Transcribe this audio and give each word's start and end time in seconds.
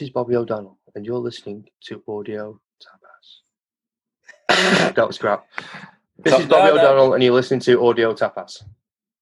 This 0.00 0.08
is 0.08 0.14
Bobby 0.14 0.34
O'Donnell, 0.34 0.78
and 0.94 1.04
you're 1.04 1.18
listening 1.18 1.68
to 1.82 2.02
Audio 2.08 2.58
Tapas. 4.48 4.94
that 4.94 5.06
was 5.06 5.18
crap. 5.18 5.46
This 6.16 6.32
Top 6.32 6.40
is 6.40 6.46
Bobby 6.46 6.68
down, 6.68 6.76
then. 6.76 6.86
O'Donnell, 6.86 7.12
and 7.12 7.22
you're 7.22 7.34
listening 7.34 7.60
to 7.60 7.86
Audio 7.86 8.14
Tapas. 8.14 8.62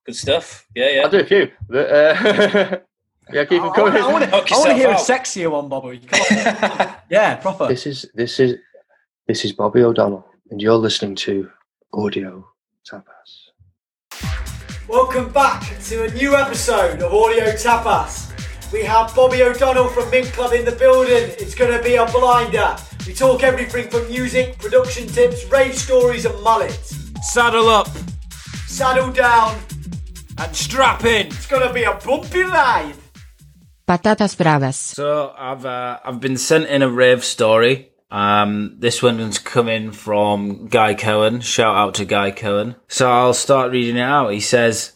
Good 0.07 0.15
stuff. 0.15 0.69
Yeah, 0.77 0.91
yeah. 0.91 1.01
I'll 1.03 1.11
do 1.11 1.19
a 1.19 1.25
few. 1.25 1.51
But, 1.69 1.91
uh, 1.91 2.79
yeah, 3.33 3.45
keep 3.47 3.61
them 3.61 3.73
coming. 3.73 3.93
I, 3.93 3.99
coming. 3.99 4.13
want 4.13 4.25
to 4.27 4.31
Knock 4.31 4.51
yourself 4.51 4.77
hear 4.77 4.91
a 4.91 4.95
sexier 4.95 5.51
one, 5.51 5.69
Bobby. 5.69 6.01
On. 6.13 6.95
yeah, 7.11 7.35
proper. 7.35 7.67
This 7.67 7.85
is 7.85 8.07
this 8.15 8.39
is 8.39 8.55
this 9.27 9.45
is 9.45 9.53
Bobby 9.53 9.83
O'Donnell, 9.83 10.25
and 10.53 10.63
you're 10.63 10.77
listening 10.77 11.17
to 11.17 11.51
Audio 11.93 12.47
Tapas. 12.89 13.49
Welcome 14.87 15.33
back 15.33 15.77
to 15.87 16.05
a 16.05 16.15
new 16.15 16.37
episode 16.37 17.03
of 17.03 17.13
Audio 17.13 17.47
Tapas. 17.47 18.28
We 18.73 18.85
have 18.85 19.15
Bobby 19.15 19.43
O'Donnell 19.43 19.89
from 19.89 20.11
Mint 20.11 20.27
Club 20.33 20.53
in 20.53 20.65
the 20.65 20.73
building. 20.73 21.31
It's 21.39 21.55
going 21.55 21.77
to 21.77 21.83
be 21.83 21.95
a 21.97 22.05
blinder. 22.07 22.77
We 23.07 23.15
talk 23.15 23.43
everything 23.43 23.89
from 23.89 24.07
music, 24.09 24.59
production 24.59 25.07
tips, 25.07 25.45
rave 25.47 25.75
stories, 25.75 26.27
and 26.27 26.39
mullets. 26.43 26.95
Saddle 27.23 27.69
up 27.69 27.89
Saddle 28.67 29.11
down. 29.11 29.59
and 30.37 30.55
strap 30.55 31.05
in. 31.05 31.29
It's 31.29 31.47
going 31.47 31.67
to 31.67 31.73
be 31.73 31.85
a 31.85 31.95
bumpy 31.95 32.43
ride. 32.43 32.95
Patatas 33.89 34.37
bravas. 34.37 34.75
So 34.77 35.33
I've 35.37 35.65
uh, 35.65 35.99
I've 36.05 36.21
been 36.21 36.37
sent 36.37 36.67
in 36.67 36.83
a 36.83 36.91
rave 36.91 37.25
story. 37.25 37.91
Um, 38.11 38.77
this 38.79 39.03
one's 39.03 39.39
coming 39.39 39.93
from 39.93 40.67
Guy 40.69 40.95
Cohen. 40.95 41.41
Shout 41.41 41.75
out 41.75 41.95
to 41.95 42.05
Guy 42.05 42.31
Cohen. 42.31 42.77
So 42.89 43.11
I'll 43.11 43.33
start 43.35 43.73
reading 43.73 43.97
it 43.97 44.03
out. 44.03 44.29
He 44.29 44.41
says, 44.41 44.93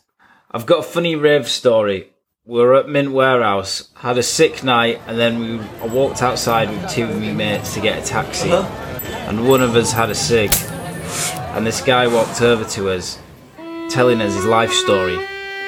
"I've 0.51 0.67
got 0.67 0.81
a 0.81 0.83
funny 0.83 1.17
rave 1.17 1.49
story. 1.49 2.12
We 2.45 2.59
were 2.59 2.75
at 2.75 2.89
Mint 2.89 3.13
Warehouse, 3.13 3.89
had 3.95 4.19
a 4.19 4.23
sick 4.25 4.65
night, 4.65 5.01
and 5.07 5.17
then 5.17 5.39
we 5.39 5.89
walked 5.89 6.25
outside 6.25 6.69
with 6.71 6.91
two 6.91 7.05
of 7.05 7.21
my 7.21 7.31
mates 7.31 7.75
to 7.75 7.81
get 7.81 8.03
a 8.03 8.05
taxi, 8.05 8.51
and 8.51 9.49
one 9.49 9.63
of 9.63 9.77
us 9.77 9.93
had 9.93 10.11
a 10.11 10.15
cig, 10.17 10.51
and 11.55 11.65
this 11.65 11.81
guy 11.81 12.09
walked 12.09 12.43
over 12.43 12.65
to 12.65 12.91
us, 12.91 13.21
telling 13.91 14.21
us 14.21 14.35
his 14.35 14.45
life 14.45 14.73
story, 14.73 15.21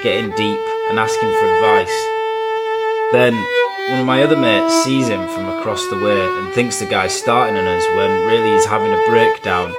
getting 0.02 0.34
deep 0.34 0.58
and 0.90 0.98
asking 0.98 1.32
for 1.38 1.54
advice." 1.54 1.96
Then 3.12 3.34
one 3.90 4.00
of 4.00 4.06
my 4.06 4.24
other 4.24 4.36
mates 4.36 4.74
sees 4.82 5.06
him 5.06 5.28
from 5.28 5.56
across 5.56 5.86
the 5.86 5.98
way 5.98 6.26
and 6.38 6.52
thinks 6.54 6.80
the 6.80 6.86
guy's 6.86 7.14
starting 7.14 7.56
on 7.56 7.68
us 7.68 7.86
when 7.94 8.26
really 8.26 8.50
he's 8.50 8.66
having 8.66 8.92
a 8.92 9.06
breakdown. 9.06 9.72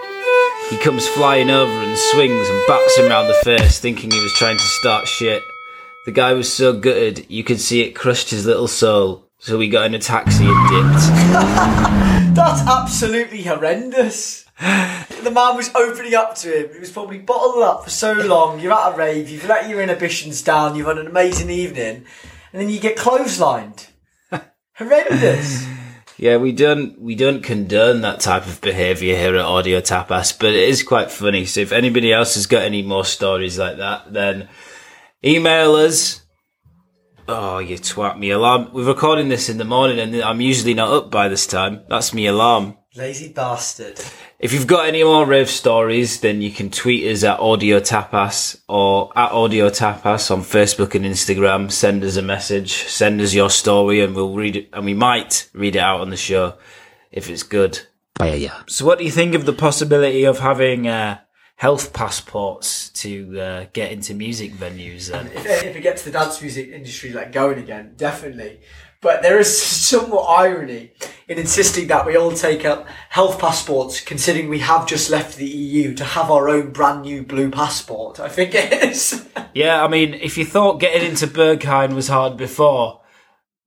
He 0.69 0.77
comes 0.77 1.05
flying 1.09 1.49
over 1.49 1.73
and 1.73 1.97
swings 1.97 2.47
and 2.47 2.67
bats 2.69 2.97
him 2.97 3.09
round 3.09 3.27
the 3.27 3.43
face, 3.43 3.79
thinking 3.79 4.11
he 4.11 4.21
was 4.21 4.31
trying 4.31 4.55
to 4.55 4.63
start 4.79 5.09
shit. 5.09 5.43
The 6.05 6.11
guy 6.11 6.33
was 6.33 6.53
so 6.53 6.71
gutted 6.79 7.25
you 7.29 7.43
could 7.43 7.59
see 7.59 7.81
it 7.81 7.95
crushed 7.95 8.29
his 8.29 8.45
little 8.45 8.67
soul. 8.67 9.25
So 9.39 9.57
we 9.57 9.69
got 9.69 9.87
in 9.87 9.95
a 9.95 9.99
taxi 9.99 10.45
and 10.45 10.69
dipped. 10.69 11.07
That's 12.35 12.61
absolutely 12.61 13.41
horrendous. 13.41 14.45
The 14.59 15.31
man 15.33 15.57
was 15.57 15.73
opening 15.73 16.13
up 16.13 16.35
to 16.35 16.65
him. 16.65 16.73
He 16.73 16.79
was 16.79 16.91
probably 16.91 17.17
bottled 17.17 17.63
up 17.63 17.83
for 17.83 17.89
so 17.89 18.13
long. 18.13 18.59
You're 18.59 18.73
at 18.73 18.93
a 18.93 18.95
rave. 18.95 19.29
You've 19.29 19.47
let 19.47 19.67
your 19.67 19.81
inhibitions 19.81 20.43
down. 20.43 20.75
You've 20.75 20.85
had 20.85 20.99
an 20.99 21.07
amazing 21.07 21.49
evening, 21.49 22.05
and 22.53 22.61
then 22.61 22.69
you 22.69 22.79
get 22.79 22.97
clotheslined. 22.97 23.87
Horrendous. 24.75 25.65
Yeah, 26.17 26.37
we 26.37 26.51
don't 26.51 26.99
we 27.01 27.15
don't 27.15 27.41
condone 27.41 28.01
that 28.01 28.19
type 28.19 28.45
of 28.45 28.61
behaviour 28.61 29.17
here 29.17 29.35
at 29.35 29.41
Audio 29.41 29.81
Tapas, 29.81 30.37
but 30.39 30.49
it 30.53 30.69
is 30.69 30.83
quite 30.83 31.11
funny. 31.11 31.45
So 31.45 31.61
if 31.61 31.71
anybody 31.71 32.13
else 32.13 32.35
has 32.35 32.45
got 32.45 32.61
any 32.61 32.83
more 32.83 33.05
stories 33.05 33.57
like 33.57 33.77
that, 33.77 34.13
then 34.13 34.47
email 35.23 35.75
us. 35.75 36.21
Oh, 37.27 37.57
you 37.57 37.77
twat 37.77 38.19
me 38.19 38.29
alarm. 38.29 38.69
We're 38.71 38.85
recording 38.85 39.29
this 39.29 39.49
in 39.49 39.57
the 39.57 39.65
morning, 39.65 39.99
and 39.99 40.15
I'm 40.21 40.41
usually 40.41 40.75
not 40.75 40.91
up 40.91 41.11
by 41.11 41.27
this 41.27 41.47
time. 41.47 41.83
That's 41.89 42.13
me 42.13 42.27
alarm. 42.27 42.77
Lazy 42.95 43.33
bastard. 43.33 43.99
If 44.37 44.53
you've 44.53 44.67
got 44.67 44.87
any 44.87 45.03
more 45.03 45.25
rave 45.25 45.49
stories, 45.49 46.19
then 46.19 46.41
you 46.41 46.51
can 46.51 46.69
tweet 46.69 47.03
us 47.11 47.23
at 47.23 47.39
Audio 47.39 47.79
Tapas 47.79 48.61
or 48.69 49.11
at 49.17 49.31
Audio 49.31 49.69
Tapas 49.69 50.29
on 50.29 50.41
Facebook 50.41 50.93
and 50.93 51.03
Instagram. 51.03 51.71
Send 51.71 52.03
us 52.03 52.15
a 52.15 52.21
message, 52.21 52.71
send 52.71 53.19
us 53.21 53.33
your 53.33 53.49
story, 53.49 54.01
and 54.01 54.15
we'll 54.15 54.35
read 54.35 54.55
it, 54.55 54.69
and 54.71 54.85
we 54.85 54.93
might 54.93 55.49
read 55.53 55.75
it 55.75 55.79
out 55.79 56.01
on 56.01 56.09
the 56.09 56.17
show 56.17 56.53
if 57.11 57.29
it's 57.29 57.43
good. 57.43 57.79
So, 58.67 58.85
what 58.85 58.99
do 58.99 59.03
you 59.03 59.11
think 59.11 59.33
of 59.35 59.45
the 59.45 59.53
possibility 59.53 60.23
of 60.25 60.39
having 60.39 60.87
uh, 60.87 61.19
health 61.55 61.93
passports 61.93 62.89
to 62.89 63.39
uh, 63.39 63.65
get 63.73 63.91
into 63.91 64.13
music 64.13 64.53
venues? 64.53 65.13
And 65.13 65.31
If, 65.31 65.45
if 65.45 65.75
it 65.75 65.81
gets 65.81 66.03
the 66.03 66.11
dance 66.11 66.41
music 66.41 66.69
industry 66.69 67.11
like 67.11 67.31
going 67.31 67.59
again, 67.59 67.93
definitely. 67.95 68.59
But 69.01 69.21
there 69.21 69.39
is 69.39 69.61
somewhat 69.87 70.23
irony 70.23 70.93
in 71.27 71.37
insisting 71.37 71.87
that 71.87 72.05
we 72.05 72.17
all 72.17 72.31
take 72.31 72.65
up 72.65 72.87
health 73.09 73.39
passports, 73.39 74.01
considering 74.01 74.49
we 74.49 74.59
have 74.59 74.87
just 74.87 75.09
left 75.09 75.37
the 75.37 75.47
EU 75.47 75.93
to 75.95 76.03
have 76.03 76.31
our 76.31 76.49
own 76.49 76.71
brand 76.71 77.03
new 77.03 77.23
blue 77.23 77.49
passport. 77.51 78.19
I 78.19 78.29
think 78.29 78.53
it 78.53 78.71
is. 78.73 79.25
yeah, 79.53 79.83
I 79.83 79.87
mean, 79.87 80.13
if 80.15 80.37
you 80.37 80.45
thought 80.45 80.79
getting 80.79 81.09
into 81.09 81.27
Berghain 81.27 81.93
was 81.93 82.07
hard 82.07 82.35
before, 82.35 83.01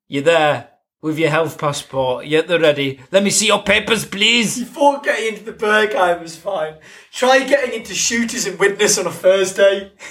you're 0.08 0.22
there 0.22 0.70
with 1.00 1.18
your 1.18 1.30
health 1.30 1.58
passport. 1.58 2.26
yet 2.26 2.48
they're 2.48 2.58
ready. 2.58 3.00
Let 3.12 3.22
me 3.22 3.30
see 3.30 3.46
your 3.46 3.62
papers, 3.62 4.04
please. 4.04 4.58
Before 4.58 5.00
getting 5.00 5.34
into 5.34 5.44
the 5.44 5.52
Berghain 5.52 6.20
was 6.20 6.36
fine. 6.36 6.74
Try 7.12 7.44
getting 7.44 7.74
into 7.78 7.94
shooters 7.94 8.46
and 8.46 8.58
witness 8.58 8.98
on 8.98 9.06
a 9.06 9.12
Thursday. 9.12 9.92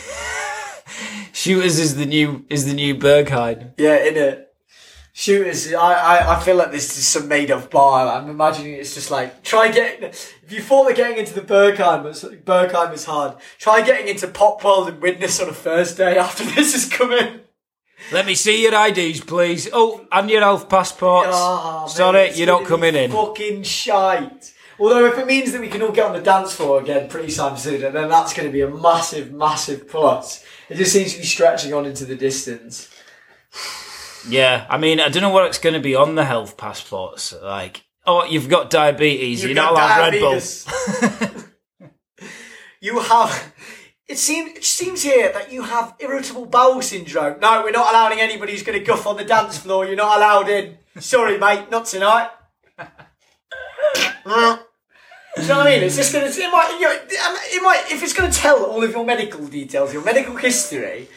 Shooters 1.33 1.77
is 1.77 1.95
the 1.95 2.05
new 2.05 2.45
is 2.49 2.65
the 2.65 2.73
new 2.73 2.95
Berghain. 2.95 3.73
Yeah, 3.77 4.03
in 4.03 4.15
it. 4.17 4.47
Shooters, 5.13 5.73
I, 5.73 5.93
I, 5.93 6.35
I 6.35 6.39
feel 6.43 6.55
like 6.55 6.71
this 6.71 6.97
is 6.97 7.07
some 7.07 7.27
made 7.27 7.49
up 7.49 7.71
bar. 7.71 8.07
I'm 8.07 8.29
imagining 8.29 8.73
it's 8.73 8.93
just 8.93 9.09
like, 9.09 9.43
try 9.43 9.71
getting, 9.71 10.09
if 10.09 10.51
you 10.51 10.61
thought 10.61 10.87
that 10.87 10.95
getting 10.95 11.17
into 11.17 11.33
the 11.33 11.41
Berghain 11.41 12.03
was, 12.03 12.23
Berghain 12.23 12.93
is 12.93 13.05
hard, 13.05 13.35
try 13.57 13.81
getting 13.81 14.07
into 14.07 14.27
Pop 14.27 14.63
World 14.63 14.89
and 14.89 15.01
Witness 15.01 15.39
on 15.41 15.49
a 15.49 15.53
Thursday 15.53 16.17
after 16.19 16.43
this 16.43 16.75
is 16.75 16.87
coming. 16.87 17.39
Let 18.11 18.25
me 18.25 18.35
see 18.35 18.63
your 18.63 18.87
IDs, 18.87 19.21
please. 19.21 19.69
Oh, 19.73 20.05
and 20.11 20.29
your 20.29 20.41
health 20.41 20.69
passports. 20.69 21.29
Oh, 21.31 21.83
Mate, 21.83 21.91
Sorry, 21.91 22.31
you're 22.35 22.47
not 22.47 22.65
coming 22.65 22.95
in. 22.95 23.11
Fucking 23.11 23.63
shite. 23.63 24.53
Although 24.79 25.05
if 25.05 25.17
it 25.17 25.25
means 25.25 25.51
that 25.51 25.61
we 25.61 25.67
can 25.67 25.81
all 25.81 25.91
get 25.91 26.05
on 26.05 26.13
the 26.13 26.21
dance 26.21 26.53
floor 26.53 26.79
again 26.79 27.09
pretty 27.09 27.31
soon 27.31 27.81
then 27.81 28.09
that's 28.09 28.33
going 28.33 28.47
to 28.47 28.53
be 28.53 28.61
a 28.61 28.69
massive, 28.69 29.33
massive 29.33 29.89
plus. 29.89 30.45
It 30.69 30.75
just 30.75 30.93
seems 30.93 31.13
to 31.13 31.19
be 31.19 31.25
stretching 31.25 31.73
on 31.73 31.85
into 31.85 32.05
the 32.05 32.15
distance. 32.15 32.89
Yeah, 34.29 34.67
I 34.69 34.77
mean, 34.77 34.99
I 34.99 35.09
don't 35.09 35.23
know 35.23 35.29
what 35.29 35.47
it's 35.47 35.57
going 35.57 35.73
to 35.73 35.79
be 35.79 35.95
on 35.95 36.15
the 36.15 36.25
health 36.25 36.57
passports. 36.57 37.33
Like, 37.41 37.83
oh, 38.05 38.25
you've 38.25 38.49
got 38.49 38.69
diabetes. 38.69 39.41
You've 39.41 39.51
You're 39.51 39.63
not 39.63 39.71
allowed 39.71 40.13
Red 40.13 40.19
Bull. 40.19 40.39
you 42.81 42.99
have. 42.99 43.53
It 44.07 44.17
seems 44.17 44.57
it 44.57 44.63
seems 44.63 45.03
here 45.03 45.33
that 45.33 45.51
you 45.51 45.63
have 45.63 45.93
irritable 45.99 46.45
bowel 46.45 46.81
syndrome. 46.81 47.41
No, 47.41 47.61
we're 47.61 47.71
not 47.71 47.91
allowing 47.91 48.21
anybody 48.21 48.53
who's 48.53 48.63
going 48.63 48.79
to 48.79 48.85
guff 48.85 49.05
on 49.05 49.17
the 49.17 49.25
dance 49.25 49.57
floor. 49.57 49.85
You're 49.85 49.97
not 49.97 50.17
allowed 50.17 50.47
in. 50.47 50.77
Sorry, 50.99 51.37
mate, 51.45 51.69
not 51.69 51.85
tonight. 51.85 52.29
Do 55.37 55.43
you 55.43 55.49
know 55.49 55.57
what 55.57 55.67
I 55.67 55.71
mean? 55.71 55.83
It's 55.83 55.97
just 55.97 56.13
going 56.13 56.31
to. 56.31 56.39
It 56.39 56.51
might. 56.51 56.77
You 56.79 56.87
know, 56.87 56.93
um, 56.93 57.37
it 57.43 57.61
might. 57.61 57.91
If 57.91 58.01
it's 58.01 58.13
going 58.13 58.31
to 58.31 58.37
tell 58.37 58.63
all 58.63 58.81
of 58.83 58.91
your 58.91 59.05
medical 59.05 59.45
details, 59.45 59.93
your 59.93 60.03
medical 60.03 60.35
history. 60.35 61.09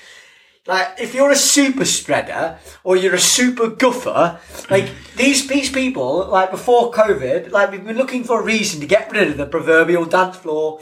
Like, 0.66 1.00
if 1.00 1.14
you're 1.14 1.30
a 1.30 1.36
super 1.36 1.86
spreader 1.86 2.58
or 2.84 2.96
you're 2.96 3.14
a 3.14 3.20
super 3.20 3.68
guffer, 3.68 4.38
like 4.68 4.90
these 5.16 5.46
these 5.46 5.70
people, 5.70 6.26
like 6.26 6.50
before 6.50 6.92
COVID, 6.92 7.50
like 7.50 7.70
we've 7.70 7.84
been 7.84 7.96
looking 7.96 8.24
for 8.24 8.40
a 8.40 8.44
reason 8.44 8.80
to 8.80 8.86
get 8.86 9.10
rid 9.10 9.28
of 9.28 9.36
the 9.38 9.46
proverbial 9.46 10.04
dance 10.04 10.36
floor 10.36 10.80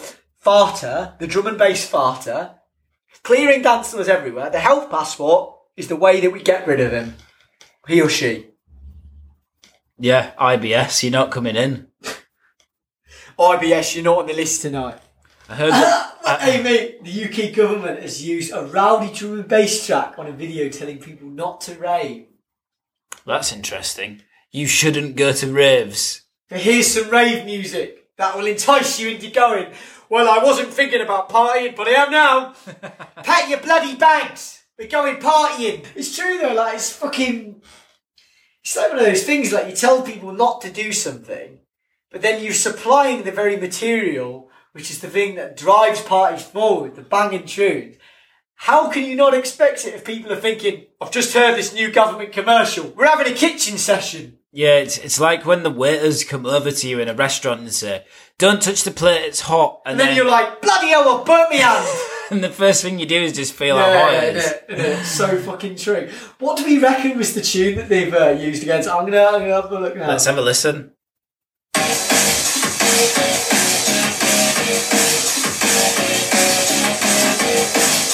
farter, 0.49 1.19
the 1.19 1.27
drum 1.27 1.47
and 1.47 1.59
bass 1.59 1.91
farter, 1.91 2.55
clearing 3.23 3.61
dance 3.61 3.91
floors 3.91 4.09
everywhere. 4.09 4.49
The 4.49 4.61
health 4.61 4.91
passport 4.91 5.55
is 5.77 5.89
the 5.89 5.97
way 5.97 6.21
that 6.21 6.31
we 6.31 6.43
get 6.43 6.67
rid 6.67 6.81
of 6.81 6.91
him, 6.91 7.17
he 7.87 8.01
or 8.01 8.09
she. 8.09 8.47
Yeah, 9.99 10.33
IBS. 10.39 11.03
You're 11.03 11.13
not 11.13 11.31
coming 11.31 11.55
in. 11.55 11.89
IBS, 13.39 13.95
you're 13.95 14.05
not 14.05 14.21
on 14.21 14.27
the 14.27 14.33
list 14.33 14.63
tonight. 14.63 14.99
I 15.51 15.55
heard 15.55 15.73
that. 15.73 16.41
hey 16.41 16.63
mate, 16.63 17.05
the 17.05 17.25
UK 17.25 17.55
government 17.55 18.01
has 18.01 18.27
used 18.27 18.53
a 18.53 18.65
rowdy 18.65 19.13
drum 19.13 19.41
and 19.41 19.49
bass 19.49 19.87
track 19.87 20.19
on 20.19 20.29
a 20.29 20.33
video 20.33 20.71
telling 20.71 20.99
people 20.99 21.29
not 21.29 21.61
to 21.63 21.75
rave. 21.75 22.27
That's 23.27 23.53
interesting. 23.53 24.23
You 24.51 24.67
shouldn't 24.67 25.17
go 25.17 25.33
to 25.33 25.53
raves. 25.53 26.23
But 26.49 26.61
here's 26.61 26.95
some 26.95 27.11
rave 27.11 27.45
music 27.45 28.09
that 28.17 28.37
will 28.37 28.47
entice 28.47 28.99
you 28.99 29.11
into 29.11 29.31
going. 29.31 29.73
Well, 30.11 30.29
I 30.29 30.43
wasn't 30.43 30.73
thinking 30.73 31.03
about 31.03 31.29
partying, 31.29 31.77
but 31.77 31.87
I 31.87 32.03
am 32.03 32.11
now. 32.11 32.55
Pat 33.23 33.49
your 33.49 33.61
bloody 33.61 33.95
bags. 33.95 34.63
We're 34.79 34.89
going 34.89 35.17
partying. 35.17 35.85
It's 35.95 36.17
true 36.17 36.39
though, 36.39 36.55
like 36.55 36.75
it's 36.75 36.93
fucking. 36.93 37.63
It's 38.63 38.77
like 38.77 38.91
one 38.91 39.01
of 39.01 39.05
those 39.07 39.25
things 39.25 39.53
like 39.53 39.69
you 39.69 39.75
tell 39.75 40.03
people 40.03 40.33
not 40.33 40.61
to 40.63 40.71
do 40.71 40.93
something, 40.93 41.59
but 42.11 42.23
then 42.23 42.43
you're 42.43 42.53
supplying 42.53 43.25
the 43.25 43.33
very 43.33 43.57
material, 43.57 44.51
which 44.73 44.91
is 44.91 45.01
the 45.01 45.09
thing 45.09 45.35
that 45.35 45.57
drives 45.57 46.01
parties 46.03 46.45
forward, 46.45 46.95
the 46.95 47.03
banging 47.03 47.47
tunes. 47.47 47.97
How 48.55 48.89
can 48.89 49.05
you 49.05 49.15
not 49.15 49.35
expect 49.35 49.87
it 49.87 49.95
if 49.95 50.05
people 50.05 50.33
are 50.33 50.37
thinking, 50.37 50.87
I've 51.01 51.13
just 51.13 51.33
heard 51.33 51.57
this 51.57 51.73
new 51.73 51.93
government 51.93 52.33
commercial. 52.33 52.89
We're 52.89 53.07
having 53.07 53.33
a 53.33 53.37
kitchen 53.37 53.79
session. 53.79 54.39
Yeah, 54.51 54.77
it's 54.77 54.99
it's 54.99 55.21
like 55.21 55.45
when 55.45 55.63
the 55.63 55.71
waiters 55.71 56.25
come 56.25 56.47
over 56.47 56.71
to 56.71 56.89
you 56.89 56.99
in 56.99 57.09
a 57.09 57.15
restaurant 57.15 57.61
and 57.61 57.73
say, 57.73 58.05
"Don't 58.39 58.63
touch 58.63 58.85
the 58.85 58.91
plate; 58.93 59.23
it's 59.25 59.41
hot," 59.41 59.81
and, 59.85 59.93
And 59.93 60.01
then 60.01 60.17
you're 60.17 60.25
like, 60.25 60.63
bloody 60.63 60.89
hell, 60.89 61.09
I 61.09 61.25
burnt 61.25 61.51
me 61.51 61.59
hand. 61.59 61.87
and 62.31 62.45
the 62.45 62.51
first 62.51 62.83
thing 62.83 62.99
you 62.99 63.07
do 63.07 63.21
is 63.21 63.33
just 63.33 63.53
feel 63.53 63.77
how 63.77 63.85
hot 63.85 64.13
Yeah, 64.13 64.21
it 64.23 64.37
is. 64.37 64.45
innit, 64.45 64.69
innit? 64.79 65.05
so 65.05 65.39
fucking 65.43 65.77
true. 65.77 66.09
What 66.39 66.57
do 66.57 66.65
we 66.65 66.79
reckon 66.79 67.19
was 67.19 67.35
the 67.35 67.41
tune 67.41 67.77
that 67.77 67.89
they've 67.89 68.15
uh, 68.15 68.31
used 68.31 68.63
against? 68.63 68.89
I'm 68.89 69.05
gonna, 69.07 69.25
I'm 69.25 69.41
gonna 69.41 69.61
have 69.63 69.73
a 69.73 69.81
look 69.81 69.97
now. 69.97 70.09
Let's 70.09 70.27
have 70.27 70.39
a 70.39 70.43
listen. 70.43 70.93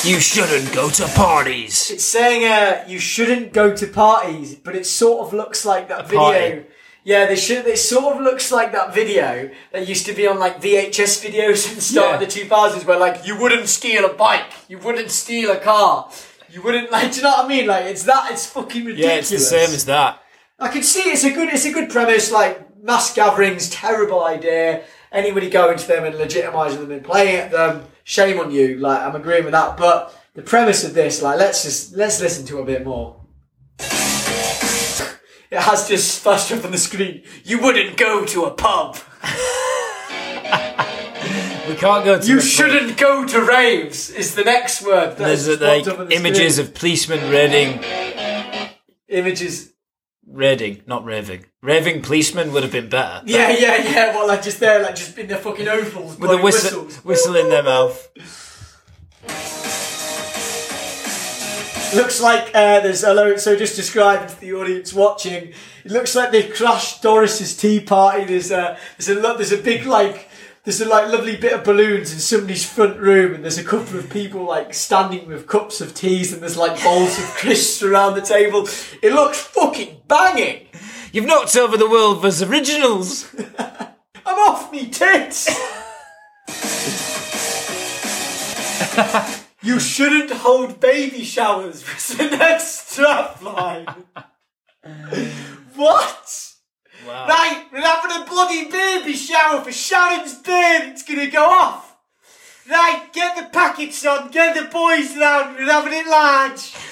You 0.05 0.21
shouldn't 0.21 0.71
go 0.75 0.91
to 0.91 1.07
parties. 1.17 1.91
It's 1.91 2.05
saying 2.05 2.45
uh, 2.45 2.85
you 2.87 2.99
shouldn't 2.99 3.55
go 3.55 3.75
to 3.75 3.87
parties, 3.87 4.55
but 4.55 4.77
it 4.77 4.85
sort 4.85 5.27
of 5.27 5.33
looks 5.33 5.65
like 5.65 5.89
that 5.89 6.07
video. 6.07 6.21
party. 6.21 6.67
Yeah, 7.05 7.27
they 7.27 7.37
should. 7.37 7.67
It 7.67 7.79
sort 7.79 8.17
of 8.17 8.23
looks 8.23 8.51
like 8.51 8.73
that 8.73 8.95
video 8.95 9.51
that 9.73 9.87
used 9.87 10.07
to 10.07 10.15
be 10.15 10.27
on 10.27 10.39
like 10.39 10.63
VHS 10.63 11.23
videos 11.23 11.69
at 11.69 11.75
the 11.77 11.81
start 11.83 12.09
Yeah. 12.09 12.15
of 12.15 12.21
the 12.21 12.27
two 12.27 12.47
thousands, 12.47 12.87
where 12.87 12.99
like 12.99 13.27
you 13.27 13.39
wouldn't 13.39 13.69
steal 13.69 14.07
a 14.07 14.13
bike, 14.15 14.51
you 14.69 14.79
wouldn't 14.79 15.11
steal 15.11 15.51
a 15.51 15.59
car, 15.59 16.11
you 16.51 16.63
wouldn't 16.63 16.91
like. 16.91 17.11
Do 17.13 17.19
you 17.19 17.23
know 17.25 17.31
what 17.31 17.45
I 17.45 17.49
mean? 17.49 17.67
Like 17.67 17.85
it's 17.85 18.05
that. 18.05 18.33
It's 18.33 18.47
fucking 18.47 18.85
ridiculous. 18.87 19.13
Yeah, 19.13 19.19
it's 19.19 19.31
the 19.31 19.39
same 19.39 19.75
as 19.75 19.85
that. 19.85 20.23
I 20.59 20.69
can 20.69 20.83
see 20.83 21.01
it's 21.11 21.25
a 21.25 21.31
good. 21.31 21.53
It's 21.53 21.67
a 21.67 21.73
good 21.73 21.91
premise. 21.91 22.33
Like 22.33 22.83
mass 22.83 23.13
gatherings, 23.15 23.69
terrible 23.69 24.25
idea. 24.25 24.85
Anybody 25.13 25.51
going 25.51 25.77
to 25.79 25.87
them 25.87 26.05
and 26.05 26.15
legitimising 26.17 26.79
them 26.79 26.91
and 26.91 27.05
playing 27.05 27.37
at 27.37 27.51
them, 27.51 27.85
shame 28.05 28.41
on 28.41 28.51
you. 28.51 28.79
Like 28.79 29.01
I'm 29.03 29.15
agreeing 29.15 29.45
with 29.45 29.53
that. 29.53 29.77
But 29.77 30.19
the 30.35 30.43
premise 30.43 30.85
of 30.85 30.95
this, 30.95 31.21
like, 31.23 31.39
let's 31.39 31.63
just 31.65 31.95
let's 31.97 32.21
listen 32.21 32.47
to 32.47 32.59
a 32.61 32.65
bit 32.65 32.85
more. 32.85 33.21
It 35.55 35.61
has 35.61 35.87
just 35.89 36.21
flashed 36.23 36.51
up 36.53 36.65
on 36.65 36.73
the 36.73 36.79
screen. 36.79 37.23
You 37.45 37.61
wouldn't 37.61 37.97
go 37.97 38.25
to 38.27 38.45
a 38.45 38.51
pub. 38.51 38.99
We 41.67 41.77
can't 41.77 42.05
go 42.05 42.21
to. 42.21 42.27
You 42.27 42.37
the- 42.37 42.43
shouldn't 42.43 42.99
go 42.99 43.25
to 43.27 43.41
raves. 43.41 44.11
Is 44.11 44.35
the 44.35 44.45
next 44.45 44.83
word. 44.83 45.17
that 45.17 45.19
There's 45.19 45.49
uh, 45.49 45.57
like 45.61 45.87
up 45.87 45.99
on 45.99 46.09
the 46.09 46.15
images 46.15 46.57
screen. 46.57 46.69
of 46.69 46.75
policemen 46.75 47.31
raiding, 47.33 47.81
images. 49.09 49.73
raiding, 50.27 50.83
not 50.87 51.05
raving. 51.07 51.47
Raving 51.63 52.03
policemen 52.03 52.53
would 52.53 52.65
have 52.65 52.73
been 52.73 52.91
better. 52.91 53.23
Yeah, 53.25 53.49
yeah, 53.49 53.77
yeah. 53.83 54.15
Well, 54.15 54.29
like 54.29 54.43
just 54.43 54.61
there, 54.61 54.83
like 54.83 54.95
just 54.95 55.17
in 55.17 55.27
their 55.27 55.39
fucking 55.39 55.67
ovals, 55.67 56.19
With 56.19 56.31
a 56.33 56.37
whistle, 56.37 56.83
whistles. 56.85 57.05
whistle 57.05 57.37
in 57.37 57.49
their 57.49 57.63
mouth. 57.63 58.09
Looks 61.95 62.21
like 62.21 62.49
uh, 62.55 62.81
there's 62.81 63.03
hello. 63.03 63.37
So 63.37 63.57
just 63.57 63.77
describing 63.77 64.29
to 64.29 64.41
the 64.41 64.53
audience 64.55 64.93
watching, 64.93 65.53
it 65.85 65.91
looks 65.91 66.15
like 66.15 66.33
they've 66.33 66.53
crashed 66.53 67.03
Doris's 67.03 67.57
tea 67.57 67.81
party. 67.81 68.25
There's 68.25 68.51
a 68.51 68.77
there's 68.99 69.09
a 69.17 69.21
lo- 69.21 69.37
there's 69.37 69.53
a 69.53 69.59
big 69.59 69.87
like 69.87 70.29
there's 70.65 70.81
a 70.81 70.89
like 70.89 71.13
lovely 71.13 71.37
bit 71.37 71.53
of 71.53 71.63
balloons 71.63 72.13
in 72.13 72.19
somebody's 72.19 72.69
front 72.69 72.99
room, 72.99 73.35
and 73.35 73.45
there's 73.45 73.59
a 73.59 73.65
couple 73.65 73.99
of 73.99 74.11
people 74.11 74.45
like 74.45 74.75
standing 74.75 75.29
with 75.29 75.47
cups 75.47 75.81
of 75.81 75.95
teas, 75.95 76.33
and 76.33 76.43
there's 76.43 76.57
like 76.57 76.83
bowls 76.83 77.19
of 77.19 77.25
crisps 77.27 77.83
around 77.83 78.15
the 78.15 78.23
table. 78.23 78.67
It 79.03 79.13
looks 79.13 79.39
fucking 79.39 80.03
banging. 80.09 80.67
You've 81.13 81.27
knocked 81.27 81.57
over 81.57 81.77
the 81.77 81.89
world 81.89 82.25
as 82.25 82.43
originals. 82.43 83.33
I'm 83.59 84.39
off 84.39 84.73
me 84.73 84.89
tits. 84.89 85.49
you 89.65 89.81
shouldn't 89.81 90.31
hold 90.31 90.79
baby 90.79 91.25
showers 91.25 91.83
was 91.93 92.09
the 92.09 92.29
next 92.37 92.91
strap 92.91 93.43
line. 93.43 93.87
what? 95.75 96.53
Wow. 97.07 97.27
Right, 97.27 97.67
we're 97.73 97.81
having 97.81 98.23
a 98.23 98.27
bloody 98.27 98.71
baby 98.71 99.15
shower 99.15 99.63
for 99.63 99.73
Sharon's 99.73 100.35
baby. 100.35 100.91
It's 100.91 101.03
gonna 101.03 101.31
go 101.31 101.45
off. 101.45 101.97
Right, 102.71 103.11
get 103.13 103.37
the 103.37 103.51
packets 103.51 104.05
on, 104.07 104.31
get 104.31 104.55
the 104.55 104.71
boys 104.71 105.17
round, 105.17 105.57
we're 105.57 105.65
having 105.65 105.93
it 105.95 106.07
large. 106.07 106.75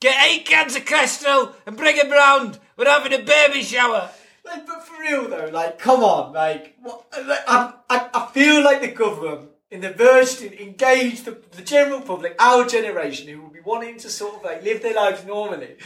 Get 0.00 0.22
eight 0.28 0.44
cans 0.44 0.76
of 0.76 0.84
Crystal 0.84 1.54
and 1.64 1.78
bring 1.78 1.96
them 1.96 2.10
round. 2.10 2.58
We're 2.76 2.90
having 2.90 3.14
a 3.14 3.22
baby 3.22 3.62
shower. 3.62 4.10
Like, 4.44 4.66
but 4.66 4.86
for 4.86 5.00
real 5.00 5.28
though, 5.28 5.48
like, 5.50 5.78
come 5.78 6.04
on, 6.04 6.34
like, 6.34 6.76
what, 6.82 7.06
like 7.26 7.40
I, 7.48 7.72
I, 7.88 8.10
I 8.12 8.26
feel 8.34 8.62
like 8.62 8.82
the 8.82 8.88
government, 8.88 9.48
in 9.74 9.80
the 9.80 9.90
verge 9.90 10.36
to 10.36 10.62
engage 10.62 11.24
the, 11.24 11.36
the 11.52 11.62
general 11.62 12.00
public, 12.00 12.36
our 12.38 12.64
generation, 12.64 13.26
who 13.28 13.40
will 13.42 13.48
be 13.50 13.60
wanting 13.60 13.98
to 13.98 14.08
sort 14.08 14.36
of 14.36 14.42
like 14.44 14.62
live 14.62 14.80
their 14.82 14.94
lives 14.94 15.24
normally, 15.24 15.76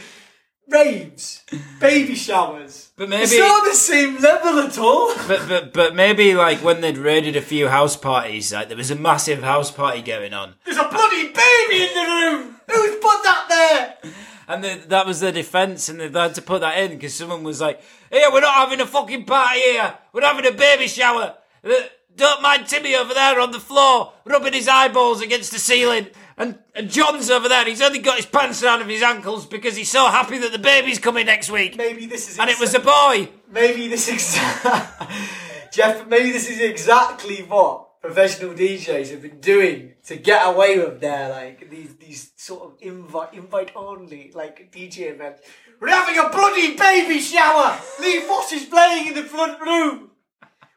raves, 0.67 1.43
baby 1.79 2.13
showers. 2.13 2.91
But 2.95 3.09
maybe- 3.09 3.23
it's 3.23 3.37
not 3.37 3.63
the 3.65 3.73
same 3.75 4.17
level 4.21 4.59
at 4.59 4.77
all. 4.77 5.15
But 5.27 5.47
but 5.47 5.73
but 5.73 5.95
maybe 5.95 6.35
like 6.35 6.59
when 6.63 6.81
they'd 6.81 6.97
raided 6.97 7.35
a 7.35 7.41
few 7.41 7.67
house 7.67 7.97
parties, 7.97 8.53
like 8.53 8.67
there 8.67 8.77
was 8.77 8.91
a 8.91 8.95
massive 8.95 9.41
house 9.43 9.71
party 9.71 10.01
going 10.03 10.33
on, 10.33 10.55
There's 10.65 10.77
a 10.77 10.87
bloody 10.87 11.27
baby 11.27 11.83
in 11.87 11.93
the 11.95 12.05
room. 12.13 12.55
Who's 12.69 12.95
put 12.97 13.23
that 13.23 13.45
there? 13.49 14.13
and 14.47 14.63
the, 14.63 14.81
that 14.87 15.05
was 15.07 15.19
their 15.19 15.31
defence, 15.31 15.89
and 15.89 15.99
they 15.99 16.09
had 16.19 16.35
to 16.35 16.41
put 16.43 16.61
that 16.61 16.77
in 16.77 16.91
because 16.91 17.15
someone 17.15 17.43
was 17.43 17.59
like, 17.59 17.81
"Here, 18.11 18.29
we're 18.31 18.41
not 18.41 18.53
having 18.55 18.81
a 18.81 18.85
fucking 18.85 19.25
party 19.25 19.59
here. 19.61 19.95
We're 20.13 20.21
having 20.25 20.45
a 20.45 20.51
baby 20.55 20.87
shower. 20.87 21.35
Uh, 21.63 21.73
Don't 22.15 22.41
mind 22.41 22.67
Timmy 22.67 22.95
over 22.95 23.13
there 23.13 23.39
on 23.39 23.51
the 23.51 23.59
floor, 23.59 24.13
rubbing 24.25 24.53
his 24.53 24.67
eyeballs 24.67 25.21
against 25.21 25.51
the 25.51 25.59
ceiling." 25.59 26.07
And, 26.37 26.57
and 26.73 26.89
John's 26.89 27.29
over 27.29 27.49
there. 27.49 27.65
He's 27.65 27.81
only 27.81 27.99
got 27.99 28.15
his 28.15 28.25
pants 28.25 28.61
down 28.61 28.81
of 28.81 28.87
his 28.87 29.01
ankles 29.01 29.45
because 29.45 29.75
he's 29.75 29.91
so 29.91 30.07
happy 30.07 30.37
that 30.37 30.53
the 30.53 30.59
baby's 30.59 30.97
coming 30.97 31.25
next 31.25 31.51
week. 31.51 31.75
Maybe 31.75 32.05
this 32.05 32.29
is. 32.29 32.39
And 32.39 32.49
it 32.49 32.57
was 32.57 32.73
a 32.73 32.79
boy. 32.79 33.27
Maybe 33.51 33.89
this 33.89 34.07
is 34.07 34.35
Jeff. 35.73 36.07
Maybe 36.07 36.31
this 36.31 36.49
is 36.49 36.61
exactly 36.61 37.43
what 37.43 38.01
professional 38.01 38.53
DJs 38.53 39.11
have 39.11 39.21
been 39.21 39.41
doing 39.41 39.95
to 40.05 40.15
get 40.15 40.47
away 40.47 40.79
with 40.79 41.01
their 41.01 41.29
like 41.29 41.69
these 41.69 41.95
these 41.97 42.31
sort 42.37 42.63
of 42.63 42.77
invite 42.79 43.33
invite 43.33 43.71
only 43.75 44.31
like 44.33 44.71
DJ 44.71 45.11
events. 45.13 45.41
We're 45.81 45.89
having 45.89 46.17
a 46.17 46.29
bloody 46.29 46.75
baby 46.75 47.19
shower. 47.19 47.77
Lee 47.99 48.21
Foss 48.21 48.51
is 48.53 48.65
playing 48.65 49.07
in 49.07 49.13
the 49.13 49.23
front 49.23 49.59
room. 49.61 50.08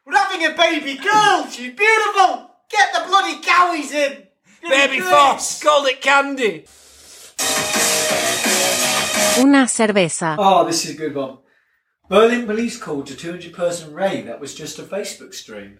We're 0.05 0.17
having 0.17 0.45
a 0.45 0.55
baby 0.55 0.97
girl. 0.97 1.47
She's 1.49 1.73
beautiful. 1.73 2.51
Get 2.69 2.93
the 2.93 3.07
bloody 3.07 3.41
cowies 3.41 3.91
in. 3.91 4.27
Baby 4.67 4.99
Foss 4.99 5.61
called 5.61 5.87
it 5.87 6.01
candy. 6.01 6.65
Una 9.39 9.67
cerveza. 9.67 10.35
Oh, 10.37 10.65
this 10.65 10.85
is 10.85 10.95
a 10.95 10.97
good 10.97 11.15
one. 11.15 11.39
Berlin 12.09 12.45
police 12.45 12.77
called 12.77 13.07
to 13.07 13.15
200 13.15 13.53
person 13.53 13.93
rave 13.93 14.25
that 14.25 14.39
was 14.39 14.53
just 14.53 14.79
a 14.79 14.83
Facebook 14.83 15.33
stream. 15.33 15.79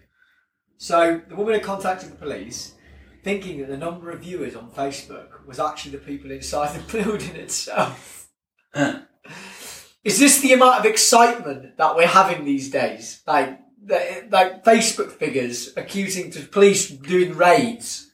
So 0.76 1.20
the 1.28 1.36
woman 1.36 1.54
had 1.54 1.62
contacted 1.62 2.10
the 2.10 2.16
police, 2.16 2.74
thinking 3.22 3.60
that 3.60 3.68
the 3.68 3.76
number 3.76 4.10
of 4.10 4.20
viewers 4.20 4.56
on 4.56 4.70
Facebook 4.70 5.46
was 5.46 5.60
actually 5.60 5.92
the 5.92 5.98
people 5.98 6.30
inside 6.30 6.74
the 6.74 6.92
building 7.02 7.36
itself. 7.36 8.28
is 10.02 10.18
this 10.18 10.40
the 10.40 10.52
amount 10.52 10.80
of 10.80 10.86
excitement 10.86 11.76
that 11.76 11.94
we're 11.94 12.06
having 12.06 12.44
these 12.44 12.70
days? 12.70 13.22
Like, 13.26 13.60
the, 13.86 14.26
like 14.30 14.64
Facebook 14.64 15.12
figures 15.12 15.72
accusing 15.76 16.30
the 16.30 16.40
police 16.40 16.88
doing 16.88 17.36
raids. 17.36 18.10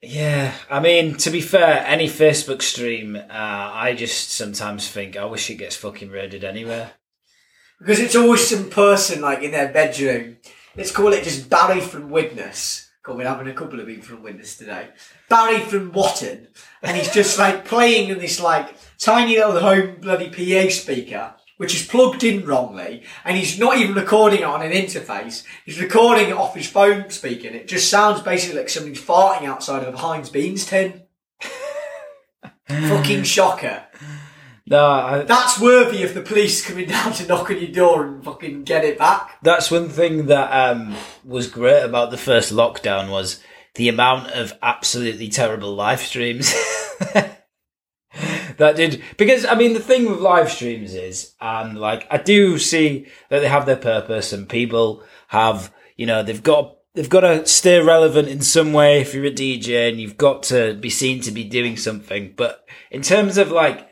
Yeah, 0.00 0.52
I 0.68 0.80
mean, 0.80 1.14
to 1.18 1.30
be 1.30 1.40
fair, 1.40 1.84
any 1.86 2.08
Facebook 2.08 2.60
stream, 2.60 3.14
uh, 3.14 3.22
I 3.30 3.94
just 3.96 4.32
sometimes 4.32 4.88
think 4.88 5.16
I 5.16 5.24
wish 5.26 5.48
it 5.48 5.56
gets 5.56 5.76
fucking 5.76 6.10
raided 6.10 6.42
anywhere. 6.42 6.92
Because 7.78 8.00
it's 8.00 8.16
always 8.16 8.46
some 8.46 8.68
person 8.68 9.20
like 9.20 9.42
in 9.42 9.52
their 9.52 9.72
bedroom. 9.72 10.38
Let's 10.76 10.90
call 10.90 11.12
it 11.12 11.24
just 11.24 11.48
Barry 11.48 11.80
from 11.80 12.10
Widnes. 12.10 12.88
God, 13.04 13.16
we're 13.16 13.28
having 13.28 13.48
a 13.48 13.54
couple 13.54 13.80
of 13.80 13.86
people 13.86 14.04
from 14.04 14.22
Widnes 14.22 14.56
today. 14.56 14.88
Barry 15.28 15.60
from 15.60 15.92
Watton. 15.92 16.48
And 16.82 16.96
he's 16.96 17.12
just 17.12 17.38
like 17.38 17.64
playing 17.64 18.10
in 18.10 18.18
this 18.18 18.40
like 18.40 18.74
tiny 18.98 19.36
little 19.36 19.58
home 19.58 19.96
bloody 20.00 20.30
PA 20.30 20.70
speaker, 20.70 21.34
which 21.56 21.74
is 21.74 21.86
plugged 21.86 22.24
in 22.24 22.44
wrongly. 22.44 23.02
And 23.24 23.36
he's 23.36 23.58
not 23.58 23.78
even 23.78 23.94
recording 23.94 24.40
it 24.40 24.44
on 24.44 24.62
an 24.62 24.72
interface. 24.72 25.44
He's 25.64 25.80
recording 25.80 26.30
it 26.30 26.36
off 26.36 26.54
his 26.54 26.68
phone 26.68 27.10
speaker. 27.10 27.48
And 27.48 27.56
it 27.56 27.68
just 27.68 27.88
sounds 27.88 28.22
basically 28.22 28.58
like 28.58 28.68
somebody's 28.68 29.00
farting 29.00 29.44
outside 29.44 29.84
of 29.84 29.94
a 29.94 29.98
Heinz 29.98 30.30
Beans 30.30 30.64
tin. 30.66 31.02
Fucking 32.68 33.24
shocker. 33.24 33.84
No, 34.66 34.86
I, 34.86 35.22
That's 35.22 35.60
worthy 35.60 36.02
of 36.02 36.14
the 36.14 36.22
police 36.22 36.64
coming 36.66 36.88
down 36.88 37.12
to 37.14 37.26
knock 37.26 37.50
on 37.50 37.60
your 37.60 37.72
door 37.72 38.06
and 38.06 38.24
fucking 38.24 38.62
get 38.62 38.84
it 38.84 38.96
back. 38.96 39.38
that's 39.42 39.70
one 39.70 39.88
thing 39.88 40.26
that 40.26 40.50
um, 40.50 40.96
was 41.24 41.48
great 41.48 41.82
about 41.82 42.10
the 42.10 42.16
first 42.16 42.52
lockdown 42.52 43.10
was 43.10 43.42
the 43.74 43.88
amount 43.88 44.30
of 44.30 44.52
absolutely 44.62 45.28
terrible 45.28 45.74
live 45.74 46.00
streams. 46.00 46.54
that 48.62 48.76
did 48.76 49.02
because 49.16 49.44
I 49.44 49.54
mean 49.54 49.74
the 49.74 49.80
thing 49.80 50.08
with 50.10 50.20
live 50.20 50.50
streams 50.50 50.94
is 50.94 51.34
and 51.40 51.78
like 51.78 52.06
I 52.10 52.16
do 52.18 52.58
see 52.58 53.06
that 53.28 53.40
they 53.40 53.48
have 53.48 53.66
their 53.66 53.76
purpose 53.76 54.32
and 54.32 54.48
people 54.48 55.02
have 55.28 55.72
you 55.96 56.06
know 56.06 56.22
they've 56.22 56.42
got 56.42 56.76
they've 56.94 57.08
got 57.08 57.20
to 57.20 57.46
stay 57.46 57.80
relevant 57.80 58.28
in 58.28 58.40
some 58.40 58.72
way 58.72 59.00
if 59.00 59.14
you're 59.14 59.24
a 59.26 59.30
DJ 59.30 59.88
and 59.88 60.00
you've 60.00 60.16
got 60.18 60.42
to 60.44 60.74
be 60.74 60.90
seen 60.90 61.20
to 61.22 61.30
be 61.30 61.44
doing 61.44 61.76
something 61.76 62.34
but 62.36 62.64
in 62.90 63.02
terms 63.02 63.38
of 63.38 63.50
like 63.50 63.88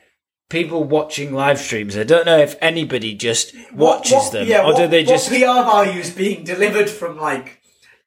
people 0.50 0.82
watching 0.82 1.32
live 1.32 1.58
streams. 1.60 1.96
I 1.96 2.02
don't 2.02 2.26
know 2.26 2.38
if 2.38 2.56
anybody 2.60 3.14
just 3.14 3.54
watches 3.72 4.12
What- 4.12 4.22
what- 4.24 4.32
them 4.32 4.48
yeah, 4.48 4.66
or 4.66 4.74
do 4.74 4.88
they 4.88 5.04
just. 5.04 5.30
What 5.30 5.38
PR 5.38 5.64
values 5.70 6.10
being 6.10 6.42
delivered 6.44 6.90
from 6.90 7.16
like 7.16 7.59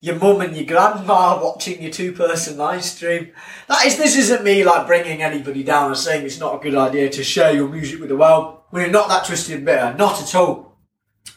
your 0.04 0.16
mum 0.18 0.42
and 0.42 0.54
your 0.54 0.66
grandma 0.66 1.42
watching 1.42 1.82
your 1.82 1.90
two-person 1.90 2.58
live 2.58 2.84
stream? 2.84 3.32
That 3.70 3.86
is, 3.86 3.96
this 3.96 4.18
isn't 4.18 4.44
me 4.44 4.66
like 4.66 4.86
bringing 4.86 5.22
anybody 5.22 5.64
down 5.64 5.90
or 5.90 5.96
saying 5.96 6.26
it's 6.26 6.42
not 6.42 6.56
a 6.56 6.60
good 6.60 6.76
idea 6.76 7.10
to 7.10 7.24
share 7.24 7.56
your 7.56 7.70
music 7.70 8.02
with 8.02 8.10
the 8.10 8.18
world. 8.18 8.60
We're 8.70 8.90
not 8.90 9.08
that 9.08 9.26
twisted 9.26 9.56
and 9.56 9.66
bitter, 9.66 9.96
not 9.98 10.22
at 10.22 10.36
all. 10.36 10.76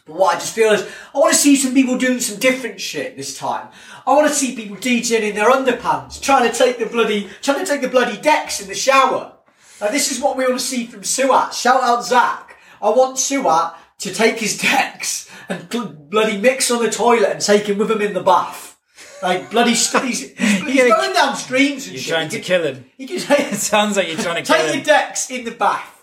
But 0.05 0.17
what 0.17 0.35
I 0.35 0.39
just 0.39 0.53
feel 0.53 0.73
is, 0.73 0.85
I 1.15 1.17
want 1.17 1.31
to 1.31 1.39
see 1.39 1.55
some 1.55 1.73
people 1.73 1.97
doing 1.97 2.19
some 2.19 2.39
different 2.39 2.81
shit 2.81 3.15
this 3.15 3.37
time. 3.37 3.69
I 4.05 4.13
want 4.13 4.27
to 4.27 4.33
see 4.33 4.53
people 4.53 4.75
DJing 4.75 5.21
in 5.21 5.35
their 5.35 5.49
underpants, 5.49 6.19
trying 6.19 6.51
to 6.51 6.57
take 6.57 6.77
the 6.77 6.87
bloody, 6.87 7.29
trying 7.41 7.59
to 7.59 7.65
take 7.65 7.79
the 7.79 7.87
bloody 7.87 8.19
decks 8.19 8.59
in 8.59 8.67
the 8.67 8.75
shower. 8.75 9.31
Now, 9.79 9.87
this 9.87 10.11
is 10.11 10.19
what 10.19 10.35
we 10.35 10.43
want 10.43 10.59
to 10.59 10.65
see 10.65 10.87
from 10.87 11.03
Suat. 11.03 11.53
Shout 11.53 11.83
out 11.83 12.03
Zach. 12.03 12.57
I 12.81 12.89
want 12.89 13.15
Suat 13.15 13.75
to 13.99 14.13
take 14.13 14.39
his 14.39 14.57
decks 14.61 15.26
and 15.49 15.69
bl- 15.69 15.83
bloody 16.09 16.37
mix 16.37 16.69
on 16.71 16.81
the 16.83 16.89
toilet 16.89 17.29
and 17.31 17.41
take 17.41 17.65
him 17.67 17.77
with 17.77 17.89
him 17.91 18.01
in 18.01 18.13
the 18.13 18.23
bath. 18.23 18.77
Like 19.23 19.49
bloody, 19.51 19.73
st- 19.75 20.03
he's, 20.05 20.19
he's, 20.37 20.61
You're 20.75 20.89
going 20.89 21.13
down 21.13 21.35
streams 21.35 21.85
and 21.87 21.93
You're 21.95 22.01
shit. 22.03 22.13
trying 22.13 22.29
to 22.29 22.39
kill 22.39 22.63
him. 22.63 22.85
He 22.97 23.07
can 23.07 23.19
take, 23.19 23.51
It 23.53 23.55
sounds 23.57 23.97
like 23.97 24.07
you're 24.07 24.17
trying 24.17 24.43
to 24.43 24.51
kill 24.53 24.61
him. 24.61 24.65
take 24.67 24.75
your 24.75 24.83
decks 24.85 25.31
in 25.31 25.43
the 25.45 25.51
bath. 25.51 25.93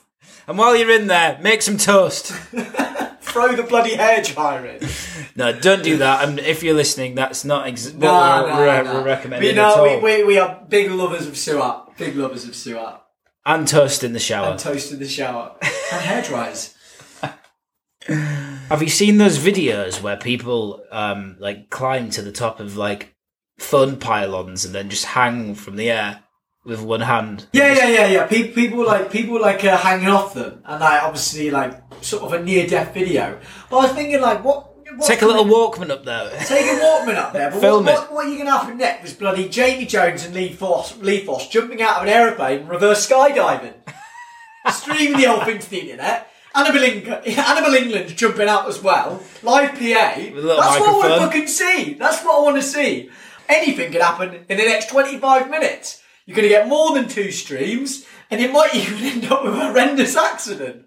And 0.48 0.58
while 0.58 0.74
you're 0.76 0.90
in 0.90 1.06
there, 1.06 1.38
make 1.40 1.62
some 1.62 1.76
toast. 1.78 2.26
Throw 3.22 3.54
the 3.56 3.62
bloody 3.64 3.92
hairdryer 3.96 4.80
in. 4.82 4.88
No, 5.36 5.58
don't 5.58 5.82
do 5.82 5.96
that. 5.98 6.28
And 6.28 6.38
if 6.38 6.62
you're 6.62 6.74
listening, 6.74 7.14
that's 7.14 7.44
not 7.44 7.66
ex- 7.66 7.90
what 7.90 8.00
we're, 8.00 8.08
no, 8.08 8.56
we're, 8.58 8.82
no. 8.84 8.94
we're 8.94 9.04
recommending 9.04 9.54
We 9.54 9.58
at 9.58 9.64
all. 9.64 9.84
know 9.86 9.98
we, 10.00 10.18
we, 10.18 10.24
we 10.24 10.38
are 10.38 10.64
big 10.68 10.90
lovers 10.90 11.26
of 11.26 11.34
Suat. 11.34 11.96
Big 11.96 12.14
lovers 12.16 12.44
of 12.44 12.50
Suat. 12.52 13.00
and 13.46 13.66
toast 13.66 14.04
in 14.04 14.12
the 14.12 14.18
shower. 14.20 14.50
And 14.50 14.58
toast 14.58 14.92
in 14.92 14.98
the 14.98 15.08
shower. 15.08 15.56
and 15.62 16.02
hairdryers. 16.02 16.74
Have 18.70 18.82
you 18.82 18.88
seen 18.88 19.18
those 19.18 19.38
videos 19.38 20.00
where 20.00 20.16
people 20.16 20.82
um 20.90 21.36
like 21.38 21.70
climb 21.70 22.10
to 22.10 22.22
the 22.22 22.32
top 22.32 22.60
of 22.60 22.76
like 22.76 23.14
fun 23.58 23.98
pylons 23.98 24.64
and 24.64 24.74
then 24.74 24.88
just 24.88 25.04
hang 25.04 25.54
from 25.54 25.76
the 25.76 25.90
air 25.90 26.22
with 26.64 26.80
one 26.80 27.02
hand? 27.02 27.46
Yeah, 27.52 27.74
yeah, 27.74 27.88
yeah, 27.88 28.06
yeah. 28.06 28.26
People, 28.26 28.54
people 28.54 28.86
like 28.86 29.10
people 29.10 29.40
like 29.40 29.64
uh, 29.64 29.76
hanging 29.76 30.08
off 30.08 30.34
them, 30.34 30.62
and 30.64 30.80
like 30.80 31.02
obviously 31.02 31.50
like 31.50 31.80
sort 32.02 32.22
of 32.22 32.32
a 32.32 32.42
near 32.42 32.66
death 32.66 32.94
video. 32.94 33.38
But 33.70 33.78
I 33.78 33.82
was 33.86 33.92
thinking 33.92 34.20
like, 34.20 34.42
what? 34.44 34.70
Take 35.00 35.22
a 35.22 35.26
little 35.26 35.44
Walkman 35.44 35.90
up 35.90 36.04
there. 36.04 36.30
Take 36.44 36.66
a 36.66 36.78
Walkman 36.78 37.16
up 37.16 37.32
there. 37.32 37.50
But 37.50 37.60
Film 37.60 37.84
what, 37.84 37.94
it. 37.94 37.98
what, 37.98 38.12
what 38.12 38.26
are 38.26 38.28
you 38.28 38.36
going 38.36 38.46
to 38.46 38.52
happen 38.52 38.78
next? 38.78 39.02
Was 39.02 39.12
bloody 39.14 39.48
Jamie 39.48 39.86
Jones 39.86 40.24
and 40.24 40.34
Lee 40.34 40.52
Foss, 40.52 40.96
Lee 40.98 41.24
Foss 41.24 41.48
jumping 41.48 41.82
out 41.82 41.96
of 41.96 42.02
an 42.04 42.10
aeroplane, 42.10 42.68
reverse 42.68 43.08
skydiving, 43.08 43.74
streaming 44.70 45.20
the 45.20 45.24
whole 45.24 45.44
thing 45.44 45.58
to 45.58 45.70
the 45.70 45.80
internet. 45.80 46.30
Annabelle, 46.54 46.84
Eng- 46.84 47.02
Anabel 47.34 47.76
Englund 47.78 48.16
jumping 48.16 48.48
out 48.48 48.68
as 48.68 48.82
well. 48.82 49.22
Live 49.42 49.70
PA. 49.72 49.78
That's 49.78 50.30
little 50.32 50.56
what 50.56 50.66
I 50.66 50.80
want 50.80 51.12
to 51.12 51.18
fucking 51.26 51.46
see. 51.48 51.94
That's 51.94 52.22
what 52.24 52.38
I 52.38 52.42
want 52.42 52.56
to 52.56 52.62
see. 52.62 53.10
Anything 53.48 53.92
could 53.92 54.00
happen 54.02 54.34
in 54.48 54.56
the 54.56 54.64
next 54.64 54.88
25 54.90 55.50
minutes. 55.50 56.02
You're 56.26 56.36
going 56.36 56.48
to 56.48 56.54
get 56.54 56.68
more 56.68 56.94
than 56.94 57.08
two 57.08 57.30
streams, 57.30 58.06
and 58.30 58.40
it 58.40 58.50
might 58.52 58.74
even 58.74 58.98
end 59.04 59.24
up 59.30 59.44
with 59.44 59.54
a 59.54 59.56
horrendous 59.68 60.16
accident. 60.16 60.86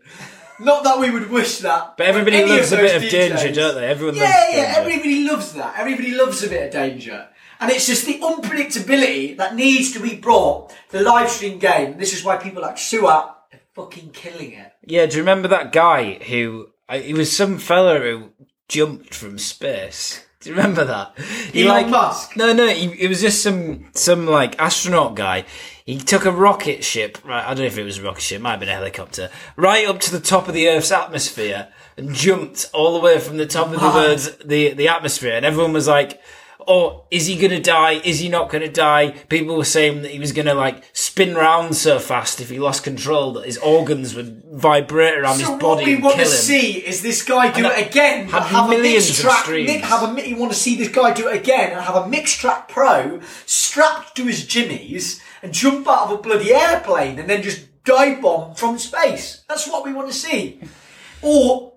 Not 0.59 0.83
that 0.85 0.97
we 0.99 1.11
would 1.11 1.29
wish 1.29 1.59
that. 1.59 1.97
But 1.97 2.07
everybody 2.07 2.43
loves 2.43 2.71
a 2.71 2.77
bit 2.77 2.95
of 2.95 3.09
danger, 3.11 3.53
don't 3.53 3.75
they? 3.75 3.87
Everyone 3.87 4.15
Yeah, 4.15 4.23
loves 4.23 4.33
yeah, 4.53 4.65
danger. 4.65 4.79
everybody 4.79 5.23
loves 5.29 5.53
that. 5.53 5.75
Everybody 5.77 6.11
loves 6.15 6.43
a 6.43 6.49
bit 6.49 6.65
of 6.65 6.71
danger. 6.71 7.27
And 7.59 7.69
it's 7.71 7.85
just 7.85 8.05
the 8.07 8.19
unpredictability 8.19 9.37
that 9.37 9.55
needs 9.55 9.91
to 9.93 9.99
be 9.99 10.15
brought 10.15 10.69
to 10.89 10.97
the 10.97 11.03
live 11.03 11.29
stream 11.29 11.59
game. 11.59 11.97
This 11.97 12.13
is 12.13 12.23
why 12.23 12.37
people 12.37 12.61
like 12.63 12.75
Suat 12.77 13.33
fucking 13.77 14.09
killing 14.09 14.53
it. 14.53 14.73
Yeah, 14.85 15.05
do 15.05 15.17
you 15.17 15.21
remember 15.21 15.47
that 15.49 15.71
guy 15.71 16.15
who 16.15 16.69
he 16.91 17.13
was 17.13 17.35
some 17.35 17.59
fella 17.59 17.99
who 17.99 18.31
jumped 18.67 19.13
from 19.13 19.37
space? 19.37 20.25
Do 20.41 20.49
you 20.49 20.55
remember 20.55 20.83
that? 20.85 21.17
He 21.53 21.67
Elon 21.67 21.91
Musk? 21.91 22.35
No, 22.35 22.53
no, 22.53 22.67
he, 22.67 22.87
it 22.99 23.07
was 23.07 23.21
just 23.21 23.41
some 23.43 23.85
some 23.93 24.25
like 24.25 24.59
astronaut 24.59 25.15
guy. 25.15 25.45
He 25.85 25.99
took 25.99 26.25
a 26.25 26.31
rocket 26.31 26.83
ship, 26.83 27.17
right? 27.23 27.45
I 27.45 27.49
don't 27.49 27.59
know 27.59 27.65
if 27.65 27.77
it 27.77 27.83
was 27.83 27.99
a 27.99 28.03
rocket 28.03 28.21
ship, 28.21 28.41
might 28.41 28.51
have 28.51 28.59
been 28.59 28.69
a 28.69 28.73
helicopter, 28.73 29.29
right 29.55 29.87
up 29.87 29.99
to 30.01 30.11
the 30.11 30.19
top 30.19 30.47
of 30.47 30.53
the 30.53 30.67
Earth's 30.67 30.91
atmosphere 30.91 31.69
and 31.95 32.13
jumped 32.13 32.69
all 32.73 32.93
the 32.93 32.99
way 32.99 33.19
from 33.19 33.37
the 33.37 33.45
top 33.45 33.67
of 33.67 33.79
the. 33.79 33.87
Earth's 33.87 34.35
the 34.43 34.73
the 34.73 34.87
atmosphere, 34.87 35.35
and 35.35 35.45
everyone 35.45 35.73
was 35.73 35.87
like. 35.87 36.19
Oh, 36.69 37.05
is 37.09 37.27
he 37.27 37.37
gonna 37.37 37.61
die? 37.61 38.01
Is 38.03 38.19
he 38.19 38.27
not 38.27 38.49
gonna 38.49 38.67
die? 38.67 39.11
People 39.29 39.55
were 39.55 39.63
saying 39.63 40.01
that 40.01 40.11
he 40.11 40.19
was 40.19 40.33
gonna 40.33 40.53
like 40.53 40.83
spin 40.91 41.33
round 41.33 41.75
so 41.77 41.97
fast 41.97 42.41
if 42.41 42.49
he 42.49 42.59
lost 42.59 42.83
control 42.83 43.31
that 43.33 43.45
his 43.45 43.57
organs 43.59 44.13
would 44.15 44.43
vibrate 44.51 45.17
around 45.17 45.37
So 45.37 45.51
his 45.53 45.61
body. 45.61 45.61
what 45.61 45.85
we 45.85 45.95
want 45.95 46.15
to 46.17 46.23
him. 46.23 46.27
see 46.27 46.71
is 46.79 47.01
this 47.01 47.23
guy 47.23 47.51
do 47.51 47.65
And 47.65 47.73
it 47.79 47.87
again, 47.87 48.27
have 48.27 48.51
a 48.65 48.69
millions 48.69 49.07
mixed 49.07 49.19
of 49.19 49.25
track. 49.25 49.43
streams. 49.45 49.69
mi- 49.69 49.77
Have 49.77 50.17
a 50.17 50.27
you 50.27 50.35
want 50.35 50.51
to 50.51 50.57
see 50.57 50.75
this 50.75 50.89
guy 50.89 51.13
do 51.13 51.29
it 51.29 51.37
again 51.37 51.71
and 51.71 51.79
have 51.81 51.95
a 51.95 52.03
Mixtrack 52.03 52.67
Pro 52.67 53.21
strapped 53.45 54.17
to 54.17 54.25
his 54.25 54.45
jimmies 54.45 55.21
and 55.41 55.53
jump 55.53 55.87
out 55.87 56.07
of 56.07 56.11
a 56.11 56.21
bloody 56.21 56.53
airplane 56.53 57.17
and 57.17 57.29
then 57.29 57.43
just 57.43 57.65
dive 57.85 58.21
bomb 58.21 58.55
from 58.55 58.77
space. 58.77 59.45
That's 59.47 59.67
what 59.69 59.85
we 59.85 59.93
want 59.93 60.09
to 60.09 60.13
see. 60.13 60.59
Or 61.21 61.73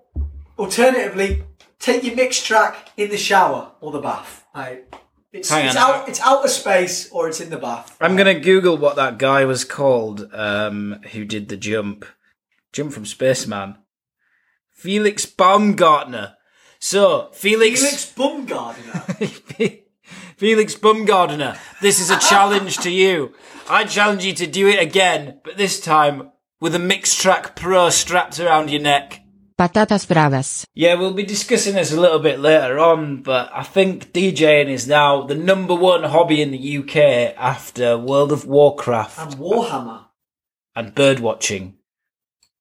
alternatively, 0.59 1.43
take 1.79 2.03
your 2.03 2.15
Mixtrack 2.15 2.75
in 2.97 3.09
the 3.09 3.17
shower 3.17 3.71
or 3.79 3.93
the 3.93 4.01
bath. 4.01 4.40
It's, 4.53 5.49
Hang 5.49 5.67
it's 5.67 5.75
on. 5.77 6.01
out. 6.01 6.09
It's 6.09 6.19
out 6.19 6.43
of 6.43 6.49
space 6.49 7.09
or 7.11 7.29
it's 7.29 7.39
in 7.39 7.49
the 7.49 7.57
bath. 7.57 7.97
I'm 8.01 8.15
gonna 8.17 8.39
Google 8.39 8.77
what 8.77 8.97
that 8.97 9.17
guy 9.17 9.45
was 9.45 9.63
called 9.63 10.27
um, 10.33 10.99
who 11.11 11.23
did 11.23 11.47
the 11.47 11.57
jump, 11.57 12.05
jump 12.73 12.91
from 12.91 13.05
Spaceman. 13.05 13.77
Felix 14.71 15.25
Baumgartner. 15.25 16.35
So 16.79 17.29
Felix 17.33 17.79
Felix 17.79 18.11
Bumgardner. 18.13 19.81
Felix 20.37 20.73
Baumgartner, 20.75 21.57
this 21.81 21.99
is 21.99 22.09
a 22.09 22.19
challenge 22.19 22.77
to 22.79 22.89
you. 22.89 23.33
I 23.69 23.83
challenge 23.83 24.25
you 24.25 24.33
to 24.33 24.47
do 24.47 24.67
it 24.67 24.81
again, 24.81 25.39
but 25.43 25.55
this 25.55 25.79
time 25.79 26.31
with 26.59 26.73
a 26.73 26.79
Mixtrack 26.79 27.55
Pro 27.55 27.89
strapped 27.91 28.39
around 28.39 28.71
your 28.71 28.81
neck. 28.81 29.20
Patatas 29.57 30.07
bravas. 30.07 30.65
Yeah, 30.73 30.95
we'll 30.95 31.13
be 31.13 31.23
discussing 31.23 31.75
this 31.75 31.91
a 31.93 31.99
little 31.99 32.19
bit 32.19 32.39
later 32.39 32.79
on, 32.79 33.21
but 33.21 33.49
I 33.53 33.63
think 33.63 34.11
DJing 34.13 34.69
is 34.69 34.87
now 34.87 35.21
the 35.23 35.35
number 35.35 35.75
one 35.75 36.03
hobby 36.03 36.41
in 36.41 36.51
the 36.51 36.77
UK 36.79 37.35
after 37.37 37.97
World 37.97 38.31
of 38.31 38.45
Warcraft 38.45 39.19
and 39.19 39.33
Warhammer. 39.35 40.05
and 40.75 40.95
bird 40.95 41.19
watching 41.19 41.75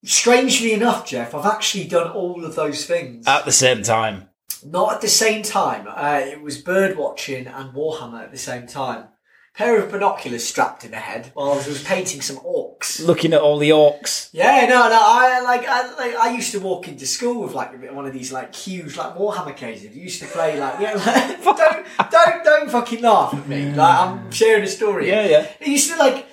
Strangely 0.04 0.72
enough, 0.72 1.06
Jeff, 1.06 1.34
I've 1.34 1.44
actually 1.44 1.86
done 1.86 2.10
all 2.12 2.44
of 2.44 2.54
those 2.54 2.86
things. 2.86 3.26
at 3.26 3.44
the 3.44 3.52
same 3.52 3.82
time. 3.82 4.28
Not 4.64 4.94
at 4.94 5.00
the 5.00 5.08
same 5.08 5.42
time. 5.42 5.86
Uh, 5.88 6.20
it 6.22 6.40
was 6.42 6.58
bird 6.58 6.96
watching 6.96 7.46
and 7.46 7.72
Warhammer 7.74 8.22
at 8.24 8.32
the 8.32 8.38
same 8.38 8.66
time. 8.66 9.08
Pair 9.54 9.82
of 9.82 9.90
binoculars 9.90 10.44
strapped 10.46 10.84
in 10.84 10.92
the 10.92 10.96
head 10.98 11.30
while 11.34 11.52
I 11.52 11.56
was 11.56 11.82
painting 11.84 12.20
some 12.22 12.36
orcs. 12.38 12.69
Looking 13.00 13.32
at 13.32 13.40
all 13.40 13.58
the 13.58 13.70
orcs. 13.70 14.30
Yeah, 14.32 14.66
no, 14.66 14.88
no. 14.88 14.98
I 15.00 15.40
like, 15.40 15.66
I 15.66 15.94
like, 15.94 16.14
I 16.16 16.34
used 16.34 16.52
to 16.52 16.60
walk 16.60 16.88
into 16.88 17.06
school 17.06 17.42
with 17.42 17.54
like 17.54 17.72
one 17.92 18.06
of 18.06 18.12
these 18.12 18.32
like 18.32 18.54
huge 18.54 18.96
like 18.96 19.16
Warhammer 19.16 19.56
cases. 19.56 19.90
I 19.94 19.98
used 19.98 20.20
to 20.22 20.28
play 20.28 20.58
like, 20.58 20.80
yeah, 20.80 20.94
like, 20.94 21.44
don't, 21.56 21.86
don't, 22.10 22.44
don't 22.44 22.70
fucking 22.70 23.02
laugh 23.02 23.34
at 23.34 23.46
me. 23.48 23.72
Like 23.72 23.98
I'm 23.98 24.30
sharing 24.30 24.64
a 24.64 24.68
story. 24.68 25.08
Yeah, 25.08 25.26
yeah. 25.26 25.46
It 25.60 25.68
used 25.68 25.90
to 25.90 25.96
like 25.98 26.26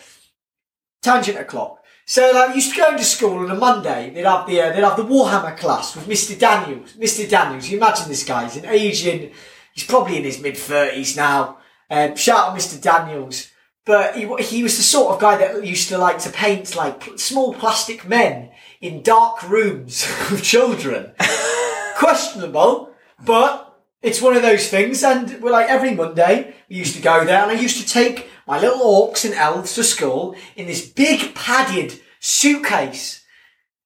tangent 1.01 1.37
o'clock. 1.39 1.83
So 2.05 2.31
like, 2.33 2.51
I 2.51 2.53
used 2.53 2.73
to 2.73 2.77
go 2.77 2.89
into 2.91 3.03
school 3.03 3.39
on 3.39 3.51
a 3.51 3.55
Monday. 3.55 4.11
They'd 4.13 4.25
have 4.25 4.47
the 4.47 4.61
uh, 4.61 4.69
they'd 4.71 4.83
have 4.83 4.97
the 4.97 5.03
Warhammer 5.03 5.57
class 5.57 5.95
with 5.95 6.07
Mr. 6.07 6.39
Daniels. 6.39 6.93
Mr. 6.93 7.29
Daniels, 7.29 7.67
you 7.67 7.77
imagine 7.77 8.07
this 8.07 8.23
guy? 8.23 8.45
He's 8.45 8.63
an 8.63 8.69
Asian. 8.69 9.31
He's 9.73 9.83
probably 9.83 10.17
in 10.17 10.23
his 10.23 10.39
mid 10.39 10.57
thirties 10.57 11.17
now. 11.17 11.57
Um, 11.89 12.15
shout 12.15 12.49
out 12.49 12.57
Mr. 12.57 12.81
Daniels. 12.81 13.49
But 13.87 14.17
he 14.17 14.27
he 14.43 14.63
was 14.63 14.75
the 14.75 14.83
sort 14.83 15.13
of 15.13 15.21
guy 15.21 15.37
that 15.37 15.65
used 15.65 15.87
to 15.89 15.97
like 15.97 16.19
to 16.19 16.29
paint 16.29 16.75
like 16.75 17.17
small 17.17 17.53
plastic 17.53 18.05
men 18.05 18.51
in 18.81 19.01
dark 19.01 19.49
rooms 19.49 20.05
with 20.29 20.43
children. 20.43 21.13
Questionable, 21.95 22.91
but 23.25 23.79
it's 24.01 24.21
one 24.21 24.35
of 24.35 24.41
those 24.41 24.67
things. 24.67 25.03
And 25.03 25.41
we're 25.41 25.51
like 25.51 25.69
every 25.69 25.95
Monday 25.95 26.53
we 26.69 26.75
used 26.75 26.97
to 26.97 27.01
go 27.01 27.23
there, 27.23 27.41
and 27.41 27.49
I 27.49 27.53
used 27.53 27.79
to 27.81 27.87
take 27.87 28.29
my 28.45 28.59
little 28.59 28.79
orcs 28.79 29.23
and 29.23 29.33
elves 29.33 29.73
to 29.75 29.85
school 29.85 30.35
in 30.57 30.67
this 30.67 30.87
big 30.89 31.33
padded 31.33 31.97
suitcase. 32.19 33.23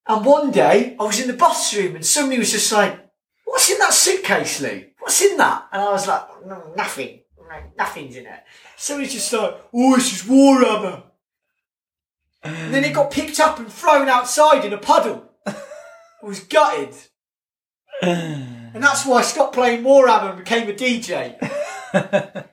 And 0.07 0.25
one 0.25 0.49
day 0.49 0.95
I 0.99 1.03
was 1.03 1.21
in 1.21 1.27
the 1.27 1.37
bus 1.37 1.75
room, 1.75 1.95
and 1.95 2.05
somebody 2.05 2.39
was 2.39 2.51
just 2.51 2.71
like, 2.71 2.99
"What's 3.45 3.69
in 3.69 3.77
that 3.77 3.93
suitcase, 3.93 4.61
Lou? 4.61 4.83
What's 4.97 5.21
in 5.21 5.37
that?" 5.37 5.67
And 5.71 5.83
I 5.83 5.91
was 5.91 6.07
like, 6.07 6.23
"Nothing. 6.75 7.20
No, 7.51 7.57
Nothing's 7.77 8.15
in 8.15 8.25
it." 8.25 8.43
So 8.77 8.99
he's 8.99 9.13
just 9.13 9.31
like, 9.33 9.57
"Oh, 9.73 9.95
it's 9.95 10.09
just 10.09 10.27
Warhammer." 10.27 11.03
And 12.43 12.73
then 12.73 12.83
it 12.83 12.93
got 12.93 13.11
picked 13.11 13.39
up 13.39 13.59
and 13.59 13.71
thrown 13.71 14.09
outside 14.09 14.65
in 14.65 14.73
a 14.73 14.77
puddle. 14.77 15.29
I 15.45 15.55
was 16.23 16.39
gutted. 16.39 16.95
And 18.01 18.83
that's 18.83 19.05
why 19.05 19.19
I 19.19 19.21
stopped 19.21 19.53
playing 19.53 19.83
Warhammer 19.83 20.29
and 20.29 20.39
became 20.39 20.67
a 20.69 20.73
DJ. 20.73 21.37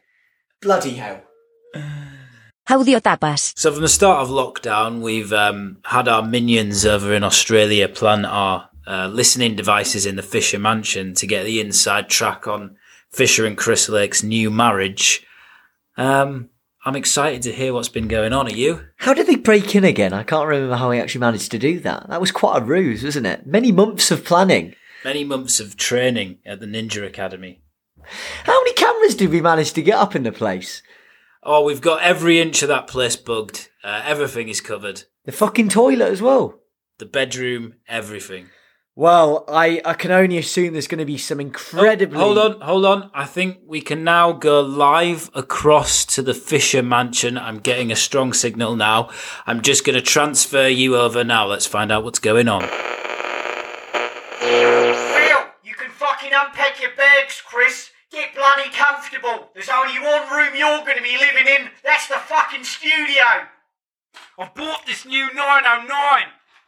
Bloody 0.61 0.95
hell. 0.95 1.23
How 2.67 2.81
Audio 2.81 2.99
tapas. 2.99 3.55
So 3.57 3.73
from 3.73 3.81
the 3.81 3.89
start 3.89 4.21
of 4.21 4.29
lockdown, 4.29 5.01
we've 5.01 5.33
um, 5.33 5.79
had 5.85 6.07
our 6.07 6.23
minions 6.23 6.85
over 6.85 7.15
in 7.15 7.25
Australia 7.25 7.89
plant 7.89 8.27
our 8.27 8.69
uh, 8.87 9.07
listening 9.07 9.57
devices 9.57 10.05
in 10.05 10.17
the 10.17 10.23
Fisher 10.23 10.59
Mansion 10.59 11.15
to 11.15 11.27
get 11.27 11.45
the 11.45 11.61
inside 11.61 12.11
track 12.11 12.47
on 12.47 12.77
Fisher 13.11 13.47
and 13.47 13.57
Chris 13.57 13.89
Lake's 13.89 14.23
new 14.23 14.51
marriage. 14.51 15.27
Um, 15.97 16.51
I'm 16.85 16.97
excited 16.97 17.43
to 17.43 17.53
hear 17.53 17.75
what's 17.75 17.89
been 17.89 18.09
going 18.09 18.33
on. 18.33 18.47
Are 18.47 18.55
you? 18.55 18.87
How 18.97 19.13
did 19.15 19.27
they 19.27 19.37
break 19.37 19.75
in 19.75 19.85
again? 19.85 20.13
I 20.13 20.23
can't 20.23 20.47
remember 20.47 20.77
how 20.77 20.91
he 20.91 21.01
actually 21.01 21.21
managed 21.21 21.51
to 21.51 21.59
do 21.59 21.81
that. 21.81 22.09
That 22.09 22.21
was 22.21 22.31
quite 22.31 22.63
a 22.63 22.65
ruse, 22.65 23.03
wasn't 23.03 23.27
it? 23.27 23.47
Many 23.47 23.73
months 23.73 24.11
of 24.11 24.25
planning. 24.25 24.75
Many 25.05 25.25
months 25.25 25.61
of 25.61 25.77
training 25.77 26.39
at 26.47 26.61
the 26.61 26.67
Ninja 26.67 27.07
Academy. 27.07 27.63
How 28.45 28.59
many 28.61 28.73
cameras 28.75 29.15
did 29.15 29.31
we 29.31 29.41
manage 29.41 29.73
to 29.73 29.83
get 29.83 29.99
up 29.99 30.15
in 30.17 30.23
the 30.23 30.33
place? 30.33 30.83
Oh, 31.43 31.65
we've 31.65 31.81
got 31.81 32.03
every 32.03 32.41
inch 32.41 32.63
of 32.63 32.69
that 32.69 32.87
place 32.87 33.17
bugged. 33.17 33.69
Uh, 33.85 34.03
everything 34.05 34.49
is 34.49 34.61
covered. 34.61 35.05
The 35.25 35.33
fucking 35.33 35.69
toilet 35.69 36.11
as 36.11 36.23
well. 36.23 36.61
The 36.99 37.07
bedroom, 37.07 37.75
everything. 37.87 38.49
Well, 38.99 39.45
I, 39.47 39.81
I 39.85 39.95
can 39.95 40.11
only 40.11 40.39
assume 40.39 40.73
there's 40.73 40.89
going 40.89 40.99
to 40.99 41.05
be 41.05 41.19
some 41.19 41.39
incredibly. 41.39 42.19
Oh, 42.19 42.35
hold 42.35 42.39
on, 42.39 42.61
hold 42.61 42.85
on. 42.85 43.11
I 43.15 43.27
think 43.27 43.59
we 43.65 43.81
can 43.81 44.03
now 44.03 44.33
go 44.33 44.61
live 44.61 45.31
across 45.37 46.05
to 46.07 46.21
the 46.21 46.35
Fisher 46.35 46.83
Mansion. 46.83 47.39
I'm 47.39 47.61
getting 47.61 47.93
a 47.93 47.95
strong 47.95 48.33
signal 48.33 48.75
now. 48.75 49.11
I'm 49.47 49.63
just 49.63 49.85
going 49.85 49.95
to 49.95 50.03
transfer 50.03 50.67
you 50.67 50.97
over 50.97 51.23
now. 51.23 51.47
Let's 51.47 51.65
find 51.65 51.93
out 51.93 52.03
what's 52.03 52.19
going 52.19 52.49
on. 52.49 52.63
Will, 52.63 52.71
you 55.63 55.75
can 55.75 55.91
fucking 55.93 56.33
unpack 56.35 56.83
your 56.83 56.97
bags, 56.97 57.41
Chris. 57.47 57.91
Get 58.11 58.35
bloody 58.35 58.69
comfortable. 58.71 59.51
There's 59.55 59.69
only 59.69 60.01
one 60.01 60.29
room 60.29 60.57
you're 60.57 60.85
going 60.85 60.97
to 60.97 61.05
be 61.05 61.17
living 61.17 61.47
in. 61.47 61.71
That's 61.85 62.09
the 62.09 62.17
fucking 62.17 62.65
studio. 62.65 63.47
I've 64.37 64.57
bought 64.57 64.87
this 64.87 65.07
new 65.07 65.33
909. 65.33 65.89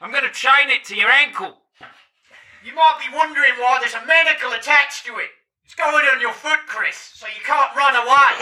I'm 0.01 0.13
going 0.13 0.23
to 0.23 0.31
chain 0.31 0.69
it 0.71 0.85
to 0.85 0.95
your 0.95 1.11
ankle. 1.11 1.60
You 2.63 2.75
might 2.75 3.01
be 3.01 3.17
wondering 3.17 3.57
why 3.57 3.79
there's 3.81 3.95
a 3.95 4.05
manacle 4.07 4.53
attached 4.53 5.07
to 5.07 5.17
it. 5.17 5.31
It's 5.65 5.75
going 5.75 6.05
on 6.13 6.21
your 6.21 6.33
foot, 6.33 6.61
Chris, 6.67 6.97
so 7.15 7.27
you 7.27 7.41
can't 7.43 7.75
run 7.75 7.97
away. 7.97 8.37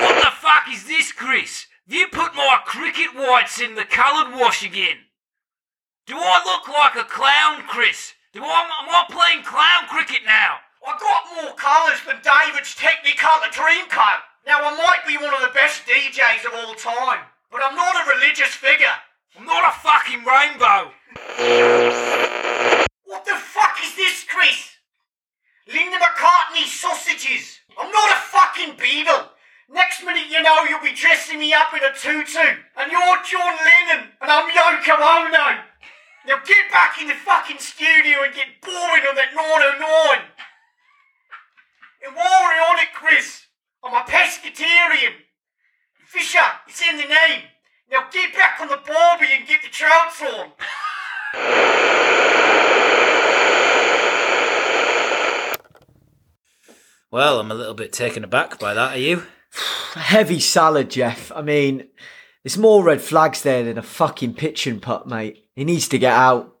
What 0.00 0.16
the 0.24 0.32
fuck 0.40 0.64
is 0.72 0.86
this, 0.86 1.12
Chris? 1.12 1.66
You 1.86 2.06
put 2.08 2.34
my 2.34 2.58
cricket 2.64 3.14
whites 3.14 3.60
in 3.60 3.74
the 3.74 3.84
coloured 3.84 4.34
wash 4.40 4.64
again? 4.64 4.96
Do 6.06 6.16
I 6.16 6.40
look 6.46 6.68
like 6.68 6.96
a 6.96 7.04
clown, 7.04 7.68
Chris? 7.68 8.14
Do 8.32 8.42
I, 8.42 8.64
am 8.64 8.88
I 8.88 9.04
playing 9.10 9.44
clown 9.44 9.88
cricket 9.88 10.24
now? 10.24 10.56
I 10.86 10.96
got 10.96 11.44
more 11.44 11.54
colours 11.54 12.00
than 12.06 12.24
David's 12.24 12.74
Technicolor 12.74 13.52
Dreamcoat. 13.52 14.24
Now, 14.46 14.60
I 14.62 14.72
might 14.74 15.04
be 15.06 15.18
one 15.18 15.34
of 15.34 15.42
the 15.42 15.52
best 15.52 15.82
DJs 15.84 16.46
of 16.46 16.54
all 16.54 16.74
time, 16.74 17.26
but 17.50 17.60
I'm 17.62 17.76
not 17.76 17.94
a 17.94 18.08
religious 18.16 18.54
figure. 18.54 18.96
I'm 19.36 19.44
not 19.44 19.68
a 19.68 19.76
fucking 19.80 20.24
rainbow. 20.24 20.92
Linda 25.66 25.98
McCartney 25.98 26.64
sausages. 26.64 27.58
I'm 27.78 27.90
not 27.90 28.10
a 28.12 28.20
fucking 28.30 28.76
Beatle. 28.76 29.28
Next 29.68 30.04
minute, 30.04 30.30
you 30.30 30.40
know, 30.42 30.62
you'll 30.68 30.80
be 30.80 30.94
dressing 30.94 31.40
me 31.40 31.52
up 31.52 31.74
in 31.74 31.82
a 31.82 31.92
tutu, 31.92 32.38
and 32.76 32.92
you're 32.92 33.22
John 33.26 33.56
Lennon, 33.58 34.12
and 34.20 34.30
I'm 34.30 34.48
Yoko 34.50 34.94
Ono. 34.94 35.58
Now 36.26 36.38
get 36.44 36.70
back 36.70 37.00
in 37.00 37.08
the 37.08 37.14
fucking 37.14 37.58
studio 37.58 38.22
and 38.24 38.34
get 38.34 38.60
boring 38.62 39.04
on 39.08 39.16
that 39.16 39.34
909. 39.34 40.20
And 42.06 42.14
while 42.14 42.42
we're 42.42 42.62
on 42.70 42.78
it, 42.78 42.94
Chris, 42.94 43.46
I'm 43.82 43.94
a 43.94 44.04
pescatarian. 44.06 45.14
Fisher, 46.04 46.38
it's 46.68 46.82
in 46.82 46.96
the 46.96 47.04
name. 47.04 47.42
Now 47.90 48.08
get 48.12 48.34
back 48.34 48.60
on 48.60 48.68
the 48.68 48.80
barbie 48.86 49.32
and 49.36 49.46
get 49.46 49.62
the 49.62 49.68
trouts 49.68 50.22
on. 50.22 52.12
Well, 57.10 57.38
I'm 57.38 57.50
a 57.50 57.54
little 57.54 57.74
bit 57.74 57.92
taken 57.92 58.24
aback 58.24 58.58
by 58.58 58.74
that. 58.74 58.92
Are 58.94 58.98
you? 58.98 59.22
Heavy 59.94 60.40
salad, 60.40 60.90
Jeff. 60.90 61.30
I 61.32 61.42
mean, 61.42 61.88
there's 62.42 62.58
more 62.58 62.82
red 62.82 63.00
flags 63.00 63.42
there 63.42 63.64
than 63.64 63.78
a 63.78 63.82
fucking 63.82 64.34
pitching 64.34 64.80
putt, 64.80 65.06
mate. 65.06 65.48
He 65.54 65.64
needs 65.64 65.88
to 65.88 65.98
get 65.98 66.12
out. 66.12 66.56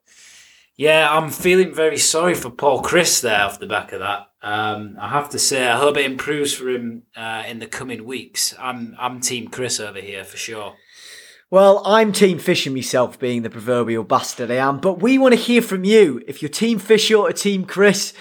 Yeah, 0.76 1.08
I'm 1.10 1.30
feeling 1.30 1.74
very 1.74 1.96
sorry 1.96 2.34
for 2.34 2.50
Paul 2.50 2.82
Chris 2.82 3.20
there 3.20 3.42
off 3.42 3.58
the 3.58 3.66
back 3.66 3.92
of 3.92 4.00
that. 4.00 4.28
Um, 4.42 4.96
I 5.00 5.08
have 5.08 5.30
to 5.30 5.38
say, 5.38 5.66
I 5.66 5.78
hope 5.78 5.96
it 5.96 6.04
improves 6.04 6.52
for 6.52 6.68
him 6.68 7.04
uh, 7.16 7.42
in 7.48 7.58
the 7.58 7.66
coming 7.66 8.04
weeks. 8.04 8.54
I'm 8.60 8.94
I'm 8.98 9.20
Team 9.20 9.48
Chris 9.48 9.80
over 9.80 9.98
here 9.98 10.22
for 10.22 10.36
sure. 10.36 10.76
Well, 11.50 11.82
I'm 11.86 12.12
Team 12.12 12.38
Fisher 12.38 12.70
myself, 12.70 13.18
being 13.18 13.42
the 13.42 13.50
proverbial 13.50 14.04
bastard 14.04 14.50
I 14.50 14.56
am, 14.56 14.78
but 14.78 15.00
we 15.00 15.16
want 15.16 15.32
to 15.32 15.40
hear 15.40 15.62
from 15.62 15.84
you. 15.84 16.22
If 16.26 16.42
you're 16.42 16.48
Team 16.48 16.78
Fisher 16.78 17.16
or 17.16 17.32
Team 17.32 17.64
Chris, 17.64 18.12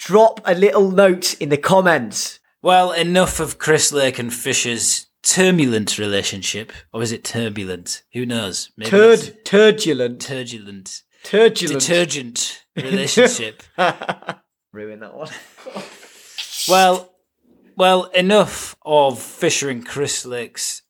drop 0.00 0.40
a 0.46 0.54
little 0.54 0.90
note 0.90 1.34
in 1.40 1.50
the 1.50 1.58
comments. 1.58 2.40
Well, 2.62 2.92
enough 2.92 3.38
of 3.38 3.58
Chris 3.58 3.92
Lake 3.92 4.18
and 4.18 4.32
Fisher's 4.32 5.06
turbulent 5.22 5.98
relationship, 5.98 6.72
or 6.92 7.02
is 7.02 7.12
it 7.12 7.22
turbulent? 7.22 8.02
Who 8.14 8.24
knows? 8.24 8.70
Maybe 8.76 8.90
Turd, 8.90 9.44
turbulent, 9.44 10.20
turbulent, 10.20 11.02
turbulent. 11.22 11.80
detergent 11.80 12.64
relationship. 12.76 13.62
Ruin 14.72 15.00
that 15.00 15.14
one. 15.14 15.30
well, 16.68 17.12
well, 17.76 18.04
enough 18.06 18.76
of 18.82 19.20
Fisher 19.20 19.68
and 19.68 19.84
Chris 19.86 20.24
Lake's 20.24 20.82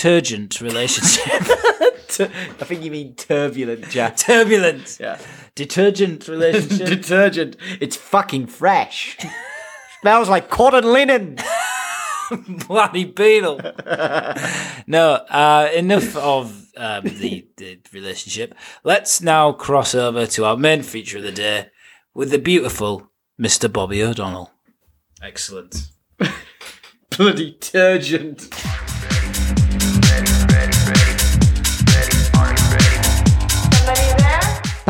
turgent 0.00 0.60
relationship. 0.62 1.26
I 2.20 2.64
think 2.64 2.82
you 2.82 2.90
mean 2.90 3.14
turbulent, 3.16 3.88
Jack. 3.90 4.16
turbulent, 4.28 4.96
Yeah. 4.98 5.18
detergent 5.54 6.26
relationship. 6.36 6.86
Detergent. 6.88 7.56
It's 7.80 7.96
fucking 7.96 8.46
fresh. 8.46 9.18
Smells 10.00 10.28
like 10.30 10.48
cotton 10.48 10.90
linen. 10.90 11.36
bloody 12.66 13.04
beetle. 13.04 13.60
no, 14.86 15.12
uh, 15.28 15.68
enough 15.74 16.16
of 16.16 16.66
um, 16.78 17.04
the, 17.04 17.46
the 17.58 17.78
relationship. 17.92 18.54
Let's 18.84 19.20
now 19.20 19.52
cross 19.52 19.94
over 19.94 20.26
to 20.28 20.44
our 20.46 20.56
main 20.56 20.82
feature 20.82 21.18
of 21.18 21.24
the 21.24 21.32
day 21.32 21.68
with 22.14 22.30
the 22.30 22.38
beautiful 22.38 23.10
Mr. 23.38 23.70
Bobby 23.70 24.02
O'Donnell. 24.02 24.50
Excellent. 25.22 25.88
Bloody 27.10 27.52
turgent. 27.52 28.48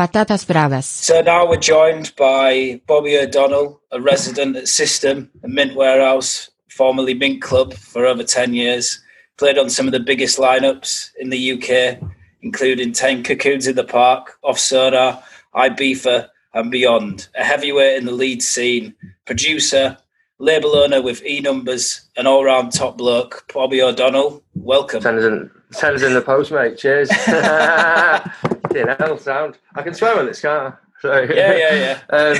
Patatas 0.01 0.47
bravas. 0.47 0.85
So 0.85 1.21
now 1.21 1.47
we're 1.47 1.57
joined 1.57 2.15
by 2.15 2.81
Bobby 2.87 3.15
O'Donnell, 3.19 3.79
a 3.91 4.01
resident 4.01 4.55
at 4.55 4.67
System, 4.67 5.29
a 5.43 5.47
mint 5.47 5.75
warehouse, 5.75 6.49
formerly 6.69 7.13
Mint 7.13 7.39
Club 7.39 7.75
for 7.75 8.07
over 8.07 8.23
10 8.23 8.55
years. 8.55 8.99
Played 9.37 9.59
on 9.59 9.69
some 9.69 9.85
of 9.85 9.91
the 9.91 9.99
biggest 9.99 10.39
lineups 10.39 11.11
in 11.19 11.29
the 11.29 11.51
UK, 11.51 12.01
including 12.41 12.93
10 12.93 13.21
Cocoons 13.21 13.67
in 13.67 13.75
the 13.75 13.83
Park, 13.83 14.39
Off 14.41 14.57
Soda, 14.57 15.23
Ibiza, 15.53 16.29
and 16.55 16.71
beyond. 16.71 17.27
A 17.35 17.43
heavyweight 17.43 17.99
in 17.99 18.05
the 18.05 18.11
lead 18.11 18.41
scene, 18.41 18.95
producer, 19.25 19.99
label 20.39 20.75
owner 20.75 20.99
with 20.99 21.23
E 21.23 21.41
numbers, 21.41 22.09
an 22.17 22.25
all 22.25 22.43
round 22.43 22.71
top 22.71 22.97
bloke, 22.97 23.45
Bobby 23.53 23.83
O'Donnell. 23.83 24.41
Welcome. 24.55 25.03
Send 25.03 25.19
us 25.19 25.25
in, 25.25 25.51
send 25.69 25.95
us 25.95 26.01
in 26.01 26.15
the 26.15 26.21
post, 26.21 26.51
mate. 26.51 26.79
Cheers. 26.79 27.11
you 28.75 28.85
know, 28.85 29.17
sound. 29.17 29.57
I 29.75 29.81
can 29.81 29.93
swear 29.93 30.19
on 30.19 30.25
this, 30.25 30.41
can't 30.41 30.73
I? 30.73 30.77
So, 31.01 31.19
Yeah, 31.19 31.55
yeah, 31.55 31.73
yeah. 31.73 31.99
um, 32.15 32.35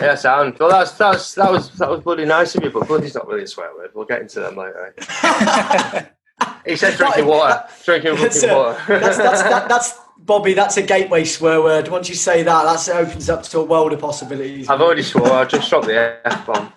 yeah, 0.00 0.14
sound. 0.14 0.56
Well, 0.58 0.70
that's, 0.70 0.92
that's 0.92 1.34
that 1.34 1.52
was 1.52 1.70
that 1.72 1.90
was 1.90 2.00
bloody 2.00 2.24
nice 2.24 2.54
of 2.54 2.64
you, 2.64 2.70
but 2.70 2.88
bloody's 2.88 3.14
not 3.14 3.28
really 3.28 3.42
a 3.42 3.46
swear 3.46 3.68
word. 3.76 3.90
We'll 3.92 4.06
get 4.06 4.22
into 4.22 4.40
them 4.40 4.56
later. 4.56 4.94
he 6.64 6.74
said 6.74 6.96
drinking 6.96 7.26
water, 7.26 7.62
drinking 7.84 8.16
fucking 8.16 8.50
water. 8.50 8.80
that's, 8.88 9.18
that's, 9.18 9.42
that, 9.42 9.68
that's 9.68 9.98
Bobby. 10.16 10.54
That's 10.54 10.78
a 10.78 10.82
gateway 10.82 11.24
swear 11.24 11.60
word. 11.60 11.88
Once 11.88 12.08
you 12.08 12.14
say 12.14 12.42
that, 12.42 12.64
that 12.64 12.96
opens 12.96 13.28
up 13.28 13.42
to 13.42 13.58
a 13.58 13.64
world 13.64 13.92
of 13.92 14.00
possibilities. 14.00 14.70
I've 14.70 14.80
already 14.80 15.02
swore. 15.02 15.30
I 15.30 15.44
just 15.44 15.68
dropped 15.68 15.84
the 15.86 16.18
f 16.24 16.46
bomb. 16.46 16.72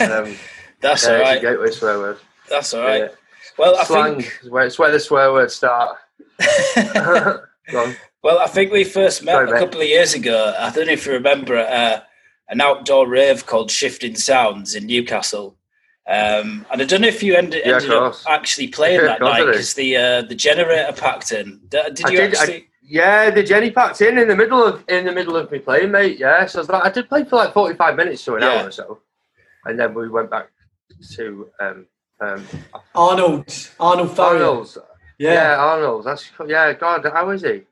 Um, 0.00 0.34
That's 0.80 1.06
yeah, 1.06 1.18
all 1.18 1.36
a 1.36 1.40
gateway 1.40 1.70
swear 1.72 1.98
word. 1.98 2.18
That's 2.48 2.72
all 2.72 2.82
right. 2.82 3.02
Yeah. 3.02 3.08
Well, 3.58 3.76
I 3.76 3.84
Slang 3.84 4.20
think. 4.20 4.40
is 4.42 4.50
where 4.50 4.64
it's 4.64 4.78
where 4.78 4.90
the 4.90 5.00
swear 5.00 5.32
words 5.32 5.54
start. 5.54 5.98
Go 8.24 8.30
on. 8.30 8.36
Well, 8.36 8.44
I 8.44 8.48
think 8.48 8.72
we 8.72 8.84
first 8.84 9.22
met 9.22 9.32
Sorry, 9.34 9.50
a 9.50 9.58
couple 9.58 9.80
of 9.80 9.86
years 9.86 10.14
ago. 10.14 10.54
I 10.58 10.70
don't 10.70 10.86
know 10.86 10.92
if 10.92 11.06
you 11.06 11.12
remember 11.12 11.56
uh, 11.58 12.00
an 12.48 12.60
outdoor 12.60 13.08
rave 13.08 13.46
called 13.46 13.70
Shifting 13.70 14.16
Sounds 14.16 14.74
in 14.74 14.86
Newcastle. 14.86 15.56
Um, 16.06 16.66
and 16.70 16.82
I 16.82 16.84
don't 16.84 17.00
know 17.00 17.08
if 17.08 17.22
you 17.22 17.34
ended, 17.34 17.62
Yeah, 17.64 17.76
ended 17.76 17.90
up 17.90 18.14
actually 18.28 18.68
playing 18.68 19.00
Yeah, 19.00 19.06
that 19.06 19.22
of 19.22 19.26
course 19.26 19.34
I 19.34 19.38
night 19.38 19.46
because 19.46 19.74
the 19.74 19.96
uh, 19.96 20.22
the 20.22 20.34
generator 20.34 20.92
packed 20.92 21.32
in. 21.32 21.60
D- 21.68 21.80
Did 21.94 22.10
you 22.10 22.16
did- 22.18 22.36
I- 22.36 22.64
Yeah, 22.82 23.30
the 23.30 23.42
Jenny 23.42 23.70
packed 23.70 24.02
in 24.02 24.18
in 24.18 24.28
the 24.28 24.36
middle 24.36 24.62
of 24.62 24.84
in 24.88 25.06
the 25.06 25.12
middle 25.12 25.34
of 25.34 25.50
me 25.50 25.58
playing, 25.60 25.90
mate. 25.90 26.18
Yeah, 26.18 26.44
so 26.44 26.58
I, 26.58 26.60
was 26.60 26.68
like, 26.68 26.84
I 26.84 26.90
did 26.90 27.08
play 27.08 27.24
for 27.24 27.36
like 27.36 27.54
forty 27.54 27.74
five 27.74 27.96
minutes 27.96 28.22
to 28.26 28.34
an 28.34 28.42
Yeah. 28.42 28.48
hour 28.50 28.68
or 28.68 28.70
so, 28.70 29.00
and 29.64 29.80
then 29.80 29.94
we 29.94 30.10
went 30.10 30.28
back 30.30 30.50
to 31.16 31.48
um, 31.60 31.86
Um, 32.20 32.46
Arnold, 32.94 33.48
Arnold 33.80 34.14
Ferrier. 34.14 34.44
Arnold's. 34.44 34.76
Yeah. 35.18 35.32
Yeah, 35.32 35.56
Arnold's. 35.56 36.04
That's 36.04 36.30
yeah. 36.46 36.74
God, 36.74 37.06
how 37.10 37.30
is 37.30 37.40
he? 37.40 37.62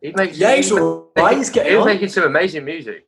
He 0.00 0.12
makes. 0.12 0.38
Yeah, 0.38 0.54
he's 0.56 0.68
he- 0.70 0.78
all 0.78 1.10
right, 1.16 1.36
he's 1.36 1.50
getting 1.50 1.72
He 1.72 1.76
was 1.76 1.86
on. 1.86 1.92
making 1.92 2.08
some 2.08 2.24
amazing 2.24 2.64
music. 2.64 3.06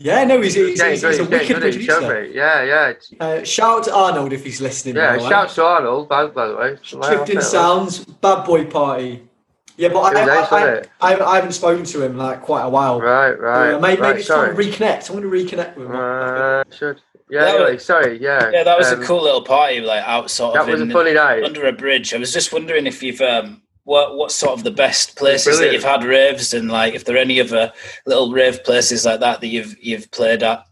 Yeah, 0.00 0.22
no, 0.24 0.40
he's, 0.40 0.54
he's, 0.54 0.76
getting 0.78 0.92
he's, 0.92 1.02
he's 1.02 1.18
a 1.18 1.24
wicked 1.24 1.60
good, 1.60 1.74
he 1.74 1.86
producer. 1.86 2.22
me. 2.22 2.32
Yeah, 2.32 2.62
yeah, 2.62 2.92
Uh, 3.18 3.42
shout 3.42 3.78
out 3.78 3.84
to 3.84 3.94
Arnold 3.94 4.32
if 4.32 4.44
he's 4.44 4.60
listening. 4.60 4.94
by 4.94 5.00
yeah. 5.00 5.16
the 5.16 5.24
way. 5.24 5.48
To 5.54 5.64
Arnold, 5.64 6.08
by, 6.08 6.26
by 6.26 6.46
the 6.46 6.56
way. 6.56 6.76
Clifton 6.88 7.40
Sounds, 7.42 8.04
Bad 8.04 8.44
Boy 8.44 8.64
Party. 8.66 9.24
Yeah, 9.76 9.88
but 9.88 10.00
I, 10.00 10.10
It 10.10 10.14
was 10.14 10.22
I, 10.22 10.24
nice, 10.26 10.52
I, 10.52 10.64
wasn't? 10.66 10.88
I, 11.00 11.14
I 11.32 11.34
haven't 11.36 11.52
spoken 11.52 11.84
to 11.84 12.02
him 12.04 12.16
like 12.16 12.42
quite 12.42 12.62
a 12.62 12.68
while. 12.68 13.00
Right, 13.00 13.32
right. 13.32 13.74
Uh, 13.74 13.80
maybe 13.80 14.00
right, 14.00 14.10
maybe 14.10 14.18
it's 14.20 14.28
time 14.28 14.54
to 14.54 14.62
reconnect. 14.62 15.10
I 15.10 15.12
want 15.14 15.24
to 15.24 15.30
reconnect 15.30 15.76
with 15.76 15.86
him. 15.86 15.96
Uh, 15.96 16.64
should. 16.76 17.00
Yeah, 17.30 17.40
That 17.40 17.54
anyway, 17.56 17.74
was- 17.74 17.84
sorry, 17.84 18.22
yeah. 18.22 18.50
Yeah, 18.52 18.62
that 18.64 18.78
was 18.78 18.92
um, 18.92 19.02
a 19.02 19.04
cool 19.04 19.22
little 19.22 19.42
party, 19.42 19.80
like 19.80 20.02
out 20.04 20.30
sort 20.30 20.54
That 20.54 20.62
of 20.62 20.68
was 20.68 20.80
a 20.80 20.86
funny 20.90 21.12
night. 21.14 21.42
under 21.42 21.66
a 21.66 21.72
bridge. 21.72 22.14
I 22.14 22.18
was 22.18 22.32
just 22.32 22.52
wondering 22.52 22.86
if 22.86 23.02
you've 23.02 23.20
um, 23.20 23.62
what 23.88 24.16
what 24.16 24.30
sort 24.30 24.52
of 24.52 24.64
the 24.64 24.70
best 24.70 25.16
places 25.16 25.58
that 25.58 25.72
you've 25.72 25.82
had 25.82 26.04
raves, 26.04 26.52
and 26.52 26.70
like 26.70 26.94
if 26.94 27.06
there 27.06 27.16
are 27.16 27.26
any 27.26 27.40
other 27.40 27.72
little 28.04 28.30
rave 28.30 28.62
places 28.62 29.06
like 29.06 29.20
that 29.20 29.40
that 29.40 29.46
you've 29.46 29.76
you've 29.82 30.10
played 30.10 30.42
at. 30.42 30.66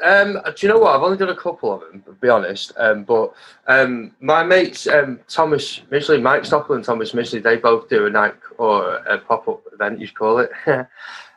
Um, 0.00 0.34
do 0.34 0.66
you 0.66 0.72
know 0.72 0.78
what? 0.78 0.94
I've 0.94 1.02
only 1.02 1.16
done 1.16 1.28
a 1.28 1.36
couple 1.36 1.72
of 1.72 1.80
them, 1.80 2.02
to 2.02 2.12
be 2.12 2.28
honest. 2.28 2.72
Um, 2.76 3.02
but 3.02 3.34
um, 3.66 4.14
my 4.20 4.44
mates, 4.44 4.86
um, 4.86 5.20
Thomas 5.28 5.80
Midgley, 5.90 6.22
Mike 6.22 6.44
Stockwell 6.44 6.76
and 6.76 6.84
Thomas 6.84 7.12
Midgley, 7.12 7.42
they 7.42 7.56
both 7.56 7.88
do 7.88 8.06
a 8.06 8.10
night 8.10 8.34
or 8.58 8.96
a 8.96 9.18
pop 9.18 9.46
up 9.48 9.62
event, 9.72 10.00
you 10.00 10.06
should 10.06 10.18
call 10.18 10.38
it. 10.38 10.50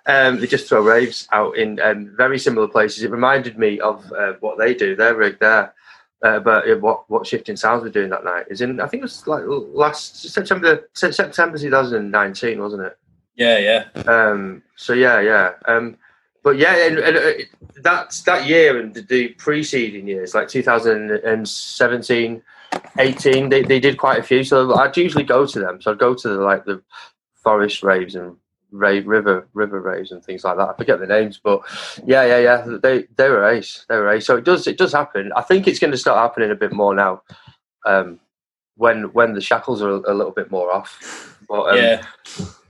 um, 0.07 0.39
they 0.39 0.47
just 0.47 0.67
throw 0.67 0.81
raves 0.81 1.27
out 1.31 1.57
in 1.57 1.79
um, 1.79 2.13
very 2.17 2.39
similar 2.39 2.67
places. 2.67 3.03
It 3.03 3.11
reminded 3.11 3.59
me 3.59 3.79
of 3.79 4.11
uh, 4.13 4.33
what 4.39 4.57
they 4.57 4.73
do. 4.73 4.95
They're 4.95 5.15
rigged 5.15 5.41
there. 5.41 5.73
Uh, 6.25 6.39
but 6.39 6.67
uh, 6.67 6.75
what 6.77 7.07
what 7.09 7.27
shifting 7.27 7.55
sounds 7.55 7.83
were 7.83 7.89
doing 7.89 8.09
that 8.09 8.23
night 8.23 8.45
is 8.49 8.61
in 8.61 8.79
I 8.79 8.88
think 8.88 9.01
it 9.01 9.03
was 9.03 9.27
like 9.27 9.43
last 9.45 10.27
September 10.27 10.89
September 10.93 11.57
2019 11.57 12.59
wasn't 12.59 12.81
it 12.81 12.97
Yeah, 13.35 13.57
yeah, 13.59 13.83
um, 14.07 14.63
so 14.75 14.93
yeah, 14.93 15.19
yeah. 15.19 15.51
Um, 15.65 15.97
but 16.45 16.57
yeah, 16.57 16.88
and, 16.88 16.99
and 16.99 17.17
uh, 17.17 17.31
that's 17.81 18.21
that 18.21 18.47
year 18.47 18.79
and 18.79 18.93
the, 18.93 19.01
the 19.01 19.29
preceding 19.29 20.07
years, 20.07 20.35
like 20.35 20.47
2017, 20.47 22.41
18, 22.99 23.49
they, 23.49 23.63
they 23.63 23.79
did 23.79 23.97
quite 23.97 24.19
a 24.19 24.23
few. 24.23 24.43
So 24.43 24.75
I'd 24.75 24.95
usually 24.95 25.23
go 25.23 25.47
to 25.47 25.59
them. 25.59 25.81
So 25.81 25.91
I'd 25.91 25.97
go 25.97 26.13
to 26.13 26.27
the, 26.29 26.35
like 26.35 26.63
the 26.63 26.83
forest 27.33 27.81
raves 27.81 28.13
and 28.13 28.38
river 28.75 29.47
river 29.53 29.81
raves 29.81 30.11
and 30.11 30.23
things 30.23 30.43
like 30.43 30.57
that. 30.57 30.69
I 30.69 30.73
forget 30.73 30.99
the 30.99 31.07
names, 31.07 31.39
but 31.43 31.61
yeah, 32.05 32.25
yeah, 32.25 32.39
yeah. 32.39 32.77
They 32.81 33.07
they 33.15 33.29
were 33.29 33.47
ace. 33.47 33.85
They 33.89 33.97
were 33.97 34.09
ace. 34.09 34.25
So 34.25 34.38
it 34.38 34.43
does 34.43 34.67
it 34.67 34.77
does 34.77 34.93
happen. 34.93 35.31
I 35.35 35.41
think 35.41 35.67
it's 35.67 35.79
going 35.79 35.91
to 35.91 35.97
start 35.97 36.17
happening 36.17 36.51
a 36.51 36.55
bit 36.55 36.73
more 36.73 36.93
now. 36.93 37.21
Um, 37.85 38.19
when 38.77 39.13
when 39.13 39.33
the 39.33 39.41
shackles 39.41 39.81
are 39.81 39.89
a, 39.89 40.13
a 40.13 40.13
little 40.13 40.31
bit 40.31 40.51
more 40.51 40.71
off. 40.71 41.39
But 41.47 41.71
um, 41.71 41.77
yeah. 41.77 42.05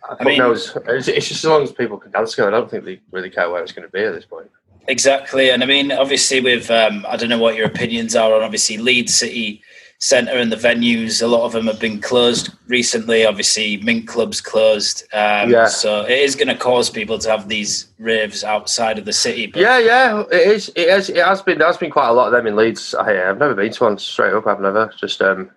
I, 0.08 0.24
mean- 0.24 0.38
knows. 0.38 0.78
It's, 0.88 1.08
it's 1.08 1.28
just 1.28 1.44
as 1.44 1.50
long 1.50 1.64
as 1.64 1.72
people 1.72 1.98
can 1.98 2.12
dance 2.12 2.32
together. 2.32 2.50
I 2.50 2.60
don't 2.60 2.70
think 2.70 2.86
they 2.86 3.02
really 3.12 3.30
care 3.30 3.50
where 3.50 3.64
it's 3.64 3.72
going 3.72 3.88
to 3.88 3.92
be 3.92 4.04
at 4.04 4.14
this 4.14 4.26
point. 4.26 4.50
Exactly, 4.88 5.50
and 5.50 5.64
I 5.64 5.66
mean, 5.66 5.92
obviously, 5.92 6.42
with 6.42 6.70
um, 6.70 7.06
I 7.10 7.18
don't 7.18 7.30
know 7.30 7.40
what 7.40 7.56
your 7.56 7.66
opinions 7.66 8.16
are 8.16 8.36
on 8.36 8.44
obviously 8.44 8.78
Leeds 8.78 9.16
City 9.16 9.64
Centre 10.00 10.34
and 10.38 10.52
the 10.52 10.58
venues. 10.58 11.24
A 11.24 11.28
lot 11.28 11.46
of 11.46 11.54
them 11.54 11.68
have 11.68 11.80
been 11.80 12.02
closed 12.02 12.50
recently. 12.68 13.26
Obviously, 13.26 13.78
Mint 13.78 14.08
Club's 14.08 14.42
closed, 14.42 15.04
um, 15.14 15.50
Yeah. 15.50 15.68
so 15.68 16.02
it 16.02 16.20
is 16.20 16.36
going 16.36 16.50
to 16.50 16.56
cause 16.56 16.90
people 16.90 17.18
to 17.20 17.30
have 17.30 17.48
these 17.48 17.88
raves 17.98 18.44
outside 18.44 18.98
of 19.00 19.06
the 19.06 19.14
city. 19.14 19.48
But 19.48 19.62
Yeah, 19.62 19.80
yeah, 19.80 20.24
it 20.32 20.48
is. 20.48 20.70
It 20.76 20.90
has. 20.90 21.10
It 21.10 21.24
has 21.26 21.42
been. 21.42 21.58
There's 21.60 21.78
been 21.78 21.92
quite 21.92 22.10
a 22.10 22.14
lot 22.14 22.28
of 22.28 22.34
them 22.34 22.46
in 22.46 22.56
Leeds. 22.58 22.94
I, 22.94 23.30
I've 23.30 23.40
never 23.40 23.56
been 23.56 23.72
to 23.72 23.84
one 23.84 23.98
straight 23.98 24.34
up. 24.34 24.46
I've 24.48 24.60
never. 24.60 24.92
Just 25.00 25.22
um, 25.22 25.50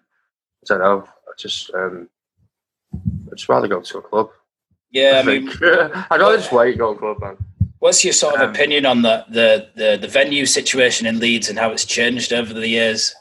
I 0.62 0.64
don't 0.66 0.78
know. 0.80 1.04
I 1.26 1.32
just 1.36 1.74
um, 1.74 2.08
I'd 2.94 3.36
just 3.36 3.48
rather 3.48 3.68
go 3.68 3.80
to 3.80 3.98
a 3.98 4.02
club. 4.02 4.30
yeah, 4.92 5.20
I 5.20 5.24
think. 5.24 5.60
mean, 5.60 5.70
I'd 6.10 6.20
rather 6.20 6.36
just 6.38 6.52
wait, 6.52 6.78
go 6.78 6.94
to 6.94 6.96
a 6.96 7.14
club, 7.14 7.20
man. 7.20 7.36
what's 7.80 8.04
your 8.04 8.12
sort 8.14 8.36
of 8.36 8.40
Um, 8.42 8.50
opinion 8.50 8.86
on 8.86 9.02
the, 9.02 9.24
the 9.30 9.68
the 9.74 9.98
the 10.00 10.08
venue 10.08 10.46
situation 10.46 11.06
in 11.08 11.18
Leeds 11.18 11.48
and 11.50 11.58
how 11.58 11.70
it's 11.72 11.84
changed 11.84 12.32
over 12.32 12.54
the 12.54 12.68
years? 12.68 13.14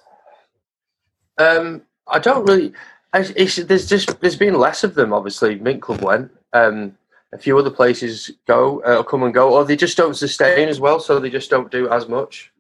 Um, 1.38 1.84
I 2.08 2.20
don't 2.20 2.46
really. 2.46 2.74
It's, 3.14 3.56
there's 3.56 3.88
just 3.88 4.20
there's 4.22 4.36
been 4.36 4.60
less 4.60 4.84
of 4.84 4.96
them. 4.96 5.14
Obviously, 5.14 5.56
Mint 5.56 5.82
Club 5.82 6.02
went. 6.02 6.32
Um, 6.54 6.98
a 7.34 7.38
few 7.38 7.58
other 7.58 7.70
places 7.70 8.32
go 8.48 8.82
uh, 8.82 9.04
come 9.04 9.24
and 9.24 9.34
go, 9.34 9.54
or 9.54 9.66
they 9.66 9.76
just 9.76 9.98
don't 9.98 10.16
sustain 10.16 10.70
as 10.70 10.80
well, 10.80 11.00
so 11.00 11.20
they 11.20 11.30
just 11.30 11.50
don't 11.50 11.72
do 11.72 11.90
as 11.90 12.08
much. 12.08 12.52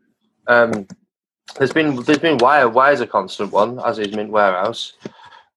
Um, 0.47 0.87
there's 1.57 1.73
been 1.73 1.95
there's 2.03 2.19
been 2.19 2.37
Wire. 2.37 2.69
Wire's 2.69 3.01
a 3.01 3.07
constant 3.07 3.51
one, 3.51 3.79
as 3.79 3.99
is 3.99 4.15
Mint 4.15 4.31
Warehouse. 4.31 4.93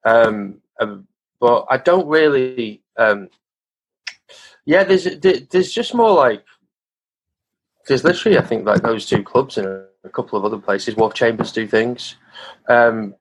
Um, 0.04 0.60
um, 0.80 1.06
but 1.40 1.66
I 1.68 1.76
don't 1.78 2.06
really. 2.06 2.82
Um, 2.96 3.28
yeah, 4.64 4.84
there's 4.84 5.04
there's 5.18 5.72
just 5.72 5.94
more 5.94 6.12
like 6.12 6.44
there's 7.88 8.04
literally 8.04 8.38
I 8.38 8.42
think 8.42 8.66
like 8.66 8.82
those 8.82 9.06
two 9.06 9.22
clubs 9.22 9.58
and 9.58 9.66
a 10.04 10.08
couple 10.10 10.38
of 10.38 10.44
other 10.44 10.58
places. 10.58 10.96
Wharf 10.96 11.14
Chambers 11.14 11.52
do 11.52 11.66
things. 11.66 12.16
Um, 12.68 13.14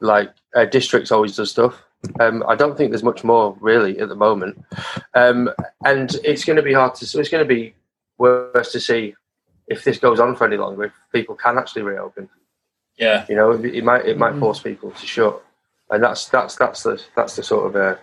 like 0.00 0.30
uh, 0.54 0.64
districts 0.66 1.10
always 1.10 1.36
does 1.36 1.50
stuff. 1.50 1.82
Um, 2.20 2.44
I 2.46 2.54
don't 2.54 2.76
think 2.76 2.90
there's 2.90 3.02
much 3.02 3.24
more 3.24 3.56
really 3.60 3.98
at 3.98 4.08
the 4.08 4.14
moment, 4.14 4.62
um, 5.14 5.50
and 5.84 6.14
it's 6.22 6.44
going 6.44 6.56
to 6.56 6.62
be 6.62 6.74
hard 6.74 6.94
to. 6.96 7.06
So 7.06 7.18
it's 7.18 7.30
going 7.30 7.44
to 7.44 7.48
be 7.48 7.74
worse 8.18 8.72
to 8.72 8.80
see 8.80 9.14
if 9.68 9.82
this 9.84 9.98
goes 9.98 10.20
on 10.20 10.36
for 10.36 10.46
any 10.46 10.56
longer. 10.56 10.84
If 10.84 10.92
people 11.12 11.34
can 11.34 11.58
actually 11.58 11.82
reopen, 11.82 12.28
Yeah, 12.98 13.24
you 13.28 13.34
know, 13.34 13.52
it, 13.52 13.64
it 13.64 13.84
might 13.84 14.04
it 14.04 14.18
might 14.18 14.36
force 14.38 14.60
people 14.60 14.90
to 14.90 15.06
shut, 15.06 15.42
and 15.90 16.02
that's 16.02 16.28
that's 16.28 16.56
that's 16.56 16.82
the 16.82 17.02
that's 17.16 17.36
the 17.36 17.42
sort 17.42 17.66
of 17.68 17.76
uh, 17.76 17.96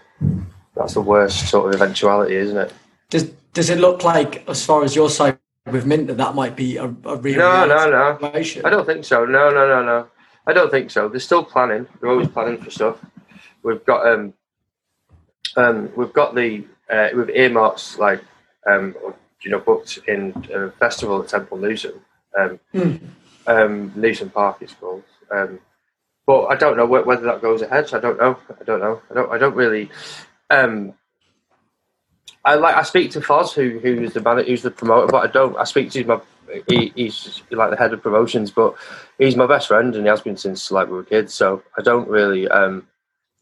that's 0.76 0.96
the 0.96 1.02
worst 1.02 1.50
sort 1.50 1.67
of 1.74 1.80
eventuality, 1.80 2.36
isn't 2.36 2.58
it? 2.58 2.74
Does 3.10 3.32
does 3.54 3.69
it 3.69 3.78
look 3.78 4.04
like, 4.04 4.48
as 4.50 4.65
far 4.65 4.84
as 4.84 4.96
your 4.96 5.10
side 5.10 5.38
with 5.72 5.86
Mint, 5.86 6.08
that 6.08 6.17
that 6.17 6.34
might 6.36 6.56
be 6.56 6.78
a, 6.78 6.86
a 6.86 7.15
real 7.17 7.38
No, 7.38 7.65
no, 7.65 7.89
no. 7.89 8.17
situation? 8.19 8.65
I 8.65 8.72
don't 8.72 8.86
think 8.86 9.06
so. 9.06 9.26
No, 9.26 9.50
no, 9.52 9.67
no, 9.67 9.84
no. 9.84 10.08
I 10.46 10.54
don't 10.54 10.72
think 10.72 10.92
so. 10.92 11.08
They're 11.10 11.20
still 11.20 11.44
planning. 11.44 11.88
They're 12.02 12.10
always 12.12 12.28
planning 12.28 12.62
for 12.62 12.70
stuff. 12.70 12.98
We've 13.64 13.84
got 13.86 14.08
um, 14.08 14.34
um, 15.56 15.92
we've 15.96 16.14
got 16.14 16.36
the 16.36 16.66
uh, 16.90 17.10
we've 17.16 17.30
earmarks 17.30 17.98
like 17.98 18.22
um, 18.68 18.96
you 19.42 19.52
know, 19.52 19.60
booked 19.60 20.00
in 20.08 20.34
a 20.54 20.72
festival 20.72 21.22
at 21.22 21.30
Temple 21.30 21.58
Newsam. 21.58 22.00
Um, 22.38 22.60
um, 23.48 23.92
Newsam 23.92 24.32
Park, 24.34 24.58
it's 24.62 24.74
called. 24.74 25.04
Um, 25.32 25.60
but 26.26 26.46
I 26.46 26.56
don't 26.56 26.78
know 26.78 26.88
wh- 26.88 27.06
whether 27.06 27.24
that 27.24 27.42
goes 27.42 27.62
ahead. 27.62 27.88
So 27.90 27.98
I 27.98 28.02
don't 28.02 28.18
know. 28.20 28.38
I 28.60 28.64
don't 28.64 28.80
know. 28.80 29.02
I 29.12 29.14
don't. 29.14 29.32
I 29.34 29.38
don't 29.38 29.56
really. 29.56 29.90
Um, 30.50 30.94
I 32.46 32.56
like. 32.56 32.76
I 32.76 32.84
speak 32.84 33.12
to 33.12 33.22
Foz, 33.22 33.54
who 33.54 33.80
who 33.80 34.04
is 34.04 34.14
the 34.14 34.22
man, 34.22 34.44
who's 34.46 34.62
the 34.62 34.72
promoter, 34.72 35.08
but 35.08 35.30
I 35.30 35.32
don't. 35.32 35.58
I 35.58 35.64
speak 35.66 35.92
to 35.92 36.04
my. 36.06 36.22
He, 36.68 36.92
he's 36.96 37.42
like 37.52 37.70
the 37.72 37.78
head 37.78 37.94
of 37.94 38.02
promotions, 38.04 38.52
but 38.52 38.76
he's 39.18 39.36
my 39.36 39.46
best 39.48 39.68
friend, 39.68 39.96
and 39.96 40.04
he 40.06 40.10
has 40.10 40.22
been 40.22 40.38
since 40.38 40.72
like 40.72 40.88
we 40.88 40.94
were 40.94 41.04
kids. 41.04 41.34
So 41.34 41.62
I 41.78 41.82
don't 41.82 42.08
really 42.08 42.48
um, 42.48 42.88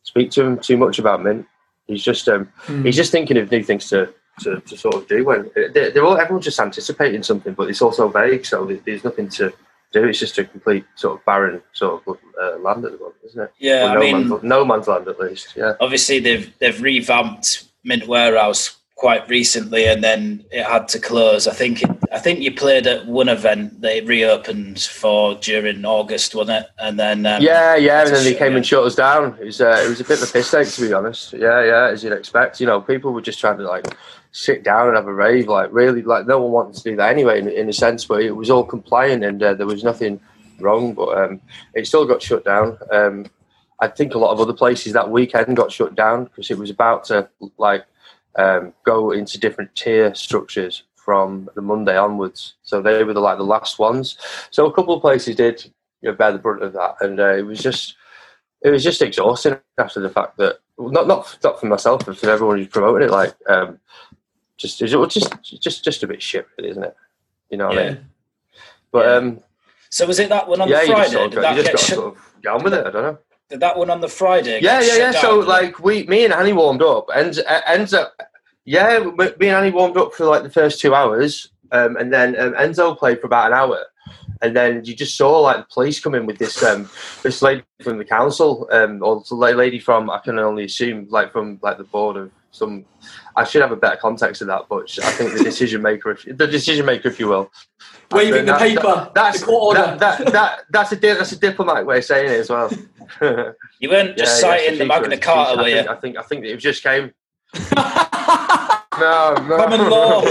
speak 0.03 0.31
to 0.31 0.43
him 0.45 0.59
too 0.59 0.77
much 0.77 0.99
about 0.99 1.23
Mint. 1.23 1.45
He's 1.87 2.03
just 2.03 2.27
um, 2.29 2.49
he's 2.83 2.95
just 2.95 3.11
thinking 3.11 3.37
of 3.37 3.51
new 3.51 3.63
things 3.63 3.89
to, 3.89 4.13
to, 4.41 4.59
to 4.61 4.77
sort 4.77 4.95
of 4.95 5.07
do. 5.07 5.25
When 5.25 5.49
they're, 5.55 5.91
they're 5.91 6.05
all 6.05 6.17
everyone's 6.17 6.45
just 6.45 6.59
anticipating 6.59 7.23
something, 7.23 7.53
but 7.53 7.69
it's 7.69 7.81
also 7.81 8.07
vague, 8.07 8.45
so 8.45 8.65
there's 8.85 9.03
nothing 9.03 9.29
to 9.29 9.51
do. 9.91 10.05
It's 10.05 10.19
just 10.19 10.37
a 10.37 10.45
complete 10.45 10.85
sort 10.95 11.19
of 11.19 11.25
barren 11.25 11.61
sort 11.73 12.01
of 12.07 12.17
uh, 12.41 12.57
land 12.59 12.85
at 12.85 12.93
the 12.93 12.97
moment, 12.97 13.15
isn't 13.25 13.41
it? 13.41 13.51
Yeah, 13.59 13.83
Well, 13.85 13.97
I 13.97 13.99
mean- 13.99 14.29
man's, 14.29 14.43
no 14.43 14.63
man's 14.63 14.87
land 14.87 15.07
at 15.07 15.19
least. 15.19 15.53
Yeah. 15.55 15.73
obviously 15.81 16.19
they've 16.19 16.57
they've 16.59 16.81
revamped 16.81 17.65
Mint 17.83 18.07
Warehouse 18.07 18.77
quite 18.95 19.27
recently, 19.27 19.87
and 19.87 20.03
then 20.03 20.45
it 20.51 20.63
had 20.63 20.87
to 20.89 20.99
close. 20.99 21.47
I 21.47 21.53
think 21.53 21.81
it, 21.81 21.89
I 22.13 22.19
think 22.19 22.41
you 22.41 22.53
played 22.53 22.87
at 22.87 23.05
one 23.05 23.29
event 23.29 23.79
they 23.79 24.01
reopened 24.01 24.81
for 24.81 25.35
during 25.35 25.85
August, 25.85 26.35
wasn't 26.35 26.65
it? 26.65 26.71
And 26.77 26.99
then 26.99 27.25
um, 27.25 27.41
Yeah, 27.41 27.75
yeah, 27.77 28.01
and 28.05 28.13
then 28.13 28.23
they 28.25 28.33
came 28.33 28.49
down. 28.49 28.57
and 28.57 28.65
shut 28.65 28.83
us 28.83 28.95
down. 28.95 29.37
It 29.39 29.45
was 29.45 29.61
uh, 29.61 29.81
it 29.85 29.87
was 29.87 30.01
a 30.01 30.03
bit 30.03 30.21
of 30.21 30.29
a 30.29 30.31
piss 30.31 30.51
take 30.51 30.67
to 30.67 30.81
be 30.81 30.93
honest. 30.93 31.31
Yeah, 31.31 31.63
yeah, 31.63 31.89
as 31.89 32.03
you'd 32.03 32.11
expect. 32.11 32.59
You 32.59 32.67
know, 32.67 32.81
people 32.81 33.13
were 33.13 33.21
just 33.21 33.39
trying 33.39 33.57
to 33.59 33.63
like 33.63 33.85
sit 34.33 34.63
down 34.63 34.87
and 34.89 34.97
have 34.97 35.07
a 35.07 35.13
rave. 35.13 35.47
Like 35.47 35.69
really, 35.71 36.01
like 36.01 36.27
no 36.27 36.41
one 36.41 36.51
wanted 36.51 36.75
to 36.75 36.83
do 36.83 36.95
that 36.97 37.09
anyway. 37.09 37.39
In, 37.39 37.47
in 37.47 37.69
a 37.69 37.73
sense, 37.73 38.03
but 38.03 38.21
it 38.21 38.31
was 38.31 38.49
all 38.49 38.65
compliant 38.65 39.23
and 39.23 39.41
uh, 39.41 39.53
there 39.53 39.67
was 39.67 39.83
nothing 39.83 40.19
wrong. 40.59 40.93
But 40.93 41.17
um, 41.17 41.41
it 41.75 41.87
still 41.87 42.05
got 42.05 42.21
shut 42.21 42.43
down. 42.43 42.77
Um, 42.91 43.27
I 43.79 43.87
think 43.87 44.13
a 44.13 44.17
lot 44.17 44.31
of 44.31 44.41
other 44.41 44.53
places 44.53 44.91
that 44.93 45.09
weekend 45.09 45.55
got 45.55 45.71
shut 45.71 45.95
down 45.95 46.25
because 46.25 46.51
it 46.51 46.57
was 46.57 46.69
about 46.69 47.05
to 47.05 47.29
like 47.57 47.85
um, 48.35 48.73
go 48.83 49.11
into 49.11 49.39
different 49.39 49.73
tier 49.75 50.13
structures 50.13 50.83
from 51.11 51.49
the 51.55 51.61
Monday 51.61 51.97
onwards. 51.97 52.53
So 52.63 52.81
they 52.81 53.03
were 53.03 53.11
the, 53.13 53.19
like 53.19 53.37
the 53.37 53.43
last 53.43 53.79
ones. 53.79 54.15
So 54.49 54.65
a 54.65 54.71
couple 54.73 54.95
of 54.95 55.01
places 55.01 55.35
did 55.35 55.65
you 56.01 56.09
know, 56.09 56.15
bear 56.15 56.31
the 56.31 56.37
brunt 56.37 56.63
of 56.63 56.71
that, 56.71 56.95
and 57.01 57.19
uh, 57.19 57.33
it 57.35 57.41
was 57.45 57.59
just 57.61 57.95
it 58.61 58.69
was 58.69 58.81
just 58.81 59.01
exhausting 59.01 59.57
after 59.77 59.99
the 59.99 60.09
fact 60.09 60.37
that 60.37 60.59
not 60.79 61.07
not 61.07 61.37
not 61.43 61.59
for 61.59 61.65
myself, 61.65 62.05
but 62.05 62.17
for 62.17 62.29
everyone 62.29 62.59
who's 62.59 62.67
promoting 62.69 63.09
it. 63.09 63.11
Like 63.11 63.33
um, 63.49 63.77
just 64.55 64.81
it 64.81 64.95
was 64.95 65.13
just 65.13 65.33
just 65.43 65.83
just 65.83 66.01
a 66.03 66.07
bit 66.07 66.21
shit, 66.21 66.47
really, 66.57 66.69
isn't 66.69 66.83
it? 66.83 66.95
You 67.49 67.57
know 67.57 67.67
what 67.67 67.77
I 67.77 67.81
Yeah. 67.81 67.89
mean? 67.89 68.05
But 68.93 69.05
Yeah. 69.05 69.15
um, 69.15 69.39
So 69.89 70.07
was 70.07 70.19
it 70.19 70.29
that 70.29 70.47
one 70.47 70.61
on 70.61 70.69
yeah, 70.69 70.79
the 70.79 70.87
you 70.87 70.93
Friday? 70.93 71.03
just, 71.03 71.13
sort 71.13 71.25
of, 71.25 71.31
did, 71.31 71.35
got- 71.35 71.41
that 71.41 71.57
you 71.57 71.61
just 71.63 71.71
got 71.73 71.79
shut- 71.81 71.95
sort 71.97 72.55
of 72.55 72.63
with 72.63 72.73
it. 72.73 72.87
I 72.87 72.89
don't 72.89 73.03
know. 73.03 73.17
did 73.49 73.59
that 73.59 73.77
one 73.77 73.89
on 73.89 73.99
the 73.99 74.07
Friday? 74.07 74.59
Yeah, 74.61 74.79
yeah, 74.79 74.95
yeah. 74.95 75.11
So 75.11 75.39
like 75.39 75.77
we, 75.79 76.03
me 76.07 76.23
and 76.23 76.33
Annie 76.33 76.53
warmed 76.53 76.81
up. 76.81 77.09
Ends 77.13 77.37
uh, 77.39 77.61
ends 77.67 77.93
up. 77.93 78.13
Yeah, 78.65 78.99
me 78.99 79.11
me 79.39 79.47
and 79.47 79.57
Annie 79.57 79.71
warmed 79.71 79.97
up 79.97 80.13
for 80.13 80.25
like 80.25 80.43
the 80.43 80.49
first 80.49 80.79
two 80.79 80.93
hours, 80.93 81.49
um, 81.71 81.95
and 81.97 82.13
then 82.13 82.39
um, 82.39 82.53
Enzo 82.53 82.97
played 82.97 83.19
for 83.19 83.27
about 83.27 83.47
an 83.51 83.57
hour, 83.57 83.79
and 84.41 84.55
then 84.55 84.85
you 84.85 84.95
just 84.95 85.17
saw 85.17 85.39
like 85.39 85.57
the 85.57 85.73
police 85.73 85.99
come 85.99 86.13
in 86.13 86.25
with 86.27 86.37
this 86.37 86.61
um, 86.63 86.89
this 87.23 87.41
lady 87.41 87.63
from 87.83 87.97
the 87.97 88.05
council, 88.05 88.67
um, 88.71 89.01
or 89.03 89.23
the 89.27 89.35
lady 89.35 89.79
from 89.79 90.09
I 90.11 90.19
can 90.19 90.37
only 90.37 90.65
assume 90.65 91.07
like 91.09 91.31
from 91.31 91.59
like 91.63 91.77
the 91.77 91.85
board 91.85 92.17
of 92.17 92.31
some. 92.51 92.85
I 93.35 93.45
should 93.45 93.61
have 93.61 93.71
a 93.71 93.77
better 93.77 93.95
context 93.95 94.41
of 94.41 94.47
that, 94.49 94.63
but 94.69 94.95
I 95.03 95.09
think 95.11 95.33
the 95.35 95.43
decision 95.43 95.81
maker, 95.81 96.11
if, 96.11 96.25
the 96.25 96.45
decision 96.47 96.85
maker, 96.85 97.07
if 97.07 97.17
you 97.19 97.29
will, 97.29 97.49
Waving 98.11 98.45
the 98.45 98.51
That- 98.51 98.59
paper, 98.59 98.81
that- 98.83 99.13
that's 99.15 99.39
the 99.39 99.45
court 99.45 99.77
order. 99.79 99.95
that, 99.97 100.19
that, 100.19 100.33
that, 100.33 100.59
that's 100.69 100.91
a 100.91 100.95
that's 100.97 101.31
a 101.31 101.39
diplomatic 101.39 101.87
way 101.87 101.99
of 101.99 102.03
saying 102.05 102.29
it 102.31 102.39
as 102.41 102.49
well. 102.49 102.69
you 103.79 103.89
weren't 103.89 104.17
just 104.17 104.43
Yeah, 104.43 104.49
yeah, 104.51 104.57
citing 104.57 104.77
the 104.77 104.83
she 104.83 104.87
Magna 104.87 105.09
was- 105.09 105.19
Carta, 105.19 105.61
were 105.61 105.67
you? 105.69 105.79
I 105.89 105.95
think 105.95 106.17
I 106.17 106.21
think 106.21 106.45
it 106.45 106.57
just 106.57 106.83
came. 106.83 107.11
no, 109.01 109.35
no. 109.47 109.57
Common 109.57 109.89
law. 109.89 110.21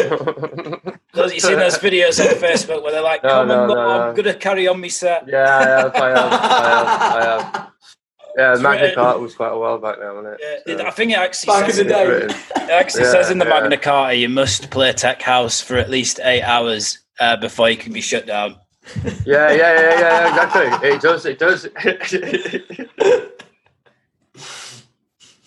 Those- 1.12 1.34
You 1.34 1.40
seen 1.40 1.58
those 1.58 1.78
videos 1.78 2.18
on 2.24 2.34
Facebook 2.36 2.82
where 2.82 2.92
they're 2.92 3.02
like, 3.02 3.22
No, 3.22 3.28
"Common 3.30 3.48
no, 3.48 3.66
no, 3.66 3.74
law, 3.74 3.84
no. 3.98 4.02
I'm 4.08 4.14
gonna 4.14 4.34
carry 4.34 4.66
on 4.68 4.80
me 4.80 4.88
set." 4.88 5.24
Yeah, 5.28 5.44
I 5.58 5.62
have, 5.62 5.94
I 5.96 6.08
have, 6.08 6.32
I 6.32 6.68
have, 6.68 6.88
I 6.88 7.24
have. 7.24 7.66
Yeah, 8.38 8.52
It's 8.52 8.62
Magna 8.62 8.94
Carta 8.94 9.18
was 9.18 9.34
quite 9.34 9.50
a 9.52 9.58
while 9.58 9.76
back 9.78 9.98
now, 9.98 10.14
wasn't 10.14 10.34
it? 10.40 10.62
Yeah, 10.64 10.76
So, 10.78 10.86
I 10.86 10.90
think 10.92 11.10
it 11.10 11.18
actually 11.18 11.46
Back 11.52 11.64
in 11.64 11.66
says 11.74 11.76
the 11.76 11.82
in 11.82 11.88
day. 11.88 12.06
written. 12.08 12.30
It 12.30 12.70
actually 12.70 13.02
Yeah, 13.02 13.10
says 13.10 13.30
in 13.32 13.38
the 13.38 13.44
yeah. 13.44 13.50
Magna 13.60 13.76
Carta 13.76 14.14
you 14.14 14.28
must 14.28 14.70
play 14.70 14.92
Tech 14.92 15.20
House 15.20 15.60
for 15.60 15.76
at 15.76 15.90
least 15.90 16.20
eight 16.22 16.42
hours 16.42 17.00
uh, 17.18 17.36
before 17.36 17.68
you 17.70 17.76
can 17.76 17.92
be 17.92 18.00
shut 18.00 18.26
down. 18.26 18.54
Yeah, 19.26 19.50
yeah, 19.50 19.74
yeah, 19.74 19.98
yeah, 20.00 20.28
exactly. 20.28 20.88
It 20.90 21.00
does, 21.02 21.26
it 21.26 21.38
does. 21.40 21.66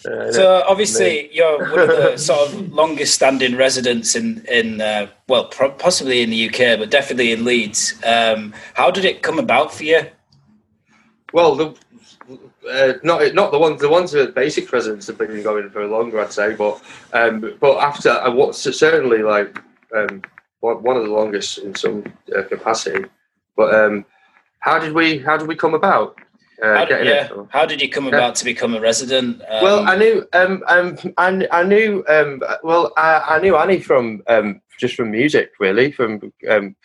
Uh, 0.06 0.32
So 0.32 0.64
obviously 0.68 1.30
you're 1.34 1.60
one 1.70 1.80
of 1.80 1.88
the 1.88 2.18
sort 2.30 2.50
of 2.50 2.72
longest 2.74 3.14
standing 3.14 3.56
residents 3.56 4.16
in 4.16 4.46
in 4.52 4.82
uh, 4.82 5.08
well 5.28 5.46
pro- 5.46 5.72
possibly 5.72 6.22
in 6.22 6.30
the 6.30 6.50
UK, 6.50 6.80
but 6.80 6.90
definitely 6.90 7.32
in 7.32 7.46
Leeds. 7.46 7.94
Um, 8.06 8.54
how 8.74 8.92
did 8.92 9.06
it 9.06 9.22
come 9.22 9.40
about 9.40 9.74
for 9.74 9.84
you? 9.84 10.02
Well, 11.34 11.56
the, 11.56 11.76
uh, 12.70 12.94
not 13.04 13.34
not 13.34 13.52
the 13.52 13.60
ones 13.60 13.82
the 13.82 13.90
ones 13.90 14.12
that 14.12 14.36
basic 14.36 14.72
residents 14.72 15.08
have 15.08 15.18
been 15.18 15.42
going 15.44 15.70
for 15.70 15.86
longer, 15.88 16.20
I'd 16.20 16.32
say. 16.32 16.56
But 16.56 16.82
um, 17.14 17.58
but 17.60 17.78
after 17.80 18.12
I 18.12 18.30
was 18.30 18.62
certainly 18.78 19.24
like 19.24 19.58
um, 19.96 20.22
one 20.60 20.84
one 20.84 20.98
of 20.98 21.04
the 21.04 21.12
longest 21.12 21.60
in 21.60 21.76
some 21.76 22.04
uh, 22.36 22.44
capacity. 22.44 23.06
But 23.56 23.74
um, 23.74 24.06
how 24.60 24.80
did 24.80 24.94
we 24.94 25.20
how 25.20 25.38
did 25.38 25.48
we 25.48 25.56
come 25.56 25.74
about 25.74 26.18
uh, 26.64 26.76
How 26.76 26.86
did, 26.86 27.06
yeah, 27.06 27.30
how 27.50 27.66
did 27.66 27.82
you 27.82 27.90
come 27.90 28.08
about 28.08 28.36
to 28.36 28.46
become 28.46 28.74
a 28.74 28.80
resident? 28.80 29.42
Um, 29.50 29.64
Well, 29.64 29.88
I 29.88 29.98
knew, 29.98 30.26
um, 30.32 30.64
um, 30.68 30.98
I, 31.18 31.48
I 31.52 31.64
knew, 31.64 32.06
um, 32.08 32.42
well, 32.64 32.94
I, 32.96 33.36
I 33.36 33.40
knew 33.40 33.58
Annie 33.58 33.82
from 33.82 34.24
um, 34.28 34.62
just 34.80 34.96
from 34.96 35.12
music, 35.12 35.52
really, 35.60 35.92
from 35.92 36.32
um, 36.50 36.76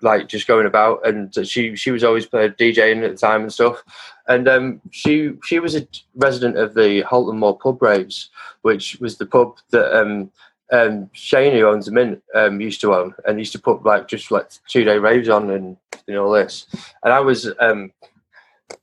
like 0.00 0.26
just 0.28 0.46
going 0.46 0.66
about, 0.66 1.06
and 1.06 1.34
she 1.46 1.76
she 1.76 1.90
was 1.90 2.02
always 2.02 2.26
DJing 2.26 3.04
at 3.04 3.10
the 3.10 3.16
time 3.16 3.42
and 3.42 3.52
stuff, 3.52 3.82
and 4.26 4.48
um, 4.48 4.80
she 4.90 5.32
she 5.44 5.60
was 5.60 5.76
a 5.76 5.86
resident 6.14 6.56
of 6.56 6.72
the 6.72 7.02
Halton 7.02 7.38
Moor 7.38 7.58
pub 7.58 7.82
raves, 7.82 8.30
which 8.62 8.98
was 9.00 9.18
the 9.18 9.26
pub 9.26 9.58
that 9.70 9.94
um, 9.94 10.30
um, 10.72 11.10
Shane, 11.12 11.52
who 11.52 11.66
owns 11.66 11.86
the 11.86 11.92
Mint, 11.92 12.22
um, 12.34 12.60
used 12.60 12.80
to 12.80 12.94
own, 12.94 13.14
and 13.26 13.38
used 13.38 13.52
to 13.52 13.58
put 13.60 13.84
like 13.84 14.08
just 14.08 14.30
like 14.30 14.48
two 14.66 14.84
day 14.84 14.96
raves 14.96 15.28
on 15.28 15.50
and 15.50 15.76
know 16.08 16.24
all 16.24 16.32
this, 16.32 16.66
and 17.04 17.12
I 17.12 17.20
was. 17.20 17.52
Um, 17.60 17.92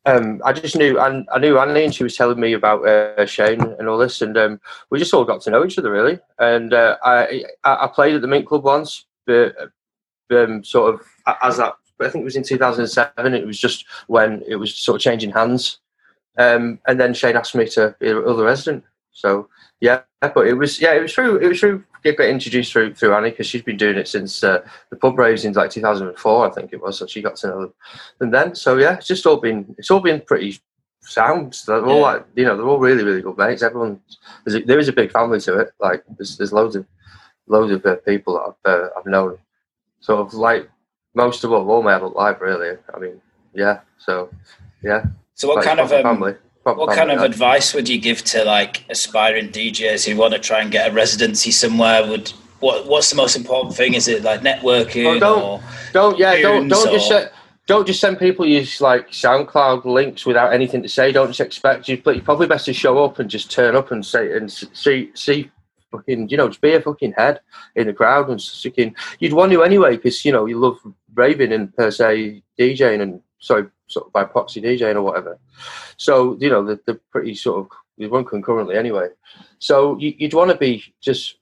um, 0.07 0.41
I 0.45 0.53
just 0.53 0.77
knew 0.77 0.97
I, 0.99 1.23
I 1.33 1.39
knew 1.39 1.59
Annie, 1.59 1.83
and 1.83 1.93
she 1.93 2.03
was 2.03 2.15
telling 2.15 2.39
me 2.39 2.53
about 2.53 2.87
uh, 2.87 3.25
Shane 3.25 3.61
and 3.61 3.89
all 3.89 3.97
this, 3.97 4.21
and 4.21 4.37
um, 4.37 4.61
we 4.89 4.99
just 4.99 5.13
all 5.13 5.25
got 5.25 5.41
to 5.41 5.51
know 5.51 5.65
each 5.65 5.77
other 5.77 5.91
really. 5.91 6.17
And 6.39 6.73
uh, 6.73 6.97
I 7.03 7.43
I 7.63 7.87
played 7.87 8.15
at 8.15 8.21
the 8.21 8.27
Mint 8.27 8.47
Club 8.47 8.63
once, 8.63 9.05
but 9.25 9.53
um, 10.31 10.63
sort 10.63 10.93
of 10.93 11.01
as 11.41 11.57
that. 11.57 11.73
I 11.99 12.09
think 12.09 12.21
it 12.21 12.25
was 12.25 12.35
in 12.35 12.43
2007. 12.43 13.33
It 13.33 13.45
was 13.45 13.59
just 13.59 13.85
when 14.05 14.43
it 14.47 14.55
was 14.55 14.75
sort 14.75 14.97
of 14.97 15.01
changing 15.01 15.31
hands, 15.31 15.79
um, 16.37 16.79
and 16.87 16.99
then 16.99 17.13
Shane 17.13 17.35
asked 17.35 17.55
me 17.55 17.67
to 17.69 17.95
be 17.99 18.09
another 18.09 18.45
resident. 18.45 18.83
So 19.17 19.49
yeah, 19.81 20.01
but 20.21 20.45
it 20.47 20.53
was 20.53 20.79
yeah, 20.79 20.93
it 20.93 21.01
was 21.01 21.11
through 21.11 21.37
it 21.37 21.47
was 21.47 21.59
through 21.59 21.83
get 22.03 22.19
introduced 22.19 22.71
through 22.71 22.93
through 22.93 23.15
Annie 23.15 23.31
because 23.31 23.47
she's 23.47 23.63
been 23.63 23.75
doing 23.75 23.97
it 23.97 24.07
since 24.07 24.43
uh, 24.43 24.61
the 24.91 24.95
pub 24.95 25.17
raves 25.17 25.43
in 25.43 25.53
like 25.53 25.71
2004, 25.71 26.47
I 26.47 26.53
think 26.53 26.71
it 26.71 26.81
was. 26.81 26.99
So 26.99 27.07
she 27.07 27.23
got 27.23 27.35
to 27.37 27.47
know 27.47 27.61
them, 27.61 27.73
and 28.19 28.31
then 28.31 28.53
so 28.53 28.77
yeah, 28.77 28.93
it's 28.93 29.07
just 29.07 29.25
all 29.25 29.37
been 29.37 29.73
it's 29.79 29.89
all 29.89 30.01
been 30.01 30.21
pretty 30.21 30.59
sound. 31.01 31.57
They're 31.65 31.83
all 31.83 31.97
Yeah. 31.97 32.01
like 32.03 32.25
you 32.35 32.45
know 32.45 32.55
they're 32.55 32.67
all 32.67 32.77
really 32.77 33.03
really 33.03 33.23
good 33.23 33.39
mates. 33.39 33.63
Everyone 33.63 33.99
there's 34.45 34.61
a, 34.61 34.65
there 34.65 34.77
is 34.77 34.87
a 34.87 34.93
big 34.93 35.11
family 35.11 35.39
to 35.41 35.61
it. 35.61 35.71
Like 35.79 36.03
there's 36.15 36.37
there's 36.37 36.53
loads 36.53 36.75
of 36.75 36.85
loads 37.47 37.71
of 37.71 37.83
uh, 37.87 37.95
people 37.95 38.35
that 38.35 38.53
I've 38.71 38.81
uh, 38.81 38.89
I've 38.99 39.05
known, 39.07 39.39
sort 39.99 40.19
of 40.19 40.35
like 40.35 40.69
most 41.15 41.43
of 41.43 41.51
all 41.51 41.67
all 41.71 41.81
my 41.81 41.95
adult 41.95 42.15
life 42.15 42.39
really. 42.39 42.77
I 42.93 42.99
mean 42.99 43.19
yeah, 43.55 43.79
so 43.97 44.29
yeah. 44.83 45.05
so 45.33 45.47
what 45.47 45.57
like, 45.57 45.65
kind 45.65 45.79
of 45.79 45.91
um, 45.91 46.03
family? 46.03 46.35
What 46.75 46.95
kind 46.95 47.11
of 47.11 47.21
advice 47.21 47.73
would 47.73 47.87
you 47.87 47.99
give 47.99 48.23
to 48.25 48.43
like 48.43 48.83
aspiring 48.89 49.49
DJs 49.49 50.07
who 50.07 50.17
want 50.17 50.33
to 50.33 50.39
try 50.39 50.59
and 50.61 50.71
get 50.71 50.89
a 50.89 50.93
residency 50.93 51.51
somewhere? 51.51 52.05
Would 52.07 52.29
what 52.59 52.87
what's 52.87 53.09
the 53.09 53.15
most 53.15 53.35
important 53.35 53.75
thing? 53.75 53.93
Is 53.93 54.07
it 54.07 54.23
like 54.23 54.41
networking 54.41 55.05
Oh, 55.15 55.19
don't- 55.19 55.41
or 55.43 55.61
Don't 55.93 56.17
yeah, 56.17 56.41
don't 56.41 56.67
don't 56.67 56.91
just 56.91 57.11
or- 57.11 57.21
say, 57.21 57.29
don't 57.67 57.85
just 57.85 57.99
send 57.99 58.17
people 58.17 58.45
you 58.45 58.65
like 58.79 59.09
SoundCloud 59.11 59.83
links 59.85 60.25
without 60.25 60.53
anything 60.53 60.81
to 60.83 60.89
say. 60.89 61.11
Don't 61.11 61.27
just 61.27 61.41
expect 61.41 61.87
you. 61.89 61.97
But 61.97 62.23
probably 62.23 62.47
best 62.47 62.65
to 62.65 62.73
show 62.73 63.03
up 63.03 63.19
and 63.19 63.29
just 63.29 63.51
turn 63.51 63.75
up 63.75 63.91
and 63.91 64.05
say 64.05 64.35
and 64.35 64.51
see 64.51 65.11
see 65.13 65.51
fucking 65.91 66.27
you 66.29 66.35
know 66.37 66.47
just 66.49 66.59
be 66.61 66.73
a 66.73 66.81
fucking 66.81 67.13
head 67.13 67.39
in 67.75 67.87
the 67.87 67.93
crowd 67.93 68.29
and 68.29 68.41
fucking 68.41 68.93
you'd 69.19 69.31
want 69.33 69.51
to 69.53 69.63
anyway 69.63 69.95
because 69.95 70.25
you 70.25 70.31
know 70.33 70.45
you 70.45 70.57
love 70.59 70.77
raving 71.15 71.53
and 71.53 71.73
per 71.77 71.89
se 71.89 72.43
DJing 72.59 73.01
and 73.01 73.21
sorry 73.39 73.67
sort 73.87 74.07
of 74.07 74.13
by 74.13 74.23
proxy 74.23 74.61
DJing 74.61 74.95
or 74.95 75.01
whatever. 75.01 75.37
So 75.97 76.37
you 76.39 76.49
know 76.49 76.63
they're, 76.63 76.79
they're 76.85 77.01
pretty 77.11 77.35
sort 77.35 77.59
of 77.59 77.77
they 77.97 78.05
run 78.05 78.25
concurrently 78.25 78.77
anyway. 78.77 79.09
So 79.59 79.97
you, 79.97 80.13
you'd 80.17 80.33
want 80.33 80.51
to 80.51 80.57
be 80.57 80.83
just 81.01 81.37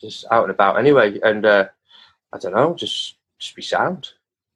just 0.00 0.24
out 0.30 0.44
and 0.44 0.50
about 0.50 0.78
anyway, 0.78 1.18
and 1.22 1.44
uh, 1.44 1.66
I 2.32 2.38
don't 2.38 2.54
know, 2.54 2.74
just 2.74 3.16
just 3.38 3.54
be 3.56 3.62
sound, 3.62 4.08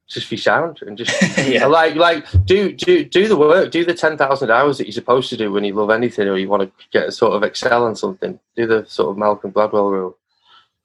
just 0.08 0.30
be 0.30 0.36
sound, 0.36 0.80
and 0.82 0.96
just 0.96 1.14
yeah. 1.38 1.66
like 1.78 1.94
like 1.96 2.26
do 2.44 2.72
do 2.72 3.04
do 3.04 3.28
the 3.28 3.36
work, 3.36 3.70
do 3.70 3.84
the 3.84 3.94
ten 3.94 4.16
thousand 4.16 4.50
hours 4.50 4.78
that 4.78 4.86
you're 4.86 4.92
supposed 4.92 5.30
to 5.30 5.36
do 5.36 5.52
when 5.52 5.64
you 5.64 5.74
love 5.74 5.90
anything 5.90 6.28
or 6.28 6.38
you 6.38 6.48
want 6.48 6.62
to 6.62 6.72
get 6.92 7.08
a 7.08 7.12
sort 7.12 7.34
of 7.34 7.42
excel 7.42 7.84
on 7.84 7.96
something. 7.96 8.38
Do 8.56 8.66
the 8.66 8.84
sort 8.86 9.10
of 9.10 9.18
Malcolm 9.18 9.52
Gladwell 9.52 9.90
rule, 9.90 10.16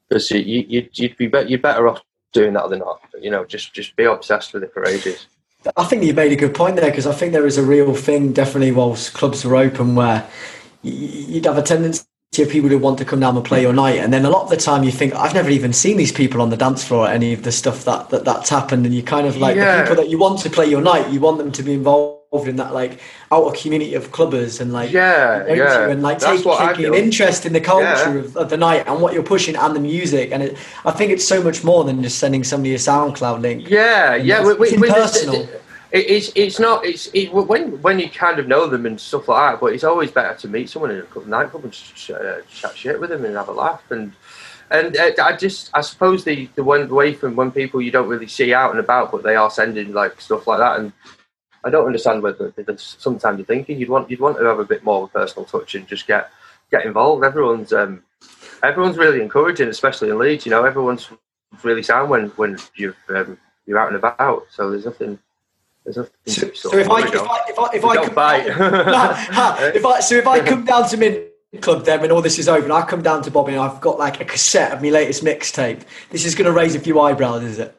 because 0.10 0.29
you, 0.31 0.39
you 0.39 0.65
you'd, 0.67 0.99
you'd 0.99 1.17
be 1.17 1.29
you're 1.47 1.60
better 1.60 1.88
off 1.88 2.01
doing 2.33 2.53
that 2.53 2.69
than 2.69 2.79
not. 2.79 3.01
You 3.21 3.31
know, 3.31 3.45
just 3.45 3.73
just 3.73 3.95
be 3.95 4.05
obsessed 4.05 4.53
with 4.53 4.63
it 4.63 4.73
for 4.73 4.86
ages. 4.86 5.27
I 5.75 5.84
think 5.86 6.03
you 6.03 6.13
made 6.13 6.32
a 6.32 6.36
good 6.36 6.53
point 6.56 6.75
there 6.75 6.89
because 6.89 7.08
I 7.08 7.13
think 7.13 7.34
there 7.34 7.45
is 7.45 7.58
a 7.58 7.63
real 7.63 7.93
thing, 7.93 8.34
definitely, 8.34 8.71
whilst 8.71 9.13
clubs 9.13 9.43
are 9.45 9.56
open, 9.56 9.95
where 9.95 10.27
you'd 10.84 11.45
have 11.45 11.58
a 11.58 11.62
tendency 11.63 12.03
of 12.39 12.49
people 12.49 12.69
who 12.69 12.77
want 12.77 12.99
to 12.99 13.06
come 13.06 13.19
down 13.19 13.36
and 13.36 13.43
play 13.43 13.62
your 13.62 13.73
night, 13.73 13.97
and 13.97 14.13
then 14.13 14.23
a 14.25 14.30
lot 14.30 14.43
of 14.43 14.49
the 14.49 14.58
time 14.58 14.84
you 14.84 14.91
think, 14.91 15.13
I've 15.15 15.34
never 15.34 15.49
even 15.49 15.73
seen 15.73 15.97
these 15.97 16.12
people 16.12 16.41
on 16.41 16.49
the 16.49 16.58
dance 16.58 16.84
floor 16.84 17.08
at 17.08 17.15
any 17.15 17.34
of 17.34 17.43
the 17.43 17.51
stuff 17.51 17.84
that, 17.86 18.10
that 18.10 18.25
that's 18.25 18.49
happened, 18.49 18.86
and 18.86 18.93
you 18.93 19.01
kind 19.01 19.25
of 19.25 19.38
like 19.38 19.56
Yeah. 19.56 19.77
the 19.77 19.84
people 19.84 19.95
that 20.03 20.10
you 20.10 20.19
want 20.19 20.39
to 20.39 20.49
play 20.49 20.67
your 20.67 20.82
night, 20.82 21.10
you 21.12 21.19
want 21.19 21.39
them 21.39 21.51
to 21.51 21.63
be 21.63 21.73
involved 21.73 22.16
in 22.33 22.57
that 22.57 22.73
like 22.73 22.99
outer 23.31 23.55
community 23.57 23.93
of 23.95 24.11
clubbers 24.11 24.59
and 24.59 24.73
like 24.73 24.91
Yeah, 24.91 25.45
yeah. 25.47 25.87
and 25.89 26.01
like 26.03 26.19
That's 26.19 26.43
taking 26.43 26.85
an 26.85 26.93
interest 26.93 27.45
in 27.45 27.53
the 27.53 27.61
culture 27.61 27.85
Yeah. 27.85 28.13
of, 28.15 28.35
of 28.37 28.49
the 28.49 28.57
night 28.57 28.85
and 28.87 29.01
what 29.01 29.13
you're 29.13 29.23
pushing 29.23 29.55
and 29.55 29.75
the 29.75 29.79
music, 29.79 30.31
and 30.31 30.43
it, 30.43 30.57
I 30.85 30.91
think 30.91 31.11
it's 31.11 31.25
so 31.25 31.41
much 31.41 31.63
more 31.63 31.83
than 31.85 32.03
just 32.03 32.19
sending 32.19 32.43
somebody 32.43 32.73
a 32.75 32.77
SoundCloud 32.77 33.41
link. 33.41 33.69
Yeah, 33.69 34.15
yeah. 34.15 34.41
it's- 34.41 34.57
with- 34.57 34.71
it's 34.73 34.79
with- 34.81 34.89
impersonal. 34.89 35.35
it- 35.35 35.61
it's 35.91 36.31
it's 36.35 36.59
not 36.59 36.85
it's 36.85 37.09
it, 37.13 37.31
when 37.31 37.81
when 37.81 37.97
you 37.97 38.09
kind 38.09 38.39
of 38.39 38.47
know 38.47 38.67
them 38.67 38.85
and 38.85 38.99
stuff 38.99 39.29
like 39.29 39.53
that. 39.53 39.61
But 39.61 39.67
it's 39.73 39.85
always 39.85 40.11
better 40.11 40.35
to 40.35 40.47
meet 40.49 40.69
someone 40.69 40.91
in 40.91 40.99
a 40.99 41.03
club, 41.03 41.27
nightclub 41.27 41.63
and 41.63 41.73
sh- 41.73 42.11
uh, 42.11 42.41
chat 42.53 42.75
shit 42.77 42.99
with 42.99 43.09
them 43.09 43.23
and 43.23 43.37
have 43.37 43.47
a 43.47 43.53
laugh. 43.53 43.81
And 43.89 44.11
and 44.69 44.97
uh, 44.97 45.11
I 45.23 45.37
just 45.37 45.69
I 45.73 45.79
suppose 45.79 46.25
the 46.25 46.49
the 46.55 46.63
one 46.63 46.89
way 46.89 47.13
from 47.13 47.37
when 47.37 47.51
people 47.51 47.81
you 47.81 47.89
don't 47.89 48.09
really 48.09 48.27
see 48.27 48.53
out 48.53 48.71
and 48.71 48.81
about, 48.81 49.13
but 49.13 49.23
they 49.23 49.37
are 49.37 49.49
sending 49.49 49.93
like 49.93 50.19
stuff 50.19 50.45
like 50.45 50.59
that. 50.59 50.77
And 50.81 50.91
I 51.63 51.70
don't 51.70 51.86
understand 51.86 52.24
whether 52.24 52.54
there's 52.56 52.96
sometimes 53.00 53.39
you're 53.39 53.46
thinking 53.46 53.80
you'd 53.80 53.89
want 53.89 54.10
you'd 54.10 54.20
want 54.20 54.38
to 54.38 54.46
have 54.46 54.60
a 54.60 54.65
bit 54.65 54.84
more 54.84 55.04
of 55.04 55.10
a 55.10 55.20
personal 55.20 55.46
touch 55.46 55.76
and 55.76 55.88
just 55.88 56.08
get 56.08 56.30
get 56.72 56.86
involved. 56.86 57.24
Everyone's 57.24 57.74
um 57.74 58.04
everyone's 58.63 58.98
really 58.98 59.22
encouraging, 59.22 59.67
especially 59.70 60.10
in 60.10 60.17
Leeds. 60.17 60.46
You 60.46 60.52
know, 60.52 60.63
everyone's 60.63 61.10
really 61.63 61.84
sound 61.84 62.10
when 62.10 62.28
when 62.30 62.58
you're 62.76 62.96
um, 63.10 63.38
you're 63.65 63.80
out 63.80 63.88
and 63.88 63.98
about. 63.98 64.48
So 64.50 64.72
there's 64.72 64.86
nothing. 64.86 65.20
There's 65.84 65.98
nothing. 65.98 66.13
So, 66.26 66.52
so 66.54 66.78
if 66.78 66.89
I 66.89 67.08
if. 67.08 67.15
I 67.15 67.39
if 67.50 67.60
I, 67.60 67.70
if 67.74 67.86
I 67.86 68.06
come 68.06 68.15
bite. 68.15 68.48
down, 68.48 69.76
if 69.76 69.86
I 69.86 70.00
so 70.00 70.15
if 70.15 70.28
I 70.28 70.39
come 70.39 70.65
down 70.65 70.88
to 70.89 70.98
Mint 70.98 71.28
Club 71.62 71.86
then 71.86 72.02
when 72.02 72.12
all 72.12 72.22
this 72.22 72.39
is 72.39 72.50
over, 72.50 72.63
and 72.63 72.74
I 72.74 72.86
come 72.86 73.02
down 73.02 73.24
to 73.24 73.32
Bobby 73.32 73.54
and 73.54 73.62
I've 73.62 73.80
got 73.82 73.98
like 73.98 74.20
a 74.20 74.26
cassette 74.26 74.74
of 74.74 74.82
my 74.82 74.89
latest 74.89 75.24
mixtape. 75.24 75.84
This 76.10 76.26
is 76.26 76.36
going 76.36 76.46
to 76.46 76.52
raise 76.52 76.76
a 76.76 76.80
few 76.80 77.00
eyebrows, 77.00 77.43
is 77.43 77.60
it? 77.60 77.76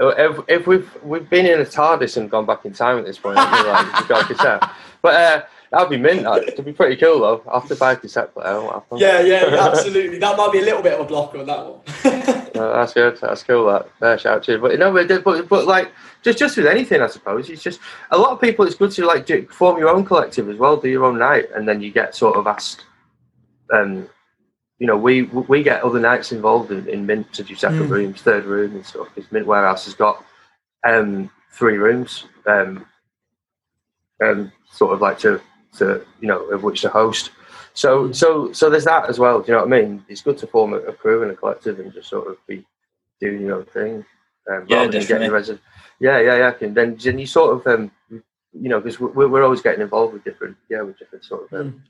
If, 0.00 0.38
if 0.48 0.66
we've 0.66 0.90
we've 1.02 1.28
been 1.28 1.46
in 1.46 1.60
a 1.60 1.64
TARDIS 1.64 2.16
and 2.16 2.30
gone 2.30 2.46
back 2.46 2.64
in 2.64 2.72
time 2.72 2.98
at 2.98 3.04
this 3.04 3.18
point, 3.18 3.36
like, 3.36 4.08
got 4.08 4.30
a 4.30 4.34
cassette. 4.34 4.70
But 5.02 5.14
uh, 5.14 5.42
that'd 5.70 5.90
be 5.90 5.96
mint. 5.96 6.22
That'd 6.22 6.64
be 6.64 6.72
pretty 6.72 6.96
cool 6.96 7.20
though. 7.20 7.42
After 7.52 7.52
five 7.52 7.60
have 7.60 7.68
to 7.68 7.76
buy 7.76 7.92
a 7.92 7.96
cassette 7.96 8.34
player. 8.34 8.46
I 8.46 8.58
won't 8.58 8.72
have 8.74 8.82
one. 8.88 9.00
Yeah, 9.00 9.20
yeah, 9.20 9.56
absolutely. 9.58 10.18
That 10.18 10.36
might 10.36 10.52
be 10.52 10.60
a 10.60 10.64
little 10.64 10.82
bit 10.82 10.94
of 10.94 11.00
a 11.00 11.04
blocker 11.04 11.38
on 11.38 11.46
that 11.46 11.66
one. 11.66 12.34
No, 12.54 12.72
that's 12.72 12.92
good. 12.92 13.16
That's 13.20 13.44
cool. 13.44 13.84
That 14.00 14.20
shout 14.20 14.42
to 14.44 14.52
you. 14.52 14.58
But 14.58 14.76
no, 14.80 14.92
but, 14.92 15.22
but 15.22 15.48
but 15.48 15.66
like 15.66 15.92
just 16.22 16.38
just 16.38 16.56
with 16.56 16.66
anything, 16.66 17.00
I 17.00 17.06
suppose 17.06 17.48
it's 17.50 17.62
just 17.62 17.78
a 18.10 18.18
lot 18.18 18.32
of 18.32 18.40
people. 18.40 18.66
It's 18.66 18.74
good 18.74 18.90
to 18.92 19.06
like 19.06 19.26
do, 19.26 19.46
form 19.46 19.78
your 19.78 19.90
own 19.90 20.04
collective 20.04 20.48
as 20.48 20.56
well. 20.56 20.76
Do 20.76 20.88
your 20.88 21.04
own 21.04 21.18
night, 21.18 21.46
and 21.54 21.68
then 21.68 21.80
you 21.80 21.92
get 21.92 22.16
sort 22.16 22.36
of 22.36 22.48
asked. 22.48 22.84
Um, 23.72 24.08
you 24.78 24.86
know, 24.86 24.96
we 24.96 25.22
we 25.22 25.62
get 25.62 25.82
other 25.82 25.98
nights 26.00 26.30
involved 26.32 26.70
in, 26.70 26.88
in 26.88 27.04
Mint 27.06 27.32
to 27.34 27.42
do 27.42 27.54
separate 27.54 27.88
Mm. 27.88 27.90
rooms, 27.90 28.22
third 28.22 28.44
room 28.44 28.74
and 28.76 28.86
stuff. 28.86 29.08
Because 29.14 29.30
Mint 29.32 29.46
Warehouse 29.46 29.84
has 29.86 29.94
got 29.94 30.24
um, 30.86 31.30
three 31.52 31.78
rooms, 31.78 32.24
um, 32.46 32.86
um, 34.22 34.52
sort 34.72 34.92
of 34.94 35.00
like 35.00 35.18
to 35.20 35.40
to 35.78 36.04
you 36.20 36.28
know 36.28 36.42
of 36.50 36.62
which 36.62 36.82
to 36.82 36.88
host. 36.88 37.30
So 37.74 38.10
so 38.12 38.52
so 38.52 38.70
there's 38.70 38.84
that 38.84 39.08
as 39.08 39.18
well. 39.18 39.40
Do 39.40 39.46
you 39.52 39.58
know 39.58 39.64
what 39.64 39.72
I 39.72 39.80
mean? 39.82 40.04
It's 40.08 40.22
good 40.22 40.38
to 40.38 40.46
form 40.46 40.72
a, 40.74 40.78
a 40.78 40.92
crew 40.92 41.22
and 41.22 41.30
a 41.32 41.36
collective 41.36 41.78
and 41.80 41.92
just 41.92 42.08
sort 42.08 42.28
of 42.28 42.36
be 42.46 42.64
doing 43.20 43.42
your 43.42 43.56
own 43.56 43.64
thing. 43.66 44.04
Um, 44.50 44.64
Yeah, 44.68 44.78
rather 44.78 44.92
than 44.92 45.00
getting 45.02 45.30
definitely. 45.30 45.54
resi- 45.54 45.60
yeah, 46.00 46.20
yeah, 46.20 46.36
yeah. 46.36 46.54
And 46.60 46.74
then 46.74 46.96
then 46.96 47.18
you 47.18 47.26
sort 47.26 47.54
of 47.56 47.66
um, 47.66 47.90
you 48.10 48.68
know 48.68 48.80
because 48.80 48.98
we're, 49.00 49.28
we're 49.28 49.42
always 49.44 49.60
getting 49.62 49.80
involved 49.82 50.14
with 50.14 50.24
different 50.24 50.56
yeah 50.68 50.82
with 50.82 50.98
different 50.98 51.24
sort 51.24 51.50
of 51.52 51.60
um, 51.60 51.82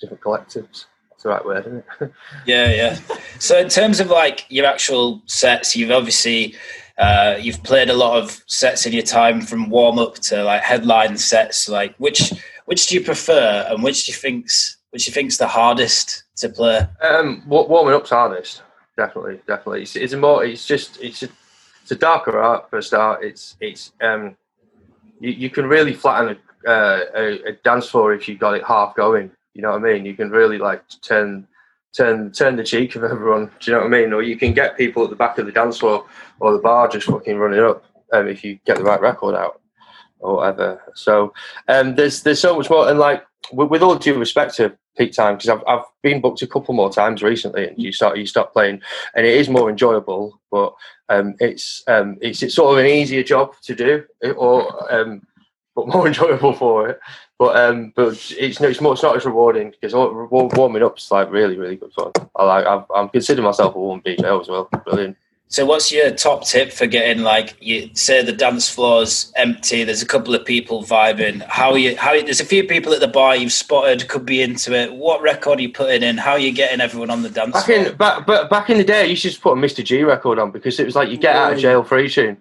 different 0.00 0.22
collectives. 0.22 0.86
The 1.24 1.30
right 1.30 1.44
word, 1.44 1.66
isn't 1.66 1.84
it? 2.00 2.12
Yeah, 2.46 2.70
yeah. 2.70 2.98
So 3.40 3.58
in 3.58 3.68
terms 3.68 3.98
of 3.98 4.08
like 4.08 4.46
your 4.48 4.66
actual 4.66 5.22
sets, 5.26 5.74
you've 5.74 5.90
obviously 5.90 6.54
uh, 6.98 7.36
you've 7.40 7.62
played 7.64 7.90
a 7.90 7.94
lot 7.94 8.22
of 8.22 8.40
sets 8.46 8.86
in 8.86 8.92
your 8.92 9.02
time 9.02 9.40
from 9.40 9.70
warm 9.70 9.98
up 9.98 10.14
to 10.16 10.44
like 10.44 10.62
headline 10.62 11.16
sets. 11.16 11.68
Like 11.68 11.96
which 11.96 12.32
which 12.66 12.86
do 12.86 12.94
you 12.94 13.00
prefer, 13.00 13.66
and 13.68 13.82
which 13.82 14.04
do 14.06 14.12
you 14.12 14.16
think's 14.16 14.76
which 14.94 15.06
do 15.06 15.08
you 15.08 15.12
think's 15.14 15.38
the 15.38 15.48
hardest 15.48 16.22
to 16.36 16.48
play? 16.48 16.86
Um, 17.00 17.42
wa- 17.48 17.66
warming 17.66 17.94
up's 17.94 18.10
hardest, 18.10 18.62
definitely, 18.96 19.40
definitely. 19.44 19.82
It's, 19.82 19.96
it's 19.96 20.12
a 20.12 20.16
more, 20.16 20.44
it's 20.44 20.66
just, 20.66 21.02
it's 21.02 21.24
a, 21.24 21.28
it's 21.82 21.90
a 21.90 21.96
darker 21.96 22.38
art 22.38 22.70
for 22.70 22.78
a 22.78 22.82
start. 22.82 23.24
It's, 23.24 23.56
it's, 23.60 23.92
um, 24.00 24.36
you, 25.18 25.30
you 25.30 25.50
can 25.50 25.66
really 25.66 25.94
flatten 25.94 26.36
a, 26.64 26.70
uh, 26.70 27.04
a, 27.16 27.42
a 27.48 27.52
dance 27.64 27.88
floor 27.88 28.14
if 28.14 28.28
you've 28.28 28.38
got 28.38 28.54
it 28.54 28.62
half 28.62 28.94
going. 28.94 29.32
You 29.54 29.62
know 29.62 29.70
what 29.70 29.80
I 29.80 29.92
mean? 29.92 30.04
You 30.04 30.14
can 30.14 30.30
really 30.30 30.58
like 30.58 30.82
turn, 31.00 31.46
turn, 31.96 32.32
turn 32.32 32.56
the 32.56 32.64
cheek 32.64 32.96
of 32.96 33.04
everyone. 33.04 33.50
Do 33.60 33.70
you 33.70 33.72
know 33.72 33.84
what 33.84 33.94
I 33.94 34.00
mean? 34.00 34.12
Or 34.12 34.22
you 34.22 34.36
can 34.36 34.52
get 34.52 34.76
people 34.76 35.04
at 35.04 35.10
the 35.10 35.16
back 35.16 35.38
of 35.38 35.46
the 35.46 35.52
dance 35.52 35.78
floor 35.78 36.06
or 36.40 36.52
the 36.52 36.58
bar 36.58 36.88
just 36.88 37.06
fucking 37.06 37.38
running 37.38 37.60
up 37.60 37.84
um, 38.12 38.28
if 38.28 38.44
you 38.44 38.58
get 38.66 38.78
the 38.78 38.84
right 38.84 39.00
record 39.00 39.34
out 39.34 39.60
or 40.24 40.36
whatever. 40.36 40.82
So 40.94 41.32
um, 41.68 41.94
there's 41.94 42.22
there's 42.22 42.40
so 42.40 42.56
much 42.56 42.68
more, 42.68 42.88
and 42.88 42.98
like 42.98 43.24
with, 43.52 43.68
with 43.68 43.82
all 43.82 43.96
due 43.96 44.18
respect 44.18 44.54
to 44.56 44.76
peak 44.96 45.12
time, 45.12 45.36
because 45.36 45.50
I've 45.50 45.62
I've 45.68 45.84
been 46.02 46.20
booked 46.20 46.42
a 46.42 46.46
couple 46.46 46.74
more 46.74 46.90
times 46.90 47.22
recently, 47.22 47.68
and 47.68 47.78
you 47.78 47.92
start 47.92 48.18
you 48.18 48.26
stop 48.26 48.52
playing, 48.52 48.80
and 49.14 49.26
it 49.26 49.34
is 49.34 49.48
more 49.48 49.70
enjoyable, 49.70 50.40
but 50.50 50.74
um, 51.08 51.34
it's 51.38 51.82
um, 51.86 52.16
it's 52.20 52.42
it's 52.42 52.54
sort 52.54 52.72
of 52.72 52.84
an 52.84 52.90
easier 52.90 53.22
job 53.22 53.54
to 53.62 53.74
do, 53.74 54.04
or 54.36 54.92
um, 54.92 55.22
but 55.76 55.88
more 55.88 56.06
enjoyable 56.08 56.54
for 56.54 56.88
it. 56.88 57.00
But 57.38 57.56
um, 57.56 57.92
but 57.96 58.12
it's 58.38 58.60
no, 58.60 58.68
it's 58.68 58.80
more 58.80 58.92
it's 58.92 59.02
not 59.02 59.16
as 59.16 59.24
rewarding 59.24 59.70
because 59.70 59.92
warming 59.92 60.82
up 60.84 60.98
is 60.98 61.10
like 61.10 61.32
really 61.32 61.58
really 61.58 61.76
good 61.76 61.92
fun. 61.92 62.12
I 62.36 62.44
like 62.44 62.66
I've, 62.66 62.84
I'm 62.94 63.08
considering 63.08 63.44
myself 63.44 63.74
a 63.74 63.78
warm 63.78 64.00
DJ 64.02 64.40
as 64.40 64.48
well. 64.48 64.68
Brilliant. 64.84 65.16
So 65.48 65.64
what's 65.64 65.92
your 65.92 66.10
top 66.10 66.44
tip 66.44 66.72
for 66.72 66.86
getting 66.86 67.22
like 67.22 67.56
you 67.60 67.88
say 67.94 68.24
the 68.24 68.32
dance 68.32 68.68
floor's 68.68 69.32
empty, 69.36 69.84
there's 69.84 70.02
a 70.02 70.06
couple 70.06 70.34
of 70.34 70.44
people 70.44 70.82
vibing. 70.82 71.42
How 71.42 71.70
are 71.70 71.78
you 71.78 71.96
how 71.96 72.10
there's 72.20 72.40
a 72.40 72.44
few 72.44 72.64
people 72.66 72.92
at 72.92 72.98
the 72.98 73.06
bar 73.06 73.36
you've 73.36 73.52
spotted 73.52 74.08
could 74.08 74.26
be 74.26 74.42
into 74.42 74.72
it. 74.74 74.92
What 74.92 75.22
record 75.22 75.60
are 75.60 75.62
you 75.62 75.68
putting 75.70 76.02
in? 76.02 76.16
How 76.16 76.32
are 76.32 76.40
you 76.40 76.50
getting 76.50 76.80
everyone 76.80 77.08
on 77.08 77.22
the 77.22 77.30
dance 77.30 77.52
Back 77.52 77.66
floor? 77.66 77.78
in 77.78 77.96
back, 77.96 78.26
but 78.26 78.50
back 78.50 78.68
in 78.68 78.78
the 78.78 78.84
day, 78.84 79.06
you 79.06 79.14
should 79.14 79.30
just 79.30 79.42
put 79.42 79.52
a 79.56 79.60
Mr. 79.60 79.84
G 79.84 80.02
record 80.02 80.40
on 80.40 80.50
because 80.50 80.80
it 80.80 80.86
was 80.86 80.96
like 80.96 81.08
you 81.08 81.18
get 81.18 81.36
out 81.36 81.52
of 81.52 81.60
jail 81.60 81.84
free 81.84 82.08
tune. 82.08 82.36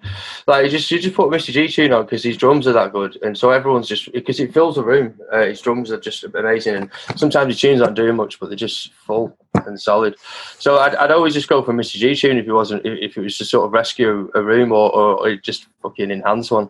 Like 0.47 0.63
you 0.65 0.71
just 0.71 0.89
you 0.89 0.97
just 0.97 1.15
put 1.15 1.31
a 1.31 1.37
Mr. 1.37 1.51
G 1.51 1.67
tune 1.67 1.93
on 1.93 2.05
because 2.05 2.23
his 2.23 2.37
drums 2.37 2.65
are 2.67 2.73
that 2.73 2.93
good, 2.93 3.19
and 3.21 3.37
so 3.37 3.51
everyone's 3.51 3.87
just 3.87 4.11
because 4.11 4.39
it 4.39 4.53
fills 4.53 4.75
the 4.75 4.83
room. 4.83 5.13
Uh, 5.31 5.43
his 5.43 5.61
drums 5.61 5.91
are 5.91 5.99
just 5.99 6.23
amazing, 6.23 6.75
and 6.75 6.89
sometimes 7.15 7.53
his 7.53 7.61
tunes 7.61 7.79
aren't 7.81 7.95
doing 7.95 8.15
much, 8.15 8.39
but 8.39 8.47
they're 8.49 8.55
just 8.55 8.91
full 8.93 9.37
and 9.65 9.79
solid. 9.79 10.15
So 10.59 10.77
I'd, 10.79 10.95
I'd 10.95 11.11
always 11.11 11.33
just 11.33 11.49
go 11.49 11.61
for 11.63 11.73
Mr. 11.73 11.95
G 11.95 12.15
tune 12.15 12.37
if 12.37 12.47
it 12.47 12.53
wasn't 12.53 12.85
if 12.85 13.17
it 13.17 13.21
was 13.21 13.37
to 13.37 13.45
sort 13.45 13.65
of 13.65 13.71
rescue 13.71 14.29
a 14.35 14.41
room 14.41 14.71
or, 14.71 14.93
or, 14.93 15.27
or 15.27 15.35
just 15.35 15.67
fucking 15.81 16.11
enhance 16.11 16.51
one. 16.51 16.69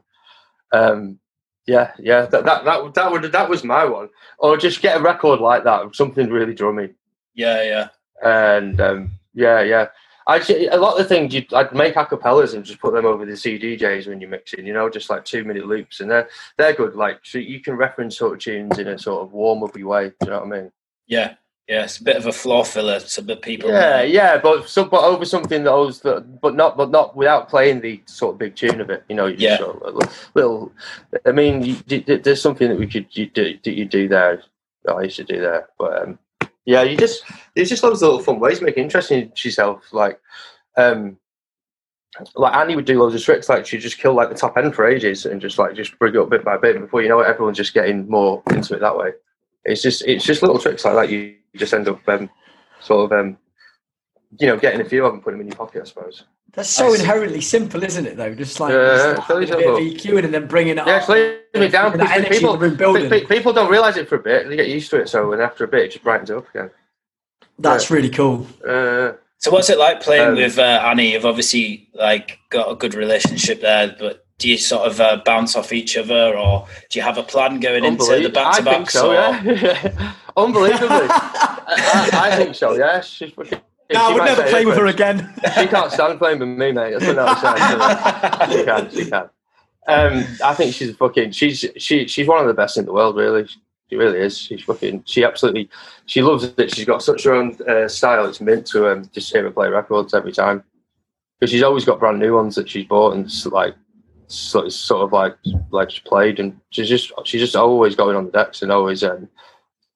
Um, 0.71 1.19
yeah, 1.65 1.91
yeah, 1.97 2.25
that 2.25 2.43
that 2.45 2.65
that 2.65 2.93
that 2.93 3.11
would 3.11 3.23
that 3.23 3.49
was 3.49 3.63
my 3.63 3.85
one. 3.85 4.09
Or 4.37 4.57
just 4.57 4.81
get 4.81 4.97
a 4.97 5.01
record 5.01 5.39
like 5.39 5.63
that, 5.63 5.95
something 5.95 6.29
really 6.29 6.53
drummy 6.53 6.93
Yeah, 7.35 7.63
yeah. 7.63 7.87
and 8.23 8.79
um, 8.81 9.11
yeah, 9.33 9.61
yeah. 9.61 9.87
I 10.25 10.39
ju- 10.39 10.69
a 10.71 10.77
lot 10.77 10.93
of 10.93 10.99
the 10.99 11.03
things 11.03 11.33
you 11.33 11.45
I'd 11.53 11.73
make 11.73 11.95
acapellas 11.95 12.53
and 12.53 12.63
just 12.63 12.79
put 12.79 12.93
them 12.93 13.05
over 13.05 13.25
the 13.25 13.33
CDJs 13.33 14.07
when 14.07 14.21
you're 14.21 14.29
mixing, 14.29 14.65
you 14.65 14.73
know, 14.73 14.89
just 14.89 15.09
like 15.09 15.25
two 15.25 15.43
minute 15.43 15.65
loops, 15.67 15.99
and 15.99 16.09
they're 16.09 16.29
they're 16.57 16.73
good. 16.73 16.95
Like 16.95 17.19
so 17.23 17.37
you 17.37 17.59
can 17.59 17.75
reference 17.75 18.17
sort 18.17 18.33
of 18.33 18.39
tunes 18.39 18.79
in 18.79 18.87
a 18.87 18.97
sort 18.97 19.23
of 19.23 19.33
warm 19.33 19.63
uppy 19.63 19.83
way. 19.83 20.09
Do 20.09 20.15
you 20.23 20.29
know 20.31 20.39
what 20.39 20.47
I 20.47 20.61
mean? 20.61 20.71
Yeah. 21.07 21.35
Yeah. 21.67 21.83
It's 21.83 21.99
a 21.99 22.03
bit 22.03 22.17
of 22.17 22.25
a 22.25 22.33
floor 22.33 22.65
filler 22.65 22.99
so 22.99 23.21
that 23.21 23.41
people 23.41 23.69
Yeah, 23.69 24.01
yeah, 24.01 24.37
but 24.37 24.67
so, 24.67 24.85
but 24.85 25.03
over 25.03 25.23
something 25.25 25.63
that 25.63 25.71
was 25.71 26.01
that, 26.01 26.41
but 26.41 26.55
not 26.55 26.75
but 26.75 26.91
not 26.91 27.15
without 27.15 27.49
playing 27.49 27.81
the 27.81 28.01
sort 28.05 28.33
of 28.33 28.39
big 28.39 28.55
tune 28.55 28.81
of 28.81 28.89
it. 28.89 29.03
You 29.09 29.15
know, 29.15 29.27
Yeah. 29.27 29.57
sort 29.57 29.81
of 29.81 30.29
little. 30.35 30.71
I 31.25 31.31
mean, 31.31 31.63
you, 31.63 31.75
there's 32.01 32.41
something 32.41 32.67
that 32.67 32.77
we 32.79 32.87
could 32.87 33.07
you 33.15 33.27
do 33.27 33.57
that 33.63 33.73
you 33.73 33.85
do 33.85 34.07
there. 34.07 34.43
That 34.85 34.95
I 34.95 35.03
used 35.03 35.15
to 35.15 35.23
do 35.23 35.39
there, 35.39 35.69
but 35.79 36.01
um, 36.03 36.19
yeah, 36.65 36.83
you 36.83 36.97
just 36.97 37.23
there's 37.55 37.69
just 37.69 37.83
loads 37.83 38.01
of 38.01 38.09
little 38.09 38.23
fun 38.23 38.41
ways 38.41 38.59
to 38.59 38.65
make 38.65 38.75
it 38.77 38.81
interesting 38.81 39.31
to 39.33 39.47
yourself. 39.47 39.81
Like, 39.93 40.19
um, 40.75 41.15
like 42.35 42.53
Annie 42.53 42.75
would 42.75 42.83
do 42.83 42.99
loads 43.01 43.15
of 43.15 43.23
tricks. 43.23 43.47
Like 43.47 43.65
she'd 43.65 43.79
just 43.79 43.97
kill 43.97 44.13
like 44.13 44.27
the 44.29 44.35
top 44.35 44.57
end 44.57 44.75
for 44.75 44.85
ages 44.85 45.25
and 45.25 45.39
just 45.39 45.57
like 45.57 45.73
just 45.75 45.97
bring 45.99 46.13
it 46.13 46.19
up 46.19 46.29
bit 46.29 46.43
by 46.43 46.57
bit. 46.57 46.79
Before 46.81 47.01
you 47.01 47.07
know 47.07 47.21
it, 47.21 47.27
everyone's 47.27 47.57
just 47.57 47.73
getting 47.73 48.09
more 48.09 48.43
into 48.49 48.75
it 48.75 48.79
that 48.81 48.97
way. 48.97 49.11
It's 49.63 49.81
just 49.81 50.03
it's 50.05 50.25
just 50.25 50.41
little 50.41 50.59
tricks 50.59 50.83
like 50.83 50.95
that. 50.95 51.09
You 51.09 51.35
just 51.55 51.73
end 51.73 51.87
up 51.87 52.07
um, 52.09 52.29
sort 52.81 53.11
of 53.11 53.19
um, 53.19 53.37
you 54.39 54.47
know 54.47 54.57
getting 54.57 54.81
a 54.81 54.85
few 54.85 55.05
of 55.05 55.11
them, 55.13 55.21
put 55.21 55.31
them 55.31 55.41
in 55.41 55.47
your 55.47 55.55
pocket. 55.55 55.81
I 55.81 55.85
suppose. 55.85 56.23
That's 56.53 56.69
so 56.69 56.87
I 56.87 56.95
see. 56.95 56.99
inherently 57.01 57.41
simple, 57.41 57.83
isn't 57.83 58.05
it? 58.05 58.15
Though, 58.15 58.35
just 58.35 58.59
like 58.59 58.71
Yeah, 58.73 59.15
just 59.15 59.17
it's 59.17 59.27
very 59.27 59.49
a 59.49 59.57
bit 59.57 59.67
of. 59.69 59.77
EQing 59.77 60.23
and 60.25 60.33
then 60.33 60.45
bringing 60.47 60.73
it 60.73 60.79
up. 60.79 60.85
Yeah, 60.87 60.97
up. 60.97 61.09
it's 61.09 61.45
it 61.55 61.71
down. 61.71 61.97
That 61.97 62.17
because 62.21 62.37
People, 62.37 62.53
the 62.53 62.59
room 62.67 62.75
building. 62.75 63.09
pe- 63.09 63.21
pe- 63.21 63.25
people 63.25 63.53
don't 63.53 63.71
realize 63.71 63.97
it 63.97 64.07
for 64.07 64.15
a 64.17 64.19
bit. 64.21 64.43
And 64.43 64.51
they 64.51 64.55
get 64.55 64.67
used 64.69 64.91
to 64.91 64.97
it. 65.01 65.09
So, 65.09 65.33
and 65.33 65.41
after 65.41 65.63
a 65.63 65.67
bit, 65.67 65.85
it 65.85 65.91
just 65.93 66.03
brightens 66.03 66.29
up 66.29 66.47
again. 66.53 66.69
That's 67.57 67.89
really 67.89 68.09
cool. 68.09 68.45
Uh, 68.67 69.13
So 69.39 69.49
what's 69.51 69.69
it 69.71 69.79
like 69.79 70.01
playing 70.01 70.29
Um, 70.29 70.35
with 70.35 70.59
uh, 70.59 70.61
Annie? 70.85 71.13
You've 71.13 71.25
obviously 71.25 71.89
like 71.95 72.37
got 72.51 72.71
a 72.71 72.75
good 72.75 72.93
relationship 72.93 73.59
there, 73.61 73.95
but 73.99 74.22
do 74.37 74.49
you 74.49 74.57
sort 74.57 74.87
of 74.87 74.99
uh, 74.99 75.21
bounce 75.25 75.55
off 75.55 75.71
each 75.71 75.95
other, 75.97 76.37
or 76.37 76.67
do 76.89 76.99
you 76.99 77.03
have 77.03 77.17
a 77.17 77.23
plan 77.23 77.59
going 77.59 77.85
into 77.85 78.05
the 78.05 78.29
back 78.29 78.57
to 78.57 78.63
back? 78.63 78.79
backs? 78.79 78.93
so. 78.93 79.11
or 79.11 79.13
Yeah, 79.13 80.13
unbelievably. 80.37 80.87
I, 80.89 82.09
I, 82.13 82.29
I 82.31 82.35
think 82.35 82.55
so. 82.55 82.73
Yeah, 82.73 83.01
she's 83.01 83.31
fucking. 83.31 83.61
No, 83.91 84.09
I 84.09 84.13
would 84.13 84.23
never 84.25 84.43
play 84.49 84.65
with 84.65 84.77
her 84.77 84.87
again. 84.87 85.33
she 85.55 85.67
can't 85.67 85.91
stand 85.91 86.17
playing 86.17 86.39
with 86.39 86.47
me, 86.49 86.71
mate. 86.71 86.97
That's 86.97 87.05
what 87.05 87.19
I 87.19 88.47
was 88.47 88.51
she 88.57 88.63
can, 88.65 88.89
she 88.91 89.09
can. 89.09 89.29
Um, 89.87 90.25
I 90.43 90.53
think 90.55 90.73
she's 90.73 90.95
fucking. 90.95 91.31
She's 91.31 91.65
she 91.77 92.07
she's 92.07 92.27
one 92.27 92.39
of 92.41 92.47
the 92.47 92.53
best 92.53 92.77
in 92.77 92.85
the 92.85 92.93
world. 92.93 93.15
Really, 93.17 93.45
she 93.89 93.95
really 93.95 94.19
is. 94.19 94.37
She's 94.37 94.63
fucking. 94.63 95.03
She 95.05 95.23
absolutely. 95.23 95.69
She 96.05 96.21
loves 96.21 96.45
it. 96.57 96.73
She's 96.73 96.85
got 96.85 97.03
such 97.03 97.23
her 97.25 97.33
own 97.33 97.57
uh, 97.67 97.87
style. 97.87 98.25
It's 98.25 98.41
meant 98.41 98.65
to 98.67 98.89
um, 98.91 99.09
just 99.13 99.31
hear 99.31 99.43
her 99.43 99.51
play 99.51 99.69
records 99.69 100.13
every 100.13 100.31
time 100.31 100.63
because 101.39 101.51
she's 101.51 101.63
always 101.63 101.85
got 101.85 101.99
brand 101.99 102.19
new 102.19 102.33
ones 102.35 102.55
that 102.55 102.69
she's 102.69 102.87
bought 102.87 103.15
and 103.15 103.25
s- 103.25 103.45
like 103.45 103.75
sort 104.33 104.65
of, 104.65 104.73
sort 104.73 105.01
of 105.03 105.11
like 105.13 105.35
like 105.71 105.91
she's 105.91 105.99
played 106.01 106.39
and 106.39 106.59
she's 106.71 106.89
just 106.89 107.11
she's 107.25 107.41
just 107.41 107.55
always 107.55 107.95
going 107.95 108.15
on 108.15 108.25
the 108.25 108.31
decks 108.31 108.61
and 108.61 108.71
always 108.71 109.03
um 109.03 109.29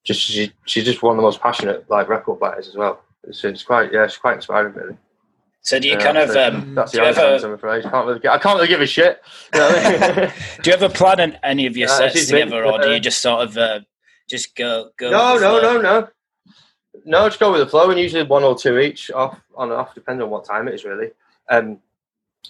just 0.05 0.21
she, 0.21 0.51
she's 0.65 0.85
just 0.85 1.01
one 1.03 1.11
of 1.11 1.17
the 1.17 1.23
most 1.23 1.41
passionate 1.41 1.89
like 1.89 2.07
record 2.09 2.39
players 2.39 2.67
as 2.67 2.75
well. 2.75 3.01
It's, 3.27 3.43
it's 3.43 3.63
quite 3.63 3.91
yeah, 3.91 4.05
it's 4.05 4.17
quite 4.17 4.35
inspiring 4.35 4.73
really. 4.73 4.97
So 5.61 5.79
do 5.79 5.87
you 5.87 5.95
Yeah, 5.95 5.99
kind 6.03 6.17
of 6.17 6.29
um, 6.29 6.75
That's 6.75 6.93
the 6.93 7.01
ever 7.01 7.19
answer, 7.19 7.47
I'm 7.47 7.53
afraid. 7.53 7.85
I 7.85 7.89
can't 7.89 8.07
really, 8.07 8.27
I 8.29 8.37
can't 8.37 8.55
really 8.55 8.69
give 8.69 8.79
a 8.79 8.85
shit. 8.85 9.21
You 9.53 9.59
know 9.59 9.67
I 9.67 9.91
mean? 10.21 10.31
do 10.61 10.69
you 10.69 10.73
ever 10.75 10.87
plan 10.87 11.19
on 11.19 11.37
any 11.43 11.65
of 11.65 11.75
your 11.75 11.89
Uh, 11.89 11.97
sets 12.09 12.13
been- 12.31 12.47
together, 12.47 12.65
or 12.65 12.79
do 12.79 12.87
uh, 12.89 12.93
you 12.93 12.99
just 13.01 13.19
sort 13.21 13.41
of 13.41 13.57
uh, 13.57 13.79
just 14.29 14.55
go 14.55 14.91
go? 14.97 15.11
no, 15.11 15.37
no, 15.37 15.59
no, 15.61 15.81
no. 15.81 16.07
No, 17.05 17.27
just 17.27 17.39
go 17.39 17.51
with 17.51 17.61
the 17.61 17.67
flow 17.67 17.89
and 17.89 17.99
usually 17.99 18.23
one 18.23 18.43
or 18.43 18.57
two 18.57 18.79
each 18.79 19.11
off 19.11 19.39
on 19.55 19.69
and 19.71 19.77
off, 19.79 19.93
depending 19.93 20.23
on 20.23 20.29
what 20.29 20.45
time 20.45 20.67
it 20.69 20.73
is 20.73 20.85
really. 20.85 21.09
Um, 21.49 21.79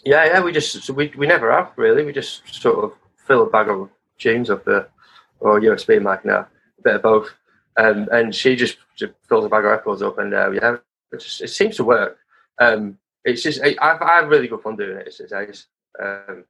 yeah, 0.05 0.25
yeah, 0.25 0.41
we 0.41 0.51
just 0.51 0.89
we 0.89 1.11
we 1.17 1.27
never 1.27 1.51
have 1.51 1.71
really. 1.75 2.03
We 2.03 2.13
just 2.13 2.41
sort 2.53 2.83
of 2.83 2.93
fill 3.15 3.43
a 3.43 3.49
bag 3.49 3.69
of 3.69 3.89
tunes 4.17 4.49
up 4.49 4.65
there 4.65 4.89
or 5.39 5.59
USB 5.59 6.01
mic 6.01 6.25
now, 6.25 6.47
a 6.79 6.81
bit 6.83 6.95
of 6.95 7.01
both. 7.01 7.29
Um, 7.77 8.09
and 8.11 8.33
she 8.33 8.55
just, 8.55 8.77
just 8.95 9.13
fills 9.29 9.45
a 9.45 9.49
bag 9.49 9.63
of 9.63 9.71
records 9.71 10.01
up 10.01 10.17
and 10.17 10.33
uh, 10.33 10.49
yeah, 10.51 10.77
it 11.11 11.19
just 11.19 11.41
it 11.41 11.49
seems 11.49 11.75
to 11.77 11.83
work. 11.83 12.17
Um, 12.59 12.97
it's 13.23 13.43
just 13.43 13.61
I, 13.63 13.75
I 13.79 14.03
I 14.03 14.15
have 14.21 14.29
really 14.29 14.47
good 14.47 14.61
fun 14.61 14.75
doing 14.75 14.97
it. 14.97 15.07
It's, 15.07 15.19
it's 15.19 15.33
ace. 15.33 15.67
Um, 16.01 16.45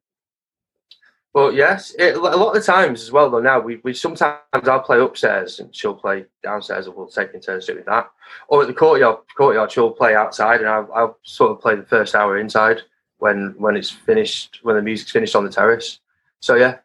but 1.33 1.53
yes, 1.53 1.93
it, 1.99 2.15
a 2.15 2.19
lot 2.19 2.55
of 2.55 2.65
times 2.65 3.03
as 3.03 3.11
well. 3.11 3.29
Though 3.29 3.41
now 3.41 3.59
we, 3.59 3.79
we 3.83 3.93
sometimes 3.93 4.39
I'll 4.53 4.79
play 4.79 4.99
upstairs 4.99 5.59
and 5.59 5.75
she'll 5.75 5.93
play 5.93 6.25
downstairs, 6.41 6.87
and 6.87 6.95
we'll 6.95 7.07
take 7.07 7.39
turns 7.43 7.65
doing 7.65 7.83
that. 7.85 8.09
Or 8.47 8.61
at 8.61 8.67
the 8.67 8.73
courtyard, 8.73 9.19
courtyard 9.37 9.71
she'll 9.71 9.91
play 9.91 10.15
outside, 10.15 10.61
and 10.61 10.69
I'll, 10.69 10.89
I'll 10.95 11.19
sort 11.23 11.51
of 11.51 11.61
play 11.61 11.75
the 11.75 11.83
first 11.83 12.15
hour 12.15 12.37
inside 12.37 12.81
when 13.19 13.55
when 13.57 13.75
it's 13.75 13.89
finished, 13.89 14.59
when 14.63 14.75
the 14.75 14.81
music's 14.81 15.11
finished 15.11 15.35
on 15.35 15.43
the 15.43 15.49
terrace. 15.49 15.99
So 16.39 16.55
yeah, 16.55 16.77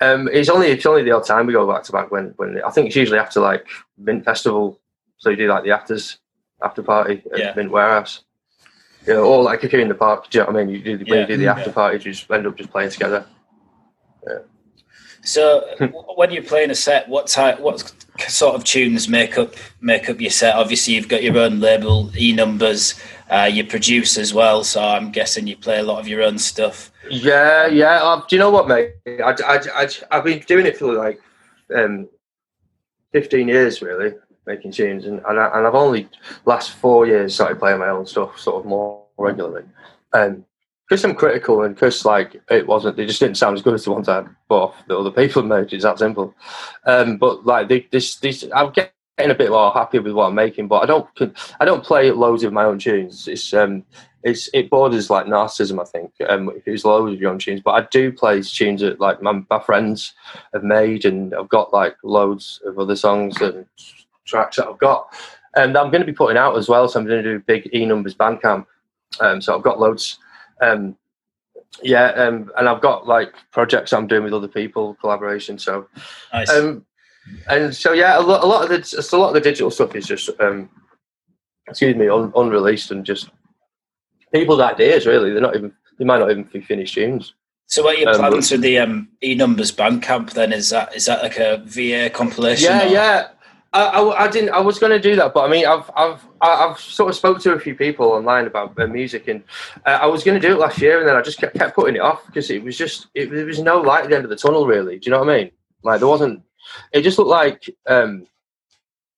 um, 0.00 0.28
it's 0.32 0.48
only 0.48 0.68
it's 0.68 0.86
only 0.86 1.02
the 1.02 1.12
odd 1.12 1.24
time 1.26 1.46
we 1.46 1.52
go 1.52 1.70
back 1.70 1.82
to 1.84 1.92
back 1.92 2.10
when 2.10 2.34
when 2.36 2.62
I 2.62 2.70
think 2.70 2.88
it's 2.88 2.96
usually 2.96 3.18
after 3.18 3.40
like 3.40 3.66
Mint 3.98 4.24
Festival, 4.24 4.78
so 5.18 5.30
you 5.30 5.36
do 5.36 5.48
like 5.48 5.64
the 5.64 5.70
afters 5.72 6.18
after 6.62 6.82
party 6.82 7.22
at 7.32 7.38
Yeah. 7.38 7.52
Mint 7.56 7.70
Warehouse. 7.70 8.22
You 9.06 9.14
know, 9.14 9.24
or 9.24 9.42
like 9.42 9.64
if 9.64 9.72
you're 9.72 9.80
in 9.80 9.88
the 9.88 9.94
park, 9.94 10.28
do 10.28 10.38
you 10.38 10.44
know 10.44 10.52
what 10.52 10.60
I 10.60 10.64
mean? 10.64 10.74
You 10.74 10.82
do 10.82 10.98
the, 10.98 11.10
when 11.10 11.20
you 11.20 11.26
do 11.26 11.36
the 11.38 11.44
Yeah. 11.44 11.52
after 11.54 11.72
party, 11.72 11.96
you 11.96 12.12
just 12.12 12.30
end 12.30 12.46
up 12.46 12.56
just 12.56 12.70
playing 12.70 12.90
together. 12.90 13.24
Yeah. 14.28 14.38
So 15.22 15.64
when 16.16 16.30
you're 16.30 16.42
playing 16.42 16.70
a 16.70 16.74
set, 16.74 17.08
what 17.08 17.26
type, 17.26 17.60
what 17.60 17.92
sort 18.28 18.54
of 18.56 18.64
tunes 18.64 19.08
make 19.08 19.38
up 19.38 19.54
make 19.80 20.10
up 20.10 20.20
your 20.20 20.30
set? 20.30 20.54
Obviously, 20.54 20.94
you've 20.94 21.08
got 21.08 21.22
your 21.22 21.38
own 21.38 21.60
label, 21.60 22.10
E 22.16 22.32
numbers. 22.32 23.00
Uh, 23.30 23.48
you 23.50 23.64
produce 23.64 24.18
as 24.18 24.34
well, 24.34 24.64
so 24.64 24.82
I'm 24.82 25.12
guessing 25.12 25.46
you 25.46 25.56
play 25.56 25.78
a 25.78 25.84
lot 25.84 26.00
of 26.00 26.08
your 26.08 26.22
own 26.22 26.36
stuff. 26.36 26.90
Yeah, 27.08 27.66
yeah. 27.68 28.20
Do 28.28 28.34
you 28.34 28.40
know 28.40 28.50
what, 28.50 28.66
mate? 28.66 28.94
I, 29.06 29.34
I, 29.46 29.60
I, 29.74 29.88
I've 30.10 30.24
been 30.24 30.40
doing 30.40 30.66
it 30.66 30.76
for 30.76 30.92
like 30.92 31.20
um, 31.74 32.08
15 33.12 33.46
years, 33.46 33.82
really, 33.82 34.14
making 34.46 34.72
tunes, 34.72 35.06
and 35.06 35.20
and, 35.28 35.38
I, 35.38 35.48
I've 35.48 35.74
only 35.74 36.08
last 36.44 36.72
four 36.72 37.06
years 37.06 37.34
started 37.34 37.60
playing 37.60 37.78
my 37.78 37.90
own 37.90 38.04
stuff 38.04 38.38
sort 38.38 38.64
of 38.64 38.68
more 38.68 39.04
regularly. 39.16 39.64
Um, 40.12 40.44
because 40.88 41.04
I'm 41.04 41.14
critical 41.14 41.62
and 41.62 41.72
because 41.72 42.04
like 42.04 42.42
it 42.50 42.66
wasn't, 42.66 42.96
they 42.96 43.06
just 43.06 43.20
didn't 43.20 43.36
sound 43.36 43.56
as 43.56 43.62
good 43.62 43.74
as 43.74 43.84
the 43.84 43.92
ones 43.92 44.08
I 44.08 44.24
bought 44.48 44.70
off 44.70 44.86
the 44.88 44.98
other 44.98 45.12
people 45.12 45.44
made. 45.44 45.72
It's 45.72 45.84
that 45.84 46.00
simple. 46.00 46.34
Um, 46.84 47.16
but 47.16 47.46
like 47.46 47.68
this, 47.68 48.16
this, 48.16 48.44
I'm 48.52 48.72
getting 49.20 49.34
a 49.34 49.38
bit 49.38 49.50
more 49.50 49.72
happy 49.72 49.98
with 49.98 50.12
what 50.12 50.26
I'm 50.26 50.34
making, 50.34 50.68
but 50.68 50.82
I 50.82 50.86
don't, 50.86 51.08
I 51.60 51.64
don't 51.64 51.84
play 51.84 52.10
loads 52.10 52.42
of 52.42 52.52
my 52.52 52.64
own 52.64 52.78
tunes. 52.78 53.28
It's 53.28 53.52
um, 53.52 53.84
it's 54.22 54.48
it 54.52 54.70
borders 54.70 55.10
like 55.10 55.26
narcissism, 55.26 55.80
I 55.80 55.84
think. 55.84 56.12
Um, 56.28 56.50
if 56.56 56.66
it 56.66 56.72
was 56.72 56.84
loads 56.84 57.14
of 57.14 57.20
your 57.20 57.30
own 57.30 57.38
tunes, 57.38 57.60
but 57.62 57.72
I 57.72 57.86
do 57.90 58.12
play 58.12 58.42
tunes 58.42 58.80
that 58.80 59.00
like 59.00 59.22
my, 59.22 59.42
my 59.50 59.60
friends 59.60 60.14
have 60.52 60.64
made, 60.64 61.04
and 61.04 61.34
I've 61.34 61.48
got 61.48 61.72
like 61.72 61.96
loads 62.02 62.60
of 62.64 62.78
other 62.78 62.96
songs 62.96 63.40
and 63.40 63.66
tracks 64.26 64.56
that 64.56 64.68
I've 64.68 64.78
got, 64.78 65.14
and 65.56 65.76
I'm 65.76 65.90
going 65.90 66.02
to 66.02 66.06
be 66.06 66.12
putting 66.12 66.36
out 66.36 66.56
as 66.56 66.68
well. 66.68 66.88
So 66.88 67.00
I'm 67.00 67.06
going 67.06 67.22
to 67.22 67.30
do 67.30 67.36
a 67.36 67.40
big 67.40 67.68
E 67.74 67.84
numbers 67.84 68.14
bandcamp. 68.14 68.66
Um, 69.20 69.40
so 69.40 69.56
I've 69.56 69.62
got 69.64 69.80
loads. 69.80 70.18
Um, 70.62 70.96
yeah, 71.82 72.06
um, 72.10 72.50
and 72.58 72.68
I've 72.68 72.80
got 72.80 73.06
like 73.06 73.32
projects 73.52 73.92
I'm 73.92 74.06
doing 74.06 74.24
with 74.24 74.34
other 74.34 74.48
people, 74.48 74.94
collaboration. 75.00 75.58
So 75.58 75.86
Nice. 76.32 76.50
um, 76.50 76.84
and 77.48 77.74
so 77.74 77.92
yeah, 77.92 78.18
a 78.18 78.20
lot, 78.20 78.42
a 78.42 78.46
lot 78.46 78.62
of 78.64 78.68
the 78.68 79.08
a 79.12 79.16
lot 79.16 79.28
of 79.28 79.34
the 79.34 79.40
digital 79.40 79.70
stuff 79.70 79.94
is 79.94 80.06
just 80.06 80.30
um, 80.40 80.68
excuse 81.68 81.96
me, 81.96 82.08
un, 82.08 82.32
unreleased 82.36 82.90
and 82.90 83.04
just 83.04 83.30
people's 84.32 84.60
ideas. 84.60 85.06
Really, 85.06 85.32
they're 85.32 85.40
not 85.40 85.56
even 85.56 85.72
they 85.98 86.04
might 86.04 86.18
not 86.18 86.30
even 86.30 86.44
be 86.44 86.60
finished 86.60 86.94
tunes. 86.94 87.34
so 87.66 87.82
what 87.82 87.96
are 87.96 88.00
your 88.00 88.10
um, 88.10 88.16
plans 88.16 88.50
with 88.50 88.62
the 88.62 88.78
um, 88.78 89.08
E 89.22 89.34
numbers 89.34 89.72
Bandcamp? 89.72 90.32
Then 90.32 90.52
is 90.52 90.70
that 90.70 90.94
is 90.94 91.06
that 91.06 91.22
like 91.22 91.38
a 91.38 91.62
VA 91.64 92.10
compilation? 92.10 92.70
Yeah, 92.70 92.86
or- 92.86 92.92
yeah. 92.92 93.28
I, 93.72 93.84
I, 93.84 94.24
I 94.24 94.28
didn't. 94.28 94.50
I 94.50 94.58
was 94.58 94.80
going 94.80 94.90
to 94.90 94.98
do 94.98 95.14
that, 95.14 95.32
but 95.32 95.44
I 95.44 95.48
mean, 95.48 95.64
I've 95.64 95.88
I've 95.96 96.26
I've 96.40 96.80
sort 96.80 97.08
of 97.08 97.14
spoke 97.14 97.38
to 97.42 97.52
a 97.52 97.60
few 97.60 97.76
people 97.76 98.06
online 98.06 98.48
about 98.48 98.76
uh, 98.80 98.88
music, 98.88 99.28
and 99.28 99.44
uh, 99.86 99.90
I 100.02 100.06
was 100.06 100.24
going 100.24 100.40
to 100.40 100.44
do 100.44 100.54
it 100.54 100.58
last 100.58 100.80
year, 100.80 100.98
and 100.98 101.08
then 101.08 101.14
I 101.14 101.22
just 101.22 101.38
kept, 101.38 101.54
kept 101.56 101.76
putting 101.76 101.94
it 101.94 102.00
off 102.00 102.26
because 102.26 102.50
it 102.50 102.64
was 102.64 102.76
just 102.76 103.06
it, 103.14 103.30
there 103.30 103.46
was 103.46 103.60
no 103.60 103.80
light 103.80 104.02
at 104.02 104.10
the 104.10 104.16
end 104.16 104.24
of 104.24 104.30
the 104.30 104.34
tunnel, 104.34 104.66
really. 104.66 104.98
Do 104.98 105.06
you 105.06 105.12
know 105.12 105.20
what 105.20 105.30
I 105.30 105.38
mean? 105.38 105.50
Like 105.84 106.00
there 106.00 106.08
wasn't. 106.08 106.42
It 106.92 107.02
just 107.02 107.18
looked 107.18 107.30
like, 107.30 107.68
um, 107.86 108.26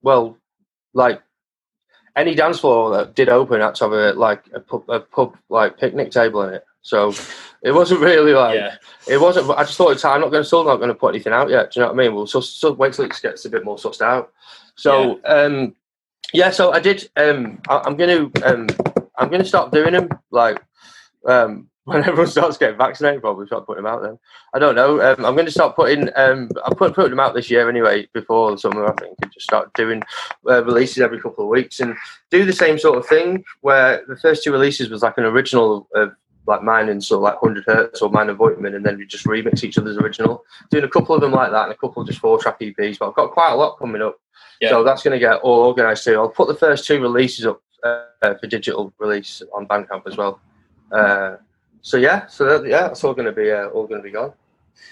well, 0.02 0.36
like 0.94 1.22
any 2.16 2.34
dance 2.34 2.60
floor 2.60 2.90
that 2.96 3.14
did 3.14 3.28
open 3.28 3.60
had 3.60 3.74
to 3.76 3.84
have 3.84 3.92
a 3.92 4.12
like 4.12 4.44
a 4.54 4.60
pub, 4.60 4.84
a 4.88 5.00
pub 5.00 5.36
like 5.48 5.78
picnic 5.78 6.10
table 6.10 6.42
in 6.42 6.54
it. 6.54 6.64
So 6.82 7.14
it 7.62 7.72
wasn't 7.72 8.00
really 8.00 8.32
like 8.32 8.56
yeah. 8.56 8.76
it 9.08 9.20
wasn't. 9.20 9.50
I 9.50 9.64
just 9.64 9.76
thought, 9.78 10.04
I'm 10.04 10.20
not 10.20 10.30
going 10.30 10.42
to 10.42 10.46
still 10.46 10.64
not 10.64 10.76
going 10.76 10.88
to 10.88 10.94
put 10.94 11.14
anything 11.14 11.32
out 11.32 11.48
yet. 11.48 11.72
Do 11.72 11.80
you 11.80 11.86
know 11.86 11.92
what 11.92 12.00
I 12.00 12.02
mean? 12.02 12.14
We'll 12.14 12.26
just, 12.26 12.60
just 12.60 12.76
wait 12.76 12.92
till 12.92 13.04
it 13.04 13.18
gets 13.22 13.44
a 13.44 13.50
bit 13.50 13.64
more 13.64 13.76
sussed 13.76 14.02
out. 14.02 14.32
So 14.74 15.20
yeah, 15.24 15.30
um, 15.30 15.74
yeah 16.32 16.50
so 16.50 16.72
I 16.72 16.80
did. 16.80 17.08
Um, 17.16 17.60
I, 17.68 17.82
I'm 17.84 17.96
going 17.96 18.32
to 18.32 18.46
um, 18.46 18.66
I'm 19.16 19.28
going 19.28 19.42
to 19.42 19.48
start 19.48 19.72
doing 19.72 19.92
them 19.92 20.08
like 20.30 20.60
um, 21.26 21.68
when 21.84 22.04
everyone 22.04 22.28
starts 22.28 22.56
getting 22.56 22.78
vaccinated. 22.78 23.22
Probably 23.22 23.46
start 23.46 23.66
putting 23.66 23.82
them 23.82 23.92
out 23.92 24.02
then. 24.02 24.18
I 24.54 24.60
don't 24.60 24.76
know. 24.76 25.00
Um, 25.00 25.24
I'm 25.24 25.34
going 25.34 25.46
to 25.46 25.52
start 25.52 25.74
putting. 25.74 26.08
Um, 26.14 26.48
I'm 26.64 26.76
put, 26.76 26.94
putting 26.94 27.10
them 27.10 27.20
out 27.20 27.34
this 27.34 27.50
year 27.50 27.68
anyway. 27.68 28.06
Before 28.12 28.52
the 28.52 28.58
summer, 28.58 28.86
I 28.86 28.94
think, 29.00 29.16
and 29.20 29.32
just 29.32 29.44
start 29.44 29.72
doing 29.74 30.02
uh, 30.48 30.64
releases 30.64 31.02
every 31.02 31.20
couple 31.20 31.44
of 31.44 31.50
weeks 31.50 31.80
and 31.80 31.96
do 32.30 32.44
the 32.44 32.52
same 32.52 32.78
sort 32.78 32.98
of 32.98 33.06
thing. 33.06 33.44
Where 33.62 34.04
the 34.06 34.16
first 34.16 34.44
two 34.44 34.52
releases 34.52 34.90
was 34.90 35.02
like 35.02 35.18
an 35.18 35.24
original 35.24 35.88
of 35.94 36.12
like 36.46 36.62
mine 36.62 36.88
and 36.88 37.02
sort 37.02 37.18
of 37.18 37.22
like 37.22 37.42
100 37.42 37.64
hertz 37.66 38.02
or 38.02 38.10
mine 38.10 38.28
and 38.28 38.38
Voigtman, 38.38 38.76
and 38.76 38.86
then 38.86 38.96
we 38.96 39.06
just 39.06 39.26
remix 39.26 39.64
each 39.64 39.78
other's 39.78 39.96
original. 39.96 40.44
Doing 40.70 40.84
a 40.84 40.88
couple 40.88 41.16
of 41.16 41.20
them 41.20 41.32
like 41.32 41.50
that 41.50 41.64
and 41.64 41.72
a 41.72 41.76
couple 41.76 42.04
just 42.04 42.20
four 42.20 42.38
track 42.38 42.60
EPs, 42.60 42.98
but 42.98 43.08
I've 43.08 43.14
got 43.14 43.32
quite 43.32 43.52
a 43.52 43.56
lot 43.56 43.78
coming 43.78 44.02
up. 44.02 44.18
Yeah. 44.60 44.70
So 44.70 44.84
that's 44.84 45.02
going 45.02 45.18
to 45.18 45.18
get 45.18 45.40
all 45.40 45.66
organised 45.66 46.04
too. 46.04 46.14
I'll 46.14 46.28
put 46.28 46.46
the 46.46 46.54
first 46.54 46.86
two 46.86 47.00
releases 47.00 47.46
up 47.46 47.60
uh, 47.82 48.34
for 48.40 48.46
digital 48.46 48.92
release 48.98 49.42
on 49.52 49.66
Bandcamp 49.66 50.06
as 50.06 50.16
well. 50.16 50.40
Uh, 51.82 51.84
so 51.84 51.96
yeah, 51.96 52.26
so 52.26 52.44
that, 52.62 52.68
yeah, 52.68 52.88
it's 52.88 53.02
all 53.04 53.12
going 53.14 53.26
to 53.26 53.32
be 53.32 53.50
uh, 53.50 53.66
all 53.68 53.86
going 53.86 54.00
to 54.00 54.04
be 54.04 54.10
gone. 54.12 54.32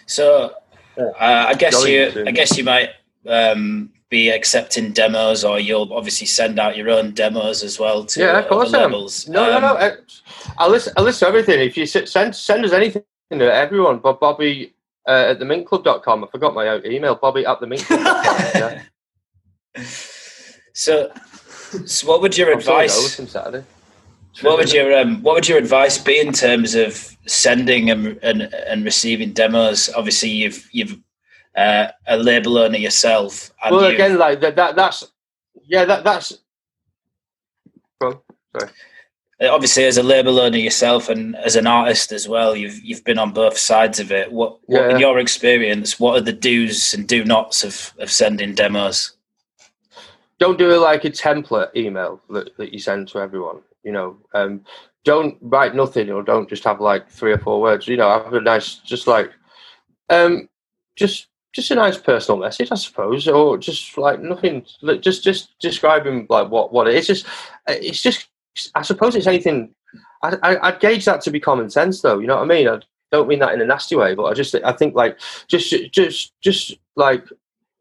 So 0.07 0.55
uh, 0.99 1.03
I 1.21 1.55
guess 1.55 1.75
Going 1.77 1.93
you 1.93 2.11
to- 2.11 2.29
I 2.29 2.33
guess 2.33 2.57
you 2.59 2.65
might 2.65 2.91
um, 3.27 3.91
be 4.09 4.31
accepting 4.31 4.93
demos, 4.93 5.45
or 5.45 5.61
you'll 5.61 5.93
obviously 5.95 6.27
send 6.27 6.59
out 6.59 6.77
your 6.77 6.91
own 6.91 7.13
demos 7.13 7.63
as 7.63 7.79
well 7.79 8.05
to 8.07 8.21
yeah, 8.21 8.39
of 8.41 8.49
course 8.49 8.75
I 8.75 8.83
am. 8.83 8.91
labels. 8.91 9.29
No, 9.29 9.45
Um, 9.45 9.63
no, 9.63 9.69
no. 9.75 9.75
uh, 9.77 9.97
I'll 10.59 10.71
listen. 10.71 10.93
I'll 10.97 11.05
listen 11.05 11.27
to 11.27 11.29
everything. 11.29 11.61
If 11.61 11.77
you 11.77 11.87
send 11.87 12.35
send 12.35 12.65
us 12.65 12.73
anything 12.73 13.05
to 13.31 13.53
everyone, 13.55 13.99
but 14.01 14.19
Bobby 14.19 14.75
uh, 15.07 15.31
at 15.31 15.39
the 15.39 15.45
mintclub.com. 15.45 16.25
I 16.25 16.27
forgot 16.27 16.55
my 16.55 16.69
own 16.69 16.85
email. 16.85 17.15
Bobby 17.15 17.47
at 17.47 17.61
the 17.61 17.67
mintclub.com. 17.67 18.81
yeah. 19.77 19.85
So, 20.73 21.13
so 21.87 22.07
what 22.09 22.21
would 22.23 22.37
your 22.37 22.53
I'm 22.53 22.61
sorry, 22.61 22.87
advice? 22.87 23.03
listen 23.03 23.27
Saturday. 23.29 23.65
What 24.43 24.59
would 24.59 24.73
your 24.73 24.97
um, 24.97 25.23
what 25.23 25.35
would 25.35 25.49
your 25.49 25.59
advice 25.59 25.99
be 25.99 26.19
in 26.19 26.33
terms 26.33 26.75
of 26.75 27.17
sending 27.27 27.91
and 27.91 28.19
and, 28.23 28.43
and 28.43 28.85
receiving 28.85 29.33
demos? 29.33 29.91
Obviously, 29.97 30.31
you've 30.31 30.69
you've 30.73 30.99
uh, 31.57 31.89
a 32.07 32.17
label 32.17 32.59
owner 32.59 32.79
yourself. 32.79 33.51
And 33.65 33.75
well, 33.75 33.87
again, 33.87 34.19
like 34.19 34.41
that, 34.41 34.57
that 34.57 34.77
that's 34.77 35.11
yeah, 35.67 35.85
that 35.85 36.05
that's. 36.05 36.39
Go 38.01 38.23
on. 38.55 38.63
uh, 38.63 39.49
obviously 39.49 39.85
as 39.85 39.99
a 39.99 40.03
label 40.03 40.41
owner 40.41 40.57
yourself 40.57 41.09
and 41.09 41.37
as 41.37 41.57
an 41.57 41.67
artist 41.67 42.13
as 42.13 42.29
well, 42.29 42.57
you've 42.57 42.79
you've 42.83 43.05
been 43.05 43.19
on 43.19 43.33
both 43.33 43.59
sides 43.59 43.99
of 44.01 44.11
it. 44.13 44.33
What, 44.33 44.59
what 44.67 44.89
Yeah. 44.89 44.95
in 44.95 45.01
your 45.01 45.19
experience, 45.19 46.01
what 46.01 46.17
are 46.17 46.23
the 46.23 46.33
do's 46.33 46.95
and 46.95 47.07
do 47.07 47.25
nots 47.25 47.63
of, 47.65 47.93
of 47.99 48.11
sending 48.11 48.55
demos? 48.55 49.13
don't 50.41 50.59
do 50.59 50.73
it 50.73 50.79
like 50.79 51.05
a 51.05 51.11
template 51.11 51.69
email 51.77 52.21
that, 52.31 52.57
that 52.57 52.73
you 52.73 52.79
send 52.79 53.07
to 53.07 53.19
everyone. 53.19 53.61
You 53.83 53.93
know, 53.93 54.19
um, 54.35 54.65
don't 55.05 55.39
write 55.41 55.75
nothing 55.75 56.11
or 56.11 56.23
don't 56.23 56.49
just 56.49 56.65
have 56.65 56.81
like 56.81 57.09
three 57.09 57.33
or 57.33 57.39
four 57.39 57.61
words. 57.61 57.89
You 57.89 57.97
know, 57.97 58.11
have 58.11 58.33
a 58.33 58.41
nice, 58.41 58.77
just 58.77 59.07
like, 59.07 59.31
um, 60.11 60.49
just 60.97 61.29
just 61.53 61.71
a 61.71 61.75
nice 61.75 61.99
personal 61.99 62.39
message, 62.39 62.71
I 62.71 62.77
suppose, 62.77 63.27
or 63.27 63.59
just 63.59 63.99
like 63.99 64.21
nothing, 64.21 64.65
just 65.01 65.25
just 65.25 65.59
describing 65.59 66.27
like 66.29 66.51
what 66.51 66.73
what 66.73 66.89
it 66.89 66.95
is. 66.95 67.07
Just 67.07 67.27
it's 67.67 68.03
just, 68.03 68.29
I 68.75 68.83
suppose 68.83 69.17
it's 69.17 69.27
anything. 69.27 69.75
I, 70.23 70.37
I 70.43 70.69
I'd 70.69 70.81
gauge 70.81 71.05
that 71.07 71.23
to 71.23 71.31
be 71.31 71.41
common 71.41 71.71
sense, 71.71 72.03
though. 72.03 72.19
You 72.19 72.27
know 72.27 72.37
what 72.37 72.45
I 72.45 72.47
mean? 72.47 72.69
I 72.69 72.81
don't 73.11 73.29
mean 73.29 73.41
that 73.41 73.55
in 73.55 73.61
a 73.61 73.67
nasty 73.67 73.97
way, 73.97 74.15
but 74.15 74.25
I 74.25 74.35
just 74.35 74.55
I 74.55 74.73
think 74.73 74.95
like 74.95 75.19
just 75.49 75.75
just 75.93 76.33
just 76.41 76.77
like 76.97 77.27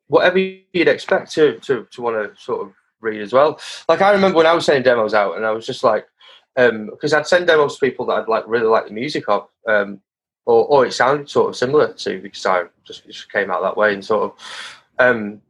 whatever 0.07 0.39
you'd 0.39 0.87
expect 0.87 1.31
to 1.33 1.59
to, 1.59 1.87
to 1.91 2.01
want 2.01 2.15
to 2.15 2.41
sort 2.41 2.67
of 2.67 2.73
read 3.01 3.21
as 3.21 3.33
well. 3.33 3.59
Like 3.87 4.01
I 4.01 4.11
remember 4.11 4.37
when 4.37 4.45
I 4.45 4.53
was 4.53 4.65
sending 4.65 4.83
demos 4.83 5.13
out, 5.13 5.37
and 5.37 5.45
I 5.45 5.51
was 5.51 5.65
just 5.65 5.83
like, 5.83 6.07
because 6.55 7.13
I'd 7.13 7.27
send 7.27 7.47
demos 7.47 7.75
to 7.75 7.85
people 7.85 8.05
that 8.07 8.13
I'd 8.13 8.27
like 8.27 8.43
really 8.47 8.67
like 8.67 8.87
the 8.87 8.93
music 8.93 9.25
of, 9.27 9.47
um, 9.67 10.01
or 10.45 10.65
or 10.65 10.85
it 10.85 10.93
sounded 10.93 11.29
sort 11.29 11.49
of 11.49 11.55
similar 11.55 11.93
to 11.93 12.21
because 12.21 12.45
I 12.45 12.63
just 12.83 13.05
just 13.05 13.31
came 13.31 13.51
out 13.51 13.61
that 13.61 13.77
way 13.77 13.93
and 13.93 14.03
sort 14.03 14.23
of. 14.23 14.75
Um, 14.99 15.41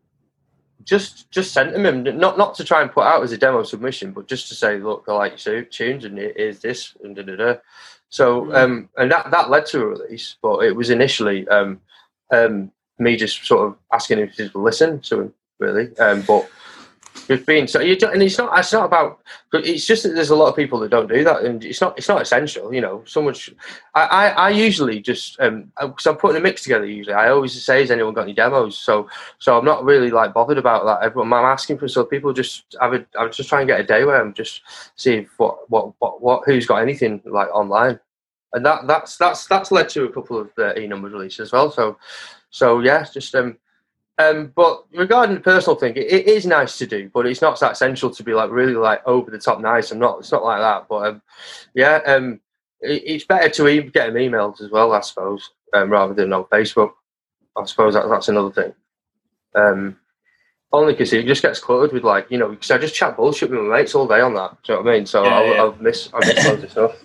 just, 0.86 1.30
just 1.30 1.54
sent 1.54 1.74
them 1.74 1.86
in, 1.86 2.18
not 2.18 2.38
not 2.38 2.56
to 2.56 2.64
try 2.64 2.82
and 2.82 2.91
put 2.91 3.04
out 3.04 3.22
as 3.22 3.32
a 3.32 3.38
demo 3.38 3.62
submission, 3.64 4.12
but 4.12 4.28
just 4.28 4.47
to 4.47 4.56
say, 4.56 4.80
look, 4.80 5.06
I 5.08 5.14
like 5.14 5.45
your 5.45 5.62
tunes, 5.64 6.04
and 6.06 6.18
it 6.18 6.36
is 6.38 6.62
this, 6.62 6.95
and 7.04 7.16
da 7.16 7.22
da 7.22 7.36
da. 7.36 7.56
So, 8.10 8.52
um, 8.56 8.89
and 8.97 9.12
that 9.12 9.30
that 9.30 9.52
led 9.52 9.68
to 9.68 9.82
a 9.82 9.86
release, 9.86 10.38
but 10.41 10.64
it 10.64 10.76
was 10.76 10.89
initially 10.89 11.47
um, 11.47 11.80
um, 12.32 12.72
me 12.97 13.16
just 13.16 13.45
sort 13.45 13.68
of 13.68 13.78
asking 13.93 14.20
if 14.20 14.36
people 14.36 14.62
listen 14.62 15.00
to 15.02 15.22
him, 15.22 15.34
really. 15.60 15.95
Um, 15.97 16.22
but 16.22 16.50
Just 17.28 17.45
being 17.45 17.68
so 17.68 17.80
you 17.80 17.95
and 18.12 18.24
it's 18.24 18.38
not 18.38 18.57
it's 18.57 18.74
not 18.74 18.86
about 18.86 19.20
it's 19.53 19.86
just 19.86 20.01
that 20.01 20.16
there's 20.16 20.32
a 20.32 20.36
lot 20.36 20.47
of 20.47 20.55
people 20.55 20.80
that 20.80 20.89
don't 20.89 21.07
do 21.07 21.24
that 21.24 21.43
and 21.43 21.64
it's 21.64 21.80
not 21.80 21.95
it's 21.97 22.07
not 22.07 22.22
essential 22.22 22.74
you 22.74 22.82
know 22.82 23.03
so 23.05 23.22
much 23.22 23.51
I, 23.93 24.03
I, 24.03 24.28
I 24.30 24.49
usually 24.49 24.99
just 24.99 25.39
um 25.39 25.72
because 25.80 26.07
I'm 26.07 26.18
putting 26.18 26.38
a 26.38 26.39
mix 26.39 26.64
together 26.64 26.86
usually. 26.86 27.14
I 27.14 27.30
always 27.30 27.62
say 27.64 27.82
has 27.82 27.91
anyone 27.91 28.16
got 28.16 28.24
any 28.24 28.34
demos? 28.34 28.78
So 28.78 29.07
so 29.38 29.57
I'm 29.57 29.66
not 29.66 29.84
really 29.84 30.10
like 30.10 30.34
bothered 30.34 30.57
about 30.57 30.86
that 30.86 31.05
everyone 31.05 31.32
I'm 31.32 31.45
asking 31.45 31.78
for 31.78 31.88
so 31.88 32.03
people 32.03 32.34
just 32.34 32.76
I 32.82 32.88
would 32.88 33.05
I 33.18 33.24
would 33.24 33.34
just 33.34 33.49
try 33.49 33.62
and 33.62 33.68
get 33.68 33.80
a 33.80 33.84
day 33.84 34.05
where 34.05 34.20
I'm 34.20 34.34
just 34.34 34.62
see 34.95 35.28
what 35.38 35.70
what 35.70 35.93
what, 35.99 36.22
what 36.22 36.43
who's 36.45 36.66
got 36.66 36.82
anything 36.82 37.22
like 37.26 37.49
online. 37.53 37.99
And 38.53 38.66
that 38.66 38.88
that's 38.88 39.18
that's 39.18 39.45
that's 39.45 39.72
led 39.72 39.89
to 39.89 40.05
a 40.05 40.12
couple 40.12 40.39
of 40.39 40.49
the 40.55 40.80
e 40.80 40.88
numbers 40.88 41.14
releases 41.14 41.41
as 41.41 41.51
well 41.51 41.70
so 41.70 41.97
so 42.49 42.80
yeah 42.80 43.05
just 43.14 43.36
um 43.36 43.57
um, 44.20 44.51
but 44.53 44.84
regarding 44.93 45.36
the 45.36 45.41
personal 45.41 45.78
thing, 45.78 45.95
it, 45.95 46.11
it 46.11 46.28
is 46.28 46.45
nice 46.45 46.78
to 46.78 46.86
do, 46.86 47.09
but 47.13 47.26
it's 47.26 47.41
not 47.41 47.57
that 47.61 47.72
essential 47.72 48.09
to 48.09 48.24
be 48.24 48.34
like 48.34 48.51
really 48.51 48.74
like 48.74 49.01
over 49.07 49.32
the 49.32 49.39
top 49.39 49.61
nice. 49.61 49.91
I'm 49.91 49.99
not. 49.99 50.20
It's 50.20 50.32
not 50.32 50.43
like 50.43 50.59
that. 50.59 50.88
But 50.89 51.07
um, 51.07 51.22
yeah, 51.74 52.01
um, 52.05 52.41
it, 52.82 53.01
it's 53.05 53.24
better 53.24 53.47
to 53.47 53.67
e- 53.70 53.82
get 53.82 54.07
them 54.07 54.15
emailed 54.15 54.61
as 54.61 54.72
well, 54.72 54.91
I 54.91 54.99
suppose, 54.99 55.51
um, 55.74 55.89
rather 55.89 56.13
than 56.13 56.34
on 56.34 56.43
Facebook. 56.45 56.91
I 57.57 57.63
suppose 57.63 57.93
that, 57.93 58.09
that's 58.09 58.28
another 58.28 58.51
thing. 58.51 58.74
Um, 59.55 59.97
only 60.74 60.93
because 60.93 61.13
it 61.13 61.26
just 61.26 61.41
gets 61.41 61.59
cluttered 61.59 61.93
with 61.93 62.03
like 62.03 62.30
you 62.30 62.38
know 62.38 62.49
because 62.49 62.72
I 62.72 62.78
just 62.78 62.93
chat 62.93 63.15
bullshit 63.15 63.49
with 63.49 63.61
my 63.61 63.78
mates 63.78 63.95
all 63.95 64.05
day 64.07 64.20
on 64.20 64.34
that. 64.34 64.57
Do 64.63 64.74
you 64.74 64.80
know 64.80 64.84
what 64.84 64.91
I 64.91 64.97
mean? 64.97 65.05
So 65.05 65.24
Yeah, 65.24 65.30
I'll, 65.30 65.47
yeah. 65.47 65.61
I'll 65.61 65.76
miss 65.80 66.09
I'll 66.13 66.20
miss 66.20 66.45
loads 66.45 66.63
of 66.63 66.72
stuff. 66.72 67.03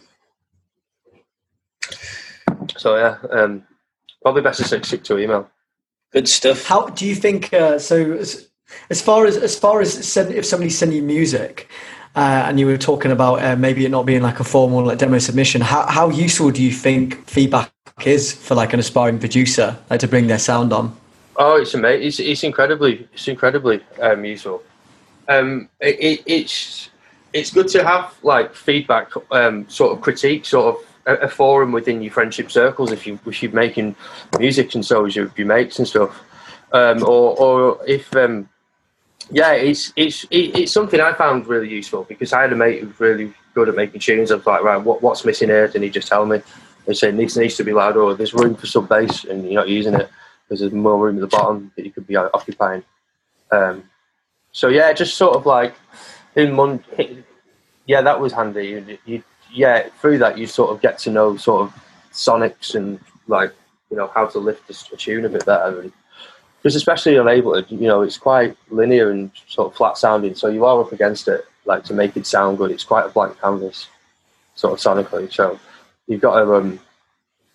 So 2.76 2.96
yeah, 2.96 3.18
um, 3.30 3.62
probably 4.20 4.42
best 4.42 4.58
to 4.68 4.84
stick 4.84 5.04
to 5.04 5.18
email. 5.18 5.48
Good 6.14 6.28
stuff. 6.28 6.64
How 6.64 6.86
do 6.90 7.06
you 7.06 7.16
think? 7.16 7.52
Uh, 7.52 7.76
so, 7.80 8.12
as, 8.12 8.48
as 8.88 9.02
far 9.02 9.26
as 9.26 9.36
as 9.36 9.58
far 9.58 9.80
as 9.80 9.92
send, 9.92 10.32
if 10.32 10.46
somebody's 10.46 10.78
sending 10.78 10.98
you 10.98 11.02
music, 11.02 11.68
uh, 12.14 12.44
and 12.46 12.60
you 12.60 12.66
were 12.66 12.78
talking 12.78 13.10
about 13.10 13.42
uh, 13.42 13.56
maybe 13.56 13.84
it 13.84 13.88
not 13.88 14.06
being 14.06 14.22
like 14.22 14.38
a 14.38 14.44
formal 14.44 14.84
like 14.84 14.98
demo 14.98 15.18
submission, 15.18 15.60
how 15.60 15.84
how 15.86 16.10
useful 16.10 16.52
do 16.52 16.62
you 16.62 16.70
think 16.70 17.28
feedback 17.28 17.72
is 18.06 18.32
for 18.32 18.54
like 18.54 18.72
an 18.72 18.78
aspiring 18.78 19.18
producer, 19.18 19.76
like 19.90 19.98
to 19.98 20.06
bring 20.06 20.28
their 20.28 20.38
sound 20.38 20.72
on? 20.72 20.96
Oh, 21.34 21.60
it's 21.60 21.74
amazing! 21.74 22.06
It's, 22.06 22.20
it's 22.20 22.44
incredibly, 22.44 23.08
it's 23.12 23.26
incredibly 23.26 23.80
um, 24.00 24.24
useful. 24.24 24.62
Um, 25.26 25.68
it, 25.80 25.98
it, 25.98 26.22
it's 26.26 26.90
it's 27.32 27.50
good 27.50 27.66
to 27.70 27.82
have 27.82 28.14
like 28.22 28.54
feedback, 28.54 29.10
um, 29.32 29.68
sort 29.68 29.90
of 29.90 30.00
critique, 30.00 30.44
sort 30.44 30.76
of 30.76 30.93
a, 31.06 31.14
a 31.14 31.28
forum 31.28 31.72
within 31.72 32.02
your 32.02 32.12
friendship 32.12 32.50
circles 32.50 32.92
if 32.92 33.06
you 33.06 33.18
if 33.26 33.42
you're 33.42 33.52
making 33.52 33.96
music 34.38 34.74
and 34.74 34.84
so 34.84 35.04
as 35.04 35.16
your, 35.16 35.30
your 35.36 35.46
mates 35.46 35.78
and 35.78 35.88
stuff, 35.88 36.22
um, 36.72 37.02
or 37.02 37.36
or 37.38 37.80
if 37.86 38.14
um, 38.16 38.48
yeah, 39.30 39.52
it's 39.52 39.92
it's 39.96 40.24
it, 40.24 40.56
it's 40.58 40.72
something 40.72 41.00
I 41.00 41.12
found 41.12 41.46
really 41.46 41.68
useful 41.68 42.04
because 42.04 42.32
I 42.32 42.42
had 42.42 42.52
a 42.52 42.56
mate 42.56 42.80
who 42.80 42.88
was 42.88 43.00
really 43.00 43.32
good 43.54 43.68
at 43.68 43.76
making 43.76 44.00
tunes. 44.00 44.30
I 44.30 44.36
was 44.36 44.46
like, 44.46 44.62
right, 44.62 44.76
what 44.76 45.02
what's 45.02 45.24
missing 45.24 45.48
here? 45.48 45.70
And 45.74 45.84
he 45.84 45.90
just 45.90 46.08
tell 46.08 46.26
me. 46.26 46.40
They 46.86 46.92
say 46.92 47.10
this 47.12 47.34
needs 47.34 47.56
to 47.56 47.64
be 47.64 47.72
louder, 47.72 48.02
or 48.02 48.14
there's 48.14 48.34
room 48.34 48.56
for 48.56 48.66
some 48.66 48.86
bass, 48.86 49.24
and 49.24 49.42
you're 49.44 49.54
not 49.54 49.70
using 49.70 49.94
it 49.94 50.10
there's 50.48 50.72
more 50.72 50.98
room 50.98 51.16
at 51.16 51.20
the 51.20 51.36
bottom 51.36 51.72
that 51.76 51.84
you 51.84 51.90
could 51.90 52.06
be 52.06 52.16
occupying. 52.16 52.82
Um, 53.50 53.84
so 54.52 54.68
yeah, 54.68 54.92
just 54.92 55.16
sort 55.16 55.36
of 55.36 55.46
like 55.46 55.74
in 56.36 56.52
Mon- 56.52 56.84
yeah, 57.86 58.02
that 58.02 58.20
was 58.20 58.32
handy. 58.32 58.66
You, 58.66 58.98
you, 59.04 59.22
yeah, 59.54 59.88
through 60.00 60.18
that 60.18 60.36
you 60.36 60.46
sort 60.46 60.70
of 60.70 60.82
get 60.82 60.98
to 61.00 61.10
know 61.10 61.36
sort 61.36 61.62
of 61.62 61.84
sonics 62.12 62.74
and 62.74 63.00
like 63.28 63.52
you 63.90 63.96
know 63.96 64.10
how 64.14 64.26
to 64.26 64.38
lift 64.38 64.68
a, 64.70 64.96
tune 64.96 65.24
a 65.24 65.28
bit 65.28 65.46
better. 65.46 65.80
And 65.80 65.92
because 66.60 66.74
especially 66.74 67.16
on 67.18 67.26
Ableton, 67.26 67.80
you 67.80 67.86
know, 67.86 68.02
it's 68.02 68.18
quite 68.18 68.56
linear 68.70 69.10
and 69.10 69.30
sort 69.48 69.70
of 69.70 69.76
flat 69.76 69.96
sounding, 69.96 70.34
so 70.34 70.48
you 70.48 70.64
are 70.64 70.80
up 70.80 70.92
against 70.92 71.28
it. 71.28 71.44
Like 71.64 71.84
to 71.84 71.94
make 71.94 72.16
it 72.16 72.26
sound 72.26 72.58
good, 72.58 72.70
it's 72.70 72.84
quite 72.84 73.06
a 73.06 73.08
blank 73.08 73.40
canvas, 73.40 73.88
sort 74.54 74.74
of 74.74 74.78
sonically. 74.80 75.32
So 75.32 75.58
you've 76.06 76.20
got 76.20 76.40
to 76.40 76.54
um, 76.54 76.80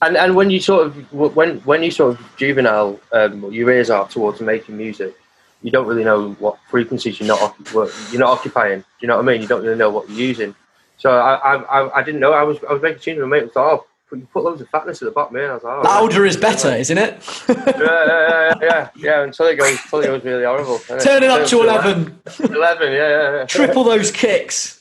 and 0.01 0.15
and 0.15 0.35
when 0.35 0.49
you 0.49 0.59
sort 0.59 0.87
of 0.87 1.13
when 1.13 1.57
when 1.59 1.83
you 1.83 1.91
sort 1.91 2.17
of 2.17 2.37
juvenile, 2.37 2.99
um, 3.11 3.51
your 3.51 3.69
ears 3.69 3.89
are 3.89 4.07
towards 4.07 4.39
making 4.39 4.77
music. 4.77 5.15
You 5.61 5.71
don't 5.71 5.87
really 5.87 6.05
know 6.05 6.31
what 6.39 6.57
frequencies 6.69 7.19
you're 7.19 7.27
not 7.27 7.55
you're 7.73 8.19
not 8.19 8.29
occupying. 8.29 8.79
Do 8.79 8.85
you 9.01 9.07
know 9.09 9.17
what 9.17 9.27
I 9.27 9.31
mean? 9.31 9.41
You 9.41 9.47
don't 9.47 9.61
really 9.61 9.77
know 9.77 9.89
what 9.89 10.09
you're 10.09 10.19
using. 10.19 10.55
So 10.99 11.09
I 11.09 11.35
I, 11.35 11.55
I, 11.55 11.97
I 11.99 12.03
didn't 12.03 12.21
know 12.21 12.33
I 12.33 12.43
was 12.43 12.59
I 12.69 12.73
was 12.73 12.81
making 12.81 12.99
tunes 13.01 13.17
with 13.19 13.27
my 13.27 13.37
mate. 13.37 13.43
and 13.43 13.51
thought, 13.51 13.73
oh, 13.73 13.85
put, 14.09 14.19
you 14.19 14.27
put 14.31 14.43
loads 14.43 14.61
of 14.61 14.69
fatness 14.69 15.01
at 15.01 15.05
the 15.05 15.11
bottom 15.11 15.35
here. 15.35 15.49
I 15.49 15.53
was 15.55 15.63
like, 15.63 15.77
oh, 15.77 15.81
Louder 15.81 16.25
is 16.25 16.37
better, 16.37 16.69
isn't 16.69 16.97
it? 16.97 17.45
Yeah, 17.47 17.55
yeah, 17.65 17.73
yeah, 17.79 18.53
yeah, 18.61 18.89
yeah. 18.95 19.23
Until 19.23 19.47
it 19.47 19.55
goes, 19.55 19.79
until 19.83 19.99
it 20.01 20.05
goes 20.05 20.23
really 20.23 20.43
horrible. 20.43 20.79
Turn 20.79 21.23
it 21.23 21.29
up 21.29 21.47
to 21.47 21.61
eleven. 21.61 22.21
Eleven, 22.39 22.91
yeah, 22.91 23.09
yeah, 23.09 23.35
yeah. 23.37 23.45
Triple 23.45 23.83
those 23.83 24.11
kicks. 24.11 24.77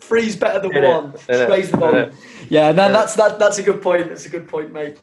Three's 0.00 0.36
better 0.36 0.60
than 0.60 0.72
Innit? 0.72 1.02
one. 1.02 1.12
Innit? 1.12 1.48
Raise 1.48 1.70
the 1.70 1.76
volume. 1.76 2.10
Innit? 2.10 2.14
Yeah, 2.48 2.72
no, 2.72 2.92
that's 2.92 3.14
that. 3.14 3.38
That's 3.38 3.58
a 3.58 3.62
good 3.62 3.80
point. 3.80 4.08
That's 4.08 4.26
a 4.26 4.28
good 4.28 4.48
point, 4.48 4.72
mate. 4.72 4.98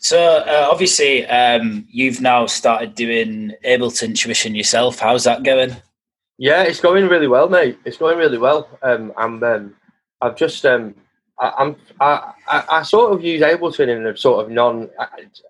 So 0.00 0.18
uh, 0.18 0.68
obviously, 0.68 1.24
um, 1.26 1.86
you've 1.88 2.20
now 2.20 2.46
started 2.46 2.96
doing 2.96 3.52
Ableton 3.64 4.16
tuition 4.16 4.56
yourself. 4.56 4.98
How's 4.98 5.22
that 5.24 5.44
going? 5.44 5.76
Yeah, 6.42 6.62
it's 6.64 6.80
going 6.80 7.06
really 7.06 7.28
well, 7.28 7.48
mate. 7.48 7.78
It's 7.84 7.98
going 7.98 8.18
really 8.18 8.36
well. 8.36 8.68
Um, 8.82 9.12
I'm, 9.16 9.40
um, 9.44 9.76
I've 10.20 10.34
just, 10.34 10.66
um, 10.66 10.92
I, 11.38 11.52
I'm, 11.56 11.76
I, 12.00 12.32
I, 12.48 12.64
I 12.68 12.82
sort 12.82 13.12
of 13.12 13.22
use 13.22 13.42
Ableton 13.42 13.88
in 13.88 14.04
a 14.04 14.16
sort 14.16 14.44
of 14.44 14.50
non, 14.50 14.90
I, 14.98 15.06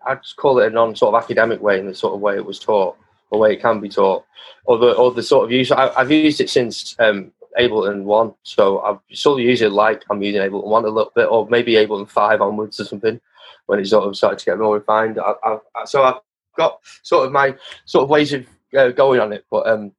I 0.07 0.17
just 0.17 0.37
call 0.37 0.59
it 0.59 0.67
a 0.67 0.71
non 0.71 0.95
sort 0.95 1.15
of 1.15 1.23
academic 1.25 1.63
way 1.63 1.79
in 1.81 1.87
the 1.87 1.95
sort 1.95 2.13
of 2.15 2.21
way 2.21 2.37
it 2.37 2.45
was 2.45 2.59
taught, 2.59 2.99
or 3.31 3.39
way 3.41 3.55
it 3.55 3.63
can 3.63 3.81
be 3.81 3.89
taught, 3.89 4.27
or 4.67 4.77
the, 4.77 4.93
or 4.93 5.11
the 5.13 5.23
sort 5.23 5.47
of 5.47 5.51
use. 5.51 5.73
I, 5.73 5.89
I've 5.97 6.11
used 6.11 6.43
it 6.43 6.51
since 6.51 6.95
um, 6.99 7.33
Ableton 7.59 8.03
one, 8.03 8.35
so 8.43 8.81
I've 8.81 8.99
still 9.17 9.41
used 9.41 9.63
it 9.63 9.71
like 9.71 10.03
I'm 10.11 10.23
using 10.23 10.43
Ableton 10.43 10.67
one 10.67 10.85
a 10.85 10.89
little 10.89 11.13
bit, 11.17 11.27
or 11.31 11.49
maybe 11.49 11.73
Ableton 11.73 12.07
five 12.11 12.43
onwards 12.43 12.79
or 12.81 12.85
something, 12.85 13.19
when 13.65 13.79
it 13.81 13.87
sort 13.87 14.05
of 14.07 14.15
started 14.15 14.41
to 14.41 14.45
get 14.45 14.59
more 14.59 14.75
refined. 14.75 15.19
I, 15.19 15.33
I- 15.43 15.85
so 15.87 16.03
I've 16.03 16.21
got 16.59 16.81
sort 17.03 17.25
of 17.25 17.33
my 17.33 17.57
sort 17.87 18.03
of 18.05 18.11
ways 18.11 18.35
of 18.35 18.45
uh, 18.77 18.91
going 18.91 19.21
on 19.21 19.33
it, 19.33 19.47
but 19.51 19.67
um, 19.67 19.93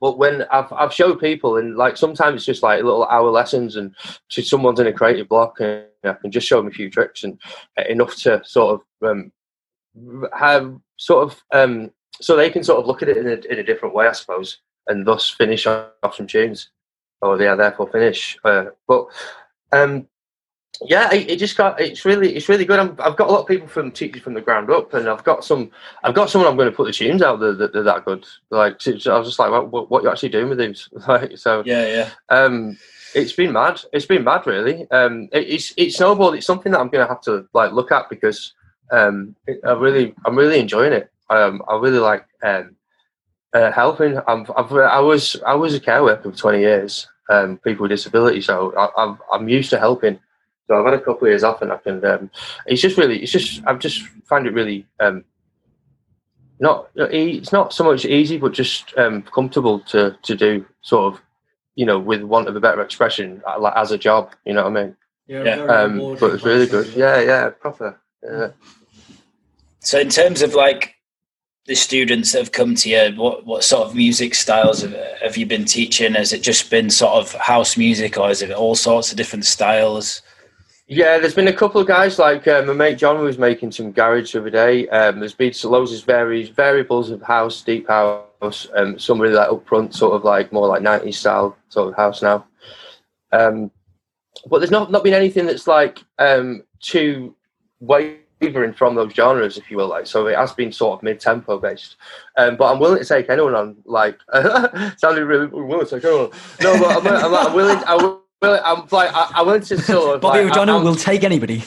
but 0.00 0.18
when 0.18 0.42
I've 0.50 0.72
I've 0.72 0.92
showed 0.92 1.20
people 1.20 1.56
and 1.56 1.76
like 1.76 1.96
sometimes 1.96 2.36
it's 2.36 2.46
just 2.46 2.62
like 2.62 2.82
little 2.82 3.04
hour 3.04 3.30
lessons 3.30 3.76
and 3.76 3.94
so 4.28 4.42
someone's 4.42 4.80
in 4.80 4.86
a 4.86 4.92
creative 4.92 5.28
block 5.28 5.60
and 5.60 5.84
I 6.04 6.14
can 6.14 6.30
just 6.30 6.46
show 6.46 6.58
them 6.58 6.68
a 6.68 6.72
few 6.72 6.90
tricks 6.90 7.24
and 7.24 7.38
uh, 7.78 7.84
enough 7.88 8.14
to 8.22 8.42
sort 8.44 8.80
of 9.02 9.08
um, 9.08 9.32
have 10.36 10.76
sort 10.96 11.24
of 11.24 11.42
um, 11.52 11.90
so 12.20 12.36
they 12.36 12.50
can 12.50 12.64
sort 12.64 12.80
of 12.80 12.86
look 12.86 13.02
at 13.02 13.08
it 13.08 13.16
in 13.16 13.26
a, 13.26 13.52
in 13.52 13.58
a 13.58 13.64
different 13.64 13.94
way 13.94 14.06
I 14.06 14.12
suppose 14.12 14.58
and 14.86 15.06
thus 15.06 15.28
finish 15.28 15.66
off 15.66 16.14
some 16.14 16.26
tunes. 16.26 16.70
Or 17.20 17.40
yeah 17.40 17.54
therefore 17.54 17.88
finish 17.88 18.36
uh, 18.44 18.66
but 18.88 19.06
um, 19.72 20.08
yeah, 20.80 21.12
it, 21.12 21.30
it 21.30 21.38
just 21.38 21.56
got. 21.56 21.80
It's 21.80 22.04
really, 22.04 22.34
it's 22.34 22.48
really 22.48 22.64
good. 22.64 22.78
I'm, 22.78 22.96
I've 22.98 23.16
got 23.16 23.28
a 23.28 23.32
lot 23.32 23.42
of 23.42 23.46
people 23.46 23.68
from 23.68 23.92
teachers 23.92 24.22
from 24.22 24.34
the 24.34 24.40
ground 24.40 24.70
up, 24.70 24.94
and 24.94 25.08
I've 25.08 25.24
got 25.24 25.44
some. 25.44 25.70
I've 26.02 26.14
got 26.14 26.30
someone 26.30 26.50
I'm 26.50 26.56
going 26.56 26.70
to 26.70 26.76
put 26.76 26.86
the 26.86 26.92
tunes 26.92 27.22
out 27.22 27.40
that 27.40 27.58
that, 27.58 27.72
that, 27.72 27.82
that 27.82 28.04
good. 28.04 28.26
Like, 28.50 28.80
so 28.80 28.92
I 28.92 29.18
was 29.18 29.28
just 29.28 29.38
like, 29.38 29.50
what, 29.50 29.70
what, 29.70 29.90
what 29.90 30.02
you 30.02 30.10
actually 30.10 30.30
doing 30.30 30.48
with 30.48 30.58
these? 30.58 30.88
Like, 31.06 31.36
so 31.36 31.62
Yeah, 31.66 31.86
yeah. 31.86 32.10
um, 32.30 32.78
it's 33.14 33.32
been 33.32 33.52
mad. 33.52 33.80
It's 33.92 34.06
been 34.06 34.24
mad, 34.24 34.46
really. 34.46 34.90
Um, 34.90 35.28
it, 35.32 35.48
it's 35.48 35.74
it's 35.76 35.96
snowballed. 35.96 36.34
It's 36.36 36.46
something 36.46 36.72
that 36.72 36.80
I'm 36.80 36.88
going 36.88 37.06
to 37.06 37.12
have 37.12 37.22
to 37.22 37.46
like 37.52 37.72
look 37.72 37.92
at 37.92 38.08
because 38.08 38.54
um, 38.90 39.36
it, 39.46 39.60
I 39.64 39.72
really, 39.72 40.14
I'm 40.24 40.36
really 40.36 40.58
enjoying 40.58 40.92
it. 40.94 41.10
Um, 41.30 41.62
I 41.68 41.76
really 41.76 41.98
like 41.98 42.26
um, 42.42 42.76
uh, 43.52 43.70
helping. 43.70 44.18
I'm, 44.26 44.46
I've, 44.56 44.72
I 44.72 45.00
was 45.00 45.36
I 45.46 45.54
was 45.54 45.74
a 45.74 45.80
care 45.80 46.02
worker 46.02 46.30
for 46.30 46.36
20 46.36 46.60
years. 46.60 47.08
Um, 47.30 47.56
people 47.58 47.84
with 47.84 47.90
disabilities, 47.92 48.46
so 48.46 48.74
I, 48.76 48.88
I'm 48.96 49.18
I'm 49.32 49.48
used 49.48 49.70
to 49.70 49.78
helping. 49.78 50.18
So 50.72 50.78
I've 50.78 50.86
had 50.86 50.94
a 50.94 51.04
couple 51.04 51.26
of 51.26 51.30
years 51.30 51.44
off, 51.44 51.60
and 51.60 51.70
I 51.70 51.76
can. 51.76 52.02
Um, 52.02 52.30
it's 52.64 52.80
just 52.80 52.96
really, 52.96 53.22
it's 53.22 53.30
just 53.30 53.62
I've 53.66 53.78
just 53.78 54.06
found 54.24 54.46
it 54.46 54.54
really 54.54 54.86
um, 55.00 55.22
not. 56.60 56.88
It's 56.96 57.52
not 57.52 57.74
so 57.74 57.84
much 57.84 58.06
easy, 58.06 58.38
but 58.38 58.54
just 58.54 58.96
um, 58.96 59.20
comfortable 59.20 59.80
to 59.80 60.16
to 60.22 60.34
do. 60.34 60.64
Sort 60.80 61.12
of, 61.12 61.20
you 61.74 61.84
know, 61.84 61.98
with 61.98 62.22
want 62.22 62.48
of 62.48 62.56
a 62.56 62.60
better 62.60 62.80
expression, 62.80 63.42
uh, 63.46 63.60
like 63.60 63.74
as 63.76 63.92
a 63.92 63.98
job. 63.98 64.32
You 64.46 64.54
know 64.54 64.62
what 64.62 64.78
I 64.78 64.82
mean? 64.84 64.96
Yeah. 65.26 65.56
Um, 65.66 66.16
but 66.18 66.32
it's 66.32 66.42
really 66.42 66.66
good. 66.66 66.86
Yeah, 66.94 67.20
yeah, 67.20 67.50
proper. 67.50 68.00
Yeah. 68.22 68.52
So 69.80 70.00
in 70.00 70.08
terms 70.08 70.40
of 70.40 70.54
like 70.54 70.94
the 71.66 71.74
students 71.74 72.32
that 72.32 72.38
have 72.38 72.52
come 72.52 72.76
to 72.76 72.88
you, 72.88 73.12
what 73.20 73.44
what 73.44 73.62
sort 73.62 73.86
of 73.86 73.94
music 73.94 74.34
styles 74.34 74.80
have, 74.80 74.96
have 75.20 75.36
you 75.36 75.44
been 75.44 75.66
teaching? 75.66 76.14
Has 76.14 76.32
it 76.32 76.42
just 76.42 76.70
been 76.70 76.88
sort 76.88 77.12
of 77.12 77.34
house 77.34 77.76
music, 77.76 78.16
or 78.16 78.30
is 78.30 78.40
it 78.40 78.52
all 78.52 78.74
sorts 78.74 79.10
of 79.10 79.18
different 79.18 79.44
styles? 79.44 80.22
Yeah, 80.94 81.18
there's 81.18 81.34
been 81.34 81.48
a 81.48 81.54
couple 81.54 81.80
of 81.80 81.86
guys 81.86 82.18
like 82.18 82.46
uh, 82.46 82.62
my 82.66 82.74
mate 82.74 82.98
John 82.98 83.18
was 83.24 83.38
making 83.38 83.72
some 83.72 83.92
garage 83.92 84.34
the 84.34 84.40
other 84.40 84.50
day. 84.50 84.86
Um, 84.90 85.20
there's 85.20 85.32
been 85.32 85.54
loads 85.64 85.90
of 85.90 86.04
various 86.04 86.50
variables 86.50 87.08
of 87.08 87.22
house, 87.22 87.62
deep 87.62 87.88
house, 87.88 88.68
um, 88.76 88.98
some 88.98 89.18
really 89.18 89.32
like 89.32 89.48
upfront, 89.48 89.94
sort 89.94 90.12
of 90.12 90.22
like 90.22 90.52
more 90.52 90.68
like 90.68 90.82
90s 90.82 91.14
style 91.14 91.56
sort 91.70 91.88
of 91.88 91.96
house 91.96 92.20
now. 92.20 92.44
Um, 93.32 93.70
but 94.50 94.58
there's 94.58 94.70
not 94.70 94.90
not 94.90 95.02
been 95.02 95.14
anything 95.14 95.46
that's 95.46 95.66
like 95.66 95.98
um, 96.18 96.62
too 96.78 97.34
wavering 97.80 98.74
from 98.74 98.94
those 98.94 99.14
genres, 99.14 99.56
if 99.56 99.70
you 99.70 99.78
will. 99.78 99.88
Like, 99.88 100.06
so 100.06 100.26
it 100.26 100.36
has 100.36 100.52
been 100.52 100.72
sort 100.72 100.98
of 100.98 101.02
mid-tempo 101.02 101.58
based. 101.58 101.96
Um, 102.36 102.56
but 102.56 102.70
I'm 102.70 102.78
willing 102.78 102.98
to 102.98 103.04
take 103.06 103.30
anyone 103.30 103.54
on. 103.54 103.76
Like, 103.86 104.18
sounded 104.98 105.24
really 105.24 105.46
willing 105.46 105.86
to 105.86 106.00
take 106.00 106.04
anyone. 106.04 106.26
On. 106.26 106.30
No, 106.60 106.78
but 106.78 107.06
I'm, 107.06 107.24
I'm, 107.24 107.46
I'm 107.46 107.54
willing. 107.54 107.82
I'm, 107.86 108.21
I'm 108.42 108.86
like, 108.90 109.10
I, 109.14 109.30
I'm 109.34 109.46
willing 109.46 109.62
to 109.62 109.80
sort 109.80 110.16
of. 110.16 110.20
Bobby 110.20 110.42
like, 110.42 110.52
O'Donnell 110.52 110.76
I'm- 110.76 110.84
will 110.84 110.96
take 110.96 111.24
anybody. 111.24 111.62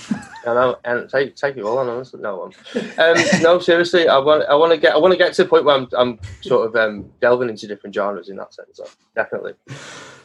I 0.48 0.54
know, 0.54 0.78
and 0.86 1.10
take 1.10 1.36
take 1.36 1.58
it 1.58 1.64
all 1.64 1.80
on. 1.80 1.90
Honestly, 1.90 2.22
no 2.22 2.38
one. 2.38 2.54
Um, 3.00 3.18
no, 3.42 3.58
seriously, 3.60 4.08
I 4.08 4.20
want 4.20 4.44
I 4.48 4.54
want 4.54 4.72
to 4.74 4.78
get 4.78 4.94
I 4.94 4.98
want 4.98 5.12
to 5.12 5.18
get 5.18 5.34
to 5.34 5.44
the 5.44 5.50
point 5.50 5.66
where 5.66 5.76
I'm 5.76 5.88
I'm 5.98 6.20
sort 6.42 6.68
of 6.68 6.76
um, 6.76 7.12
delving 7.20 7.50
into 7.50 7.66
different 7.68 7.96
genres 7.96 8.30
in 8.30 8.36
that 8.38 8.54
sense. 8.54 8.70
So, 8.74 8.86
definitely. 9.16 9.54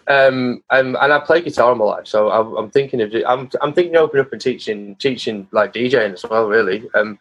Um, 0.09 0.63
and, 0.71 0.97
and 0.97 1.13
I 1.13 1.21
play 1.21 1.41
guitar 1.41 1.71
all 1.71 1.77
my 1.77 1.85
life, 1.85 2.07
so 2.07 2.31
I'm, 2.31 2.57
I'm 2.57 2.71
thinking 2.71 3.01
of 3.01 3.15
I'm 3.27 3.49
I'm 3.63 3.73
thinking 3.73 3.97
of 3.97 4.03
opening 4.03 4.27
up 4.27 4.33
and 4.33 4.41
teaching 4.41 4.97
teaching 4.97 5.49
like 5.53 5.73
DJing 5.73 6.13
as 6.13 6.25
well, 6.25 6.49
really. 6.49 6.89
Um, 6.95 7.19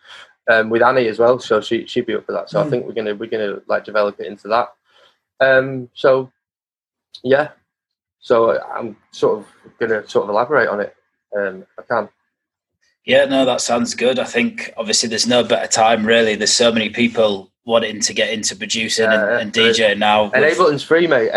um, 0.49 0.69
with 0.69 0.81
Annie 0.81 1.07
as 1.07 1.19
well, 1.19 1.39
so 1.39 1.61
she 1.61 1.85
she'd 1.85 2.07
be 2.07 2.15
up 2.15 2.25
for 2.25 2.31
that. 2.33 2.49
So 2.49 2.59
I 2.59 2.69
think 2.69 2.85
we're 2.85 2.93
gonna 2.93 3.15
we're 3.15 3.29
gonna 3.29 3.61
like 3.67 3.85
develop 3.85 4.19
it 4.19 4.27
into 4.27 4.47
that. 4.47 4.73
Um, 5.39 5.89
so 5.93 6.31
yeah, 7.23 7.49
so 8.19 8.61
I'm 8.61 8.95
sort 9.11 9.39
of 9.39 9.47
gonna 9.79 10.07
sort 10.07 10.23
of 10.25 10.29
elaborate 10.29 10.69
on 10.69 10.79
it. 10.81 10.95
Um, 11.37 11.65
I 11.77 11.81
can. 11.83 12.09
Yeah, 13.05 13.25
no, 13.25 13.45
that 13.45 13.61
sounds 13.61 13.95
good. 13.95 14.19
I 14.19 14.25
think 14.25 14.73
obviously 14.77 15.09
there's 15.09 15.27
no 15.27 15.43
better 15.43 15.67
time 15.67 16.05
really. 16.05 16.35
There's 16.35 16.53
so 16.53 16.71
many 16.71 16.89
people 16.89 17.51
wanting 17.65 18.01
to 18.01 18.13
get 18.13 18.31
into 18.31 18.55
producing 18.55 19.05
and, 19.05 19.23
and 19.41 19.53
DJ 19.53 19.97
now. 19.97 20.31
And 20.31 20.43
with- 20.43 20.57
Ableton's 20.57 20.83
free, 20.83 21.07
mate. 21.07 21.31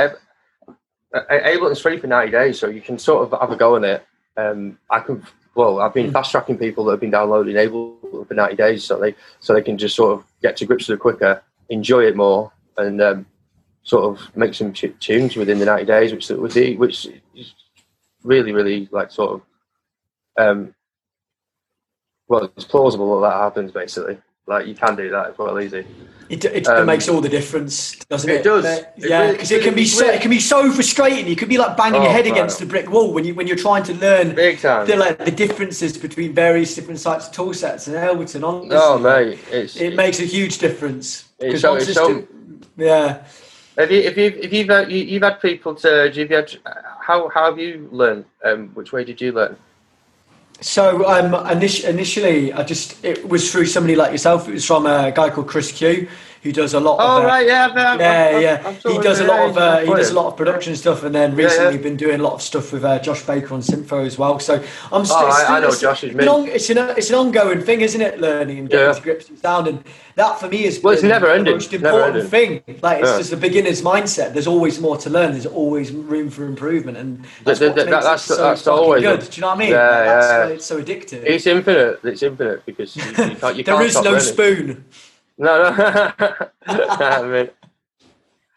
Ableton's 1.15 1.81
free 1.81 1.99
for 1.99 2.07
90 2.07 2.33
days, 2.33 2.59
so 2.59 2.69
you 2.69 2.81
can 2.81 2.99
sort 2.99 3.31
of 3.31 3.39
have 3.39 3.51
a 3.51 3.57
go 3.57 3.77
on 3.77 3.85
it. 3.85 4.05
Um, 4.37 4.79
I 4.91 5.01
can, 5.01 5.23
well, 5.55 5.81
I've 5.81 5.93
been 5.93 6.11
fast 6.11 6.31
tracking 6.31 6.57
people 6.57 6.85
that 6.87 6.93
have 6.93 7.01
been 7.01 7.11
downloading 7.11 7.57
Ableton 7.57 8.27
for 8.27 8.35
90 8.35 8.57
days, 8.57 8.85
so 8.85 8.99
they 8.99 9.15
so 9.41 9.53
they 9.53 9.63
can 9.63 9.77
just 9.77 9.95
sort 9.95 10.19
of 10.19 10.25
get 10.43 10.57
to 10.59 10.67
grips 10.67 10.89
with 10.89 10.99
it 10.99 11.01
quicker, 11.03 11.43
enjoy 11.69 12.05
it 12.05 12.17
more, 12.17 12.51
and 12.79 13.01
um, 13.03 13.27
sort 13.85 14.05
of 14.05 14.37
make 14.37 14.55
some 14.55 14.73
t- 14.73 14.95
tunes 15.01 15.37
within 15.37 15.59
the 15.59 15.65
90 15.67 15.85
days, 15.87 16.13
which 16.13 16.29
which 16.29 16.55
which 16.79 17.09
is 17.35 17.55
really, 18.23 18.53
really 18.53 18.89
like 18.93 19.11
sort 19.11 19.33
of, 19.35 19.43
um, 20.39 20.75
well, 22.29 22.45
it's 22.57 22.65
plausible 22.65 23.21
that 23.21 23.31
that 23.31 23.37
happens 23.37 23.73
basically. 23.73 24.19
Like 24.47 24.67
you 24.67 24.75
can 24.75 24.97
do 24.97 25.09
that 25.11 25.31
as 25.31 25.39
well, 25.39 25.61
easy. 25.61 25.87
It, 26.29 26.45
it, 26.45 26.53
it 26.55 26.67
Um, 26.69 26.87
makes 26.87 27.09
all 27.09 27.21
the 27.21 27.29
difference, 27.29 27.95
doesn't 28.07 28.29
it? 28.29 28.41
it 28.41 28.43
does. 28.43 28.65
It 28.65 28.89
yeah, 28.97 29.31
because 29.33 29.53
it 29.53 29.63
can 29.63 29.75
be 29.75 29.83
it 29.83 29.87
so 29.89 30.07
it 30.07 30.21
can 30.21 30.31
be 30.31 30.41
so 30.41 30.73
frustrating. 30.73 31.29
You 31.29 31.37
could 31.37 31.49
be 31.49 31.59
like 31.59 31.77
banging 31.77 32.01
Oh, 32.01 32.05
your 32.05 32.13
head 32.13 32.27
against 32.27 32.59
the 32.59 32.67
brick 32.67 32.91
wall 32.91 33.13
when 33.13 33.25
you 33.25 33.35
when 33.37 33.47
you're 33.47 33.57
trying 33.57 33.85
to 33.85 33.95
learn 33.95 34.35
Big 34.35 34.59
time. 34.59 34.87
the 34.87 34.97
like 34.97 35.19
the 35.25 35.31
differences 35.31 35.97
between 35.97 36.33
various 36.35 36.75
different 36.75 37.01
types 37.01 37.29
of 37.29 37.33
tool 37.33 37.55
sets 37.55 37.87
and. 37.87 37.97
Honestly, 37.97 38.41
Oh 38.43 38.99
mate, 38.99 39.39
it's 39.51 39.77
it 39.77 39.95
makes 39.95 40.19
a 40.19 40.25
huge 40.25 40.59
difference. 40.59 41.29
It's 41.39 41.61
so- 41.61 41.75
it's 41.77 41.89
it's 41.89 41.95
so- 41.99 42.27
yeah. 42.77 43.25
Have 43.79 43.91
you, 43.91 44.01
if 44.01 44.17
you, 44.17 44.27
if 44.27 44.53
you've 44.53 44.69
had, 44.69 44.93
you, 44.93 44.99
you've 44.99 45.23
had 45.23 45.41
people 45.41 45.75
to, 45.77 45.89
have 45.89 46.17
you 46.17 46.29
had, 46.29 46.55
how, 47.01 47.29
how 47.31 47.47
have 47.47 47.59
you 47.59 47.89
learned? 47.91 48.27
Um, 48.45 48.69
which 48.71 48.93
way 48.93 49.05
did 49.05 49.21
you 49.21 49.33
learn? 49.33 49.57
So 50.61 51.09
um, 51.09 51.33
init- 51.47 51.89
initially, 51.89 52.53
I 52.53 52.63
just 52.63 53.05
it 53.05 53.29
was 53.29 53.51
through 53.51 53.67
somebody 53.67 53.97
like 53.97 54.13
yourself. 54.13 54.49
It 54.49 54.53
was 54.53 54.65
from 54.65 54.87
a 54.87 55.11
guy 55.11 55.29
called 55.31 55.49
Chris 55.49 55.73
Q, 55.73 56.09
who 56.43 56.51
does 56.53 56.75
a 56.75 56.81
lot. 56.81 56.97
Oh 57.01 57.19
of, 57.19 57.25
uh, 57.25 57.27
right, 57.29 57.47
yeah, 57.47 57.69
Yeah, 57.75 57.93
I've- 57.93 58.43
yeah. 58.43 58.63
I've 58.67 58.83
He 58.83 58.99
does 58.99 59.21
a 59.21 59.25
lot 59.25 59.49
of 59.49 59.57
uh, 59.57 59.79
he 59.79 59.87
does 59.87 60.11
a 60.11 60.15
lot 60.15 60.27
of 60.27 60.37
production 60.37 60.75
stuff, 60.75 61.05
and 61.05 61.15
then 61.15 61.37
recently 61.37 61.77
yeah. 61.77 61.83
been 61.83 61.97
doing 61.97 62.19
a 62.19 62.23
lot 62.23 62.33
of 62.35 62.43
stuff 62.43 62.73
with 62.73 62.85
uh, 62.85 62.99
Josh 62.99 63.23
Baker 63.23 63.55
on 63.55 63.61
Syntho 63.63 64.05
as 64.05 64.19
well. 64.19 64.39
So 64.41 64.55
I'm 64.93 65.05
still. 65.05 65.19
Oh, 65.21 65.29
I- 65.49 65.57
I 65.57 65.61
know 65.61 65.73
Josh 65.75 66.03
is 66.05 66.15
an, 66.15 66.21
it's 66.49 66.69
an 66.71 66.79
it's 66.97 67.11
an 67.11 67.17
ongoing 67.17 67.61
thing, 67.63 67.81
isn't 67.83 68.01
it? 68.01 68.21
Learning 68.21 68.59
and 68.59 68.69
getting 68.69 68.87
Yeah. 68.87 68.93
to 68.93 69.01
grips 69.01 69.31
with 69.31 69.41
sound, 69.41 69.69
and 69.69 69.85
that 70.17 70.41
for 70.41 70.49
me 70.49 70.65
is 70.65 70.83
Well, 70.83 70.95
it's 70.95 71.03
never 71.05 71.27
the 71.29 71.35
ending. 71.35 71.55
most 71.55 71.73
important 71.73 72.29
thing. 72.29 72.63
Like 72.83 73.01
it's 73.03 73.11
Yeah. 73.11 73.19
just 73.19 73.31
the 73.31 73.37
beginner's 73.37 73.83
mindset. 73.83 74.33
There's 74.33 74.49
always 74.49 74.81
more 74.81 74.97
to 74.99 75.11
learn. 75.11 75.33
There's 75.33 75.47
always 75.47 75.93
room 75.93 76.29
for 76.29 76.45
improvement, 76.45 76.99
and 76.99 77.25
that's 77.45 77.61
That- 77.61 77.69
what 77.69 77.77
that- 77.77 77.87
makes 77.91 78.05
that's- 78.05 78.23
so 78.25 78.37
that's 78.37 78.67
always 78.67 79.03
good. 79.03 79.21
Do 79.21 79.27
you 79.37 79.41
know 79.43 79.47
what 79.49 79.55
I 79.57 79.59
mean? 79.59 79.71
Yeah, 79.71 79.89
Like, 79.89 80.05
that's 80.07 80.27
yeah. 80.29 80.45
why 80.45 80.51
it's 80.53 80.67
so 80.67 80.83
addictive. 80.83 81.23
It's 81.25 81.47
infinite. 81.47 82.01
It's 82.03 82.23
infinite 82.23 82.67
because 82.67 82.97
you, 82.97 83.03
you 83.05 83.13
can't. 83.15 83.57
You 83.57 83.63
there 83.63 83.75
can't 83.77 83.87
is 83.87 83.95
no 83.95 84.03
learning. 84.03 84.21
spoon. 84.21 84.85
No, 85.39 85.71
no. 85.71 86.13
I 86.67 87.23
mean, 87.27 87.51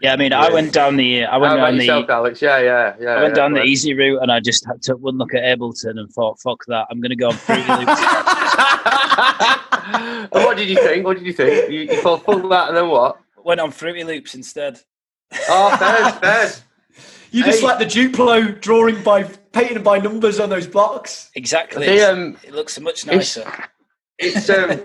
yeah, 0.02 0.14
I 0.14 0.16
mean, 0.18 0.34
I 0.34 0.52
went 0.52 0.74
down 0.74 0.98
the 0.98 1.24
I 1.26 1.38
went 1.38 1.54
about 1.54 1.66
down 1.68 1.78
the 1.78 1.86
yourself, 1.86 2.10
Alex? 2.10 2.42
Yeah, 2.42 2.60
yeah, 2.60 2.96
yeah. 3.00 3.10
I 3.12 3.22
went 3.24 3.30
yeah, 3.36 3.42
down 3.42 3.54
the 3.54 3.60
right. 3.62 3.70
easy 3.70 3.94
route 3.94 4.22
and 4.22 4.32
I 4.32 4.40
just 4.40 4.66
had 4.66 4.82
to 4.84 4.96
one 4.98 5.18
look 5.18 5.34
at 5.34 5.42
Ableton 5.44 6.00
and 6.00 6.12
thought, 6.12 6.40
fuck 6.40 6.64
that, 6.68 6.88
I'm 6.92 7.00
going 7.02 7.12
to 7.12 7.16
go 7.16 7.30
on 7.30 7.34
Fruity 7.36 7.62
Loops. 7.70 8.02
what 10.32 10.58
did 10.58 10.70
you 10.70 10.76
think? 10.76 11.06
What 11.06 11.18
did 11.18 11.26
you 11.26 11.34
think? 11.34 11.72
You, 11.72 11.80
you 11.82 12.02
thought 12.02 12.26
"Fuck 12.26 12.50
that, 12.50 12.68
and 12.70 12.78
then 12.78 12.90
what? 12.90 13.20
Went 13.44 13.60
on 13.62 13.72
Fruity 13.72 14.04
Loops 14.04 14.36
instead. 14.36 14.80
Oh, 15.50 15.76
fair, 15.78 16.12
fair. 16.14 16.52
You 17.32 17.44
just 17.44 17.60
Hey. 17.60 17.66
like 17.66 17.80
the 17.80 17.86
Duplo 17.86 18.62
drawing 18.62 19.04
by 19.04 19.24
painting 19.24 19.84
by 19.84 19.98
numbers 19.98 20.40
on 20.40 20.48
those 20.50 20.68
blocks. 20.68 21.32
Exactly. 21.36 21.86
The, 21.86 22.10
um, 22.10 22.38
it 22.44 22.54
looks 22.54 22.80
much 22.80 23.06
it's- 23.06 23.36
nicer. 23.36 23.52
it's 24.18 24.50
um, 24.50 24.84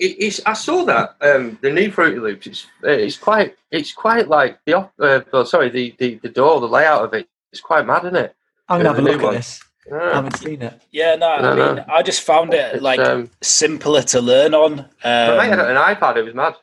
it, 0.00 0.16
it's. 0.18 0.40
I 0.46 0.54
saw 0.54 0.84
that 0.86 1.16
um, 1.20 1.58
the 1.62 1.70
new 1.70 1.90
Fruity 1.90 2.18
Loops. 2.18 2.46
It's 2.46 2.66
it's 2.82 3.18
quite 3.18 3.56
it's 3.70 3.92
quite 3.92 4.28
like 4.28 4.58
the 4.66 4.74
op- 4.74 4.92
uh, 5.00 5.20
well, 5.32 5.44
sorry 5.46 5.68
the, 5.70 5.94
the 5.98 6.16
the 6.16 6.28
door 6.28 6.60
the 6.60 6.66
layout 6.68 7.04
of 7.04 7.14
it. 7.14 7.20
it 7.26 7.28
is 7.52 7.60
quite 7.60 7.86
mad, 7.86 8.04
isn't 8.04 8.16
it? 8.16 8.34
I'm 8.68 8.78
gonna 8.78 8.88
have 8.90 8.98
a 8.98 9.02
The 9.02 9.08
new 9.08 9.12
look 9.14 9.22
at 9.22 9.26
one. 9.26 9.34
this. 9.34 9.60
I 9.92 9.96
Yeah. 9.96 10.14
haven't 10.14 10.36
seen 10.38 10.62
it. 10.62 10.80
Yeah, 10.92 11.16
no, 11.16 11.28
I 11.28 11.40
No, 11.42 11.56
mean, 11.56 11.76
no. 11.76 11.84
I 11.92 12.02
just 12.02 12.22
found 12.22 12.54
it 12.54 12.74
It's, 12.74 12.82
like 12.82 13.00
um, 13.00 13.30
simpler 13.40 14.02
to 14.02 14.20
learn 14.20 14.54
on. 14.54 14.76
But 15.02 15.36
mate, 15.36 15.38
I 15.40 15.46
had 15.46 15.58
Um, 15.58 15.76
an 15.76 15.76
iPad. 15.76 16.16
It 16.16 16.22
was 16.24 16.34
mad. 16.34 16.54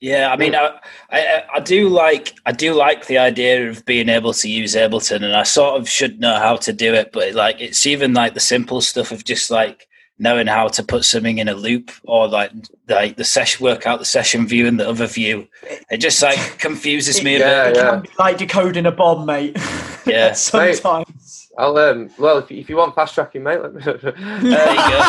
yeah, 0.00 0.30
I 0.32 0.36
mean, 0.36 0.54
I, 0.54 0.78
I 1.10 1.44
I 1.56 1.60
do 1.60 1.88
like 1.88 2.34
I 2.44 2.52
do 2.52 2.74
like 2.74 3.06
the 3.06 3.18
idea 3.18 3.70
of 3.70 3.84
being 3.86 4.08
able 4.08 4.32
to 4.34 4.48
use 4.48 4.74
Ableton, 4.74 5.22
and 5.24 5.34
I 5.36 5.44
sort 5.44 5.80
of 5.80 5.88
should 5.88 6.18
know 6.20 6.36
how 6.36 6.56
to 6.56 6.72
do 6.72 6.92
it. 6.94 7.10
But 7.12 7.34
like, 7.34 7.60
it's 7.60 7.86
even 7.86 8.12
like 8.14 8.34
the 8.34 8.40
simple 8.54 8.80
stuff 8.80 9.12
of 9.12 9.24
just 9.24 9.50
like 9.50 9.86
knowing 10.18 10.46
how 10.46 10.68
to 10.68 10.82
put 10.82 11.04
something 11.04 11.38
in 11.38 11.48
a 11.48 11.54
loop 11.54 11.90
or 12.04 12.28
like 12.28 12.52
like 12.88 13.16
the 13.16 13.24
session 13.24 13.64
work 13.64 13.86
out 13.86 13.98
the 13.98 14.04
session 14.04 14.46
view 14.46 14.66
and 14.66 14.78
the 14.78 14.88
other 14.88 15.06
view. 15.06 15.48
It 15.90 15.98
just 15.98 16.22
like 16.22 16.58
confuses 16.58 17.22
me 17.22 17.36
a 17.36 17.38
Yeah, 17.40 17.64
bit. 17.64 17.76
It 17.76 17.76
yeah. 17.80 17.90
can 17.90 18.00
be 18.02 18.08
like 18.18 18.38
decoding 18.38 18.86
a 18.86 18.92
bomb, 18.92 19.26
mate. 19.26 19.56
Yeah. 20.06 20.34
Sometimes. 20.34 21.48
I'll 21.56 21.78
um. 21.78 22.10
Well, 22.18 22.36
if, 22.36 22.50
if 22.50 22.68
you 22.68 22.76
want 22.76 22.94
fast 22.94 23.14
tracking, 23.14 23.42
mate, 23.42 23.58
let 23.62 23.72
me. 23.72 23.80
There 23.80 24.02
you 24.02 24.42
go. 24.42 25.00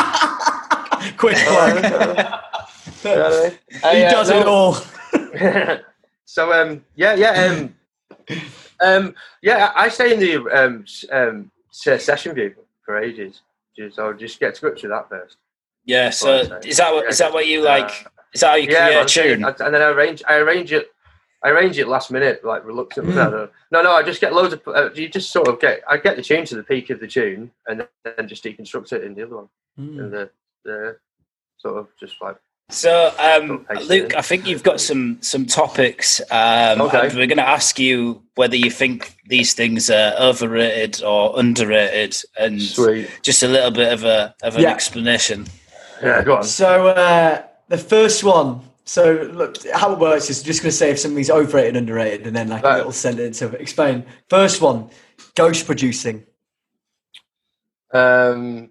Quick 1.18 1.36
one. 1.36 1.76
You 1.76 1.82
know 1.82 1.98
what 3.04 3.04
I 3.04 3.50
mean? 3.50 3.58
he 3.98 4.04
uh, 4.04 4.10
does 4.10 4.30
no. 4.30 4.40
it 4.40 4.46
all. 4.46 4.74
so 6.24 6.52
um 6.52 6.84
yeah 6.96 7.14
yeah 7.14 7.44
um 7.44 7.74
um 8.80 9.14
yeah 9.42 9.70
I 9.74 9.84
I 9.84 9.88
stay 9.90 10.14
in 10.14 10.20
the 10.20 10.36
um 10.50 10.84
um 11.12 11.50
session 11.70 12.34
view 12.34 12.54
for 12.84 12.98
ages. 12.98 13.42
Just 13.76 13.98
I'll 13.98 14.14
just 14.14 14.40
get 14.40 14.54
to 14.54 14.60
grips 14.60 14.82
with 14.82 14.90
that 14.90 15.08
first. 15.08 15.36
Yeah. 15.84 16.10
So 16.10 16.36
is 16.64 16.76
that 16.78 16.92
what 16.92 17.06
is 17.08 17.18
that 17.18 17.32
what 17.32 17.46
you 17.46 17.62
like? 17.62 17.90
Is 18.32 18.40
that 18.40 18.48
how 18.50 18.54
you 18.56 18.70
Yeah, 18.70 18.86
create 18.86 19.02
a 19.02 19.34
tune? 19.36 19.44
I- 19.44 19.50
and 19.64 19.74
then 19.74 19.82
I 19.82 19.86
arrange 19.90 20.22
I 20.26 20.36
arrange 20.36 20.72
it. 20.72 20.90
I 21.44 21.50
arrange 21.50 21.78
it 21.78 21.86
last 21.86 22.10
minute, 22.10 22.44
like 22.44 22.64
reluctantly. 22.64 23.12
Mm. 23.12 23.16
No, 23.16 23.30
no, 23.30 23.48
no, 23.70 23.82
no. 23.82 23.92
I 23.92 24.02
just 24.02 24.20
get 24.20 24.32
loads 24.32 24.54
of. 24.54 24.62
Uh, 24.66 24.90
you 24.94 25.08
just 25.08 25.30
sort 25.30 25.46
of 25.48 25.60
get. 25.60 25.82
I 25.88 25.96
get 25.98 26.16
the 26.16 26.22
tune 26.22 26.44
to 26.46 26.56
the 26.56 26.62
peak 26.62 26.90
of 26.90 26.98
the 26.98 27.06
tune, 27.06 27.50
and 27.68 27.86
then 28.04 28.26
just 28.26 28.42
deconstruct 28.42 28.92
it 28.92 29.04
in 29.04 29.14
the 29.14 29.22
other 29.24 29.36
one, 29.36 29.48
Mm. 29.78 30.00
and 30.00 30.12
the 30.12 30.30
the 30.64 30.96
sort 31.58 31.76
of 31.76 31.88
just 32.00 32.20
like 32.20 32.36
So, 32.68 33.12
um, 33.20 33.64
Luke. 33.88 34.16
I 34.16 34.22
think 34.22 34.46
you've 34.46 34.64
got 34.64 34.80
some 34.80 35.18
some 35.22 35.46
topics. 35.46 36.20
Um, 36.32 36.80
Okay. 36.80 37.06
and 37.08 37.14
we're 37.16 37.26
going 37.28 37.36
to 37.38 37.48
ask 37.48 37.78
you 37.78 38.22
whether 38.34 38.56
you 38.56 38.70
think 38.70 39.14
these 39.28 39.54
things 39.54 39.88
are 39.88 40.14
overrated 40.18 41.02
or 41.04 41.38
underrated, 41.38 42.20
and 42.38 42.60
sweet. 42.60 43.08
just 43.22 43.42
a 43.44 43.48
little 43.48 43.70
bit 43.70 43.92
of 43.92 44.02
a 44.04 44.34
of 44.42 44.56
an 44.56 44.62
Yeah. 44.62 44.70
explanation. 44.72 45.46
Yeah, 46.02 46.22
go 46.24 46.38
on. 46.38 46.44
So 46.44 46.88
uh, 46.88 47.42
the 47.68 47.78
first 47.78 48.24
one. 48.24 48.60
So 48.84 49.28
look, 49.32 49.56
how 49.72 49.92
it 49.92 49.98
works 49.98 50.28
is 50.30 50.42
just 50.42 50.62
going 50.62 50.70
to 50.70 50.76
say 50.76 50.90
if 50.90 50.98
something's 50.98 51.30
overrated, 51.30 51.76
underrated, 51.76 52.26
and 52.26 52.34
then 52.36 52.48
like 52.48 52.62
a 52.62 52.66
Right. 52.66 52.76
little 52.76 52.92
sentence 52.92 53.42
of 53.42 53.54
explain. 53.54 54.04
First 54.28 54.60
one, 54.60 54.90
ghost 55.34 55.66
producing. 55.66 56.24
Um, 57.92 58.70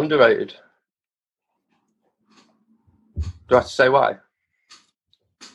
underrated. 0.00 0.54
Do 3.48 3.54
I 3.54 3.58
have 3.58 3.66
to 3.66 3.72
say 3.72 3.88
why? 3.88 4.16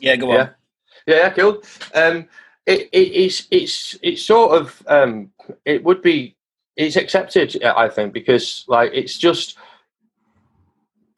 Yeah, 0.00 0.16
go 0.16 0.30
on. 0.30 0.36
yeah, 0.36 1.16
yeah, 1.16 1.30
cool. 1.30 1.62
Um, 1.94 2.28
it, 2.66 2.88
it, 2.92 2.98
it's 2.98 3.46
it's 3.50 3.98
it's 4.02 4.22
sort 4.22 4.60
of 4.60 4.82
um, 4.86 5.30
it 5.64 5.84
would 5.84 6.02
be 6.02 6.36
it's 6.76 6.96
accepted, 6.96 7.62
uh, 7.62 7.74
I 7.76 7.88
think, 7.88 8.12
because 8.12 8.64
like 8.68 8.90
it's 8.94 9.18
just 9.18 9.58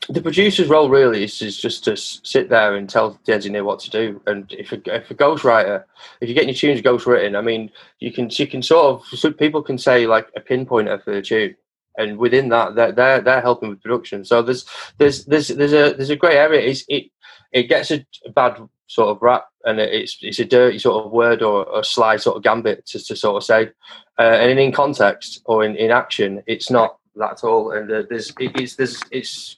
the 0.08 0.20
producer's 0.20 0.68
role 0.68 0.90
really 0.90 1.24
is, 1.24 1.40
is 1.40 1.58
just 1.58 1.84
to 1.84 1.96
sit 1.96 2.50
there 2.50 2.74
and 2.74 2.88
tell 2.88 3.18
the 3.24 3.32
engineer 3.32 3.64
what 3.64 3.80
to 3.80 3.90
do. 3.90 4.20
And 4.26 4.52
if 4.52 4.72
a, 4.72 4.94
if 4.94 5.10
a 5.10 5.14
ghostwriter, 5.14 5.84
if 6.20 6.28
you're 6.28 6.34
getting 6.34 6.50
your 6.50 6.56
tunes 6.56 6.82
ghostwritten, 6.82 7.38
I 7.38 7.40
mean, 7.40 7.70
you 8.00 8.12
can 8.12 8.28
you 8.30 8.46
can 8.46 8.62
sort 8.62 8.86
of 8.86 9.18
so 9.18 9.32
people 9.32 9.62
can 9.62 9.78
say 9.78 10.06
like 10.06 10.28
a 10.36 10.40
pinpointer 10.40 11.02
for 11.02 11.14
the 11.14 11.22
tune, 11.22 11.56
and 11.96 12.18
within 12.18 12.48
that, 12.50 12.74
they're 12.74 12.92
they're, 12.92 13.20
they're 13.20 13.40
helping 13.40 13.70
with 13.70 13.82
production. 13.82 14.24
So 14.24 14.42
there's 14.42 14.64
there's 14.98 15.24
there's 15.26 15.48
there's 15.48 15.72
a 15.72 15.94
there's 15.94 16.10
a 16.10 16.16
grey 16.16 16.36
area. 16.36 16.60
It's, 16.60 16.84
it 16.88 17.10
it 17.52 17.64
gets 17.64 17.90
a, 17.90 18.04
bad 18.34 18.58
sort 18.86 19.08
of 19.08 19.22
rap, 19.22 19.46
and 19.64 19.78
it's 19.80 20.18
it's 20.20 20.38
a 20.38 20.44
dirty 20.44 20.78
sort 20.78 21.04
of 21.04 21.12
word 21.12 21.42
or 21.42 21.66
a 21.78 21.84
sly 21.84 22.16
sort 22.16 22.36
of 22.36 22.42
gambit 22.42 22.84
to, 22.86 23.04
to 23.04 23.16
sort 23.16 23.36
of 23.36 23.44
say, 23.44 23.70
uh, 24.18 24.22
and 24.22 24.58
in 24.58 24.72
context 24.72 25.40
or 25.46 25.64
in, 25.64 25.76
in 25.76 25.90
action, 25.90 26.42
it's 26.46 26.70
not 26.70 26.98
that 27.16 27.32
at 27.32 27.44
all. 27.44 27.70
And 27.70 27.90
uh, 27.90 28.02
there's 28.08 28.30
it, 28.40 28.52
it's 28.60 28.76
there's 28.76 29.00
it's 29.10 29.56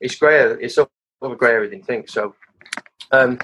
it's 0.00 0.16
grey. 0.16 0.42
It's 0.60 0.74
sort 0.74 0.90
of 1.22 1.32
a 1.32 1.36
grey 1.36 1.66
than 1.68 1.78
you 1.78 1.84
think. 1.84 2.08
So, 2.08 2.34
um, 3.12 3.38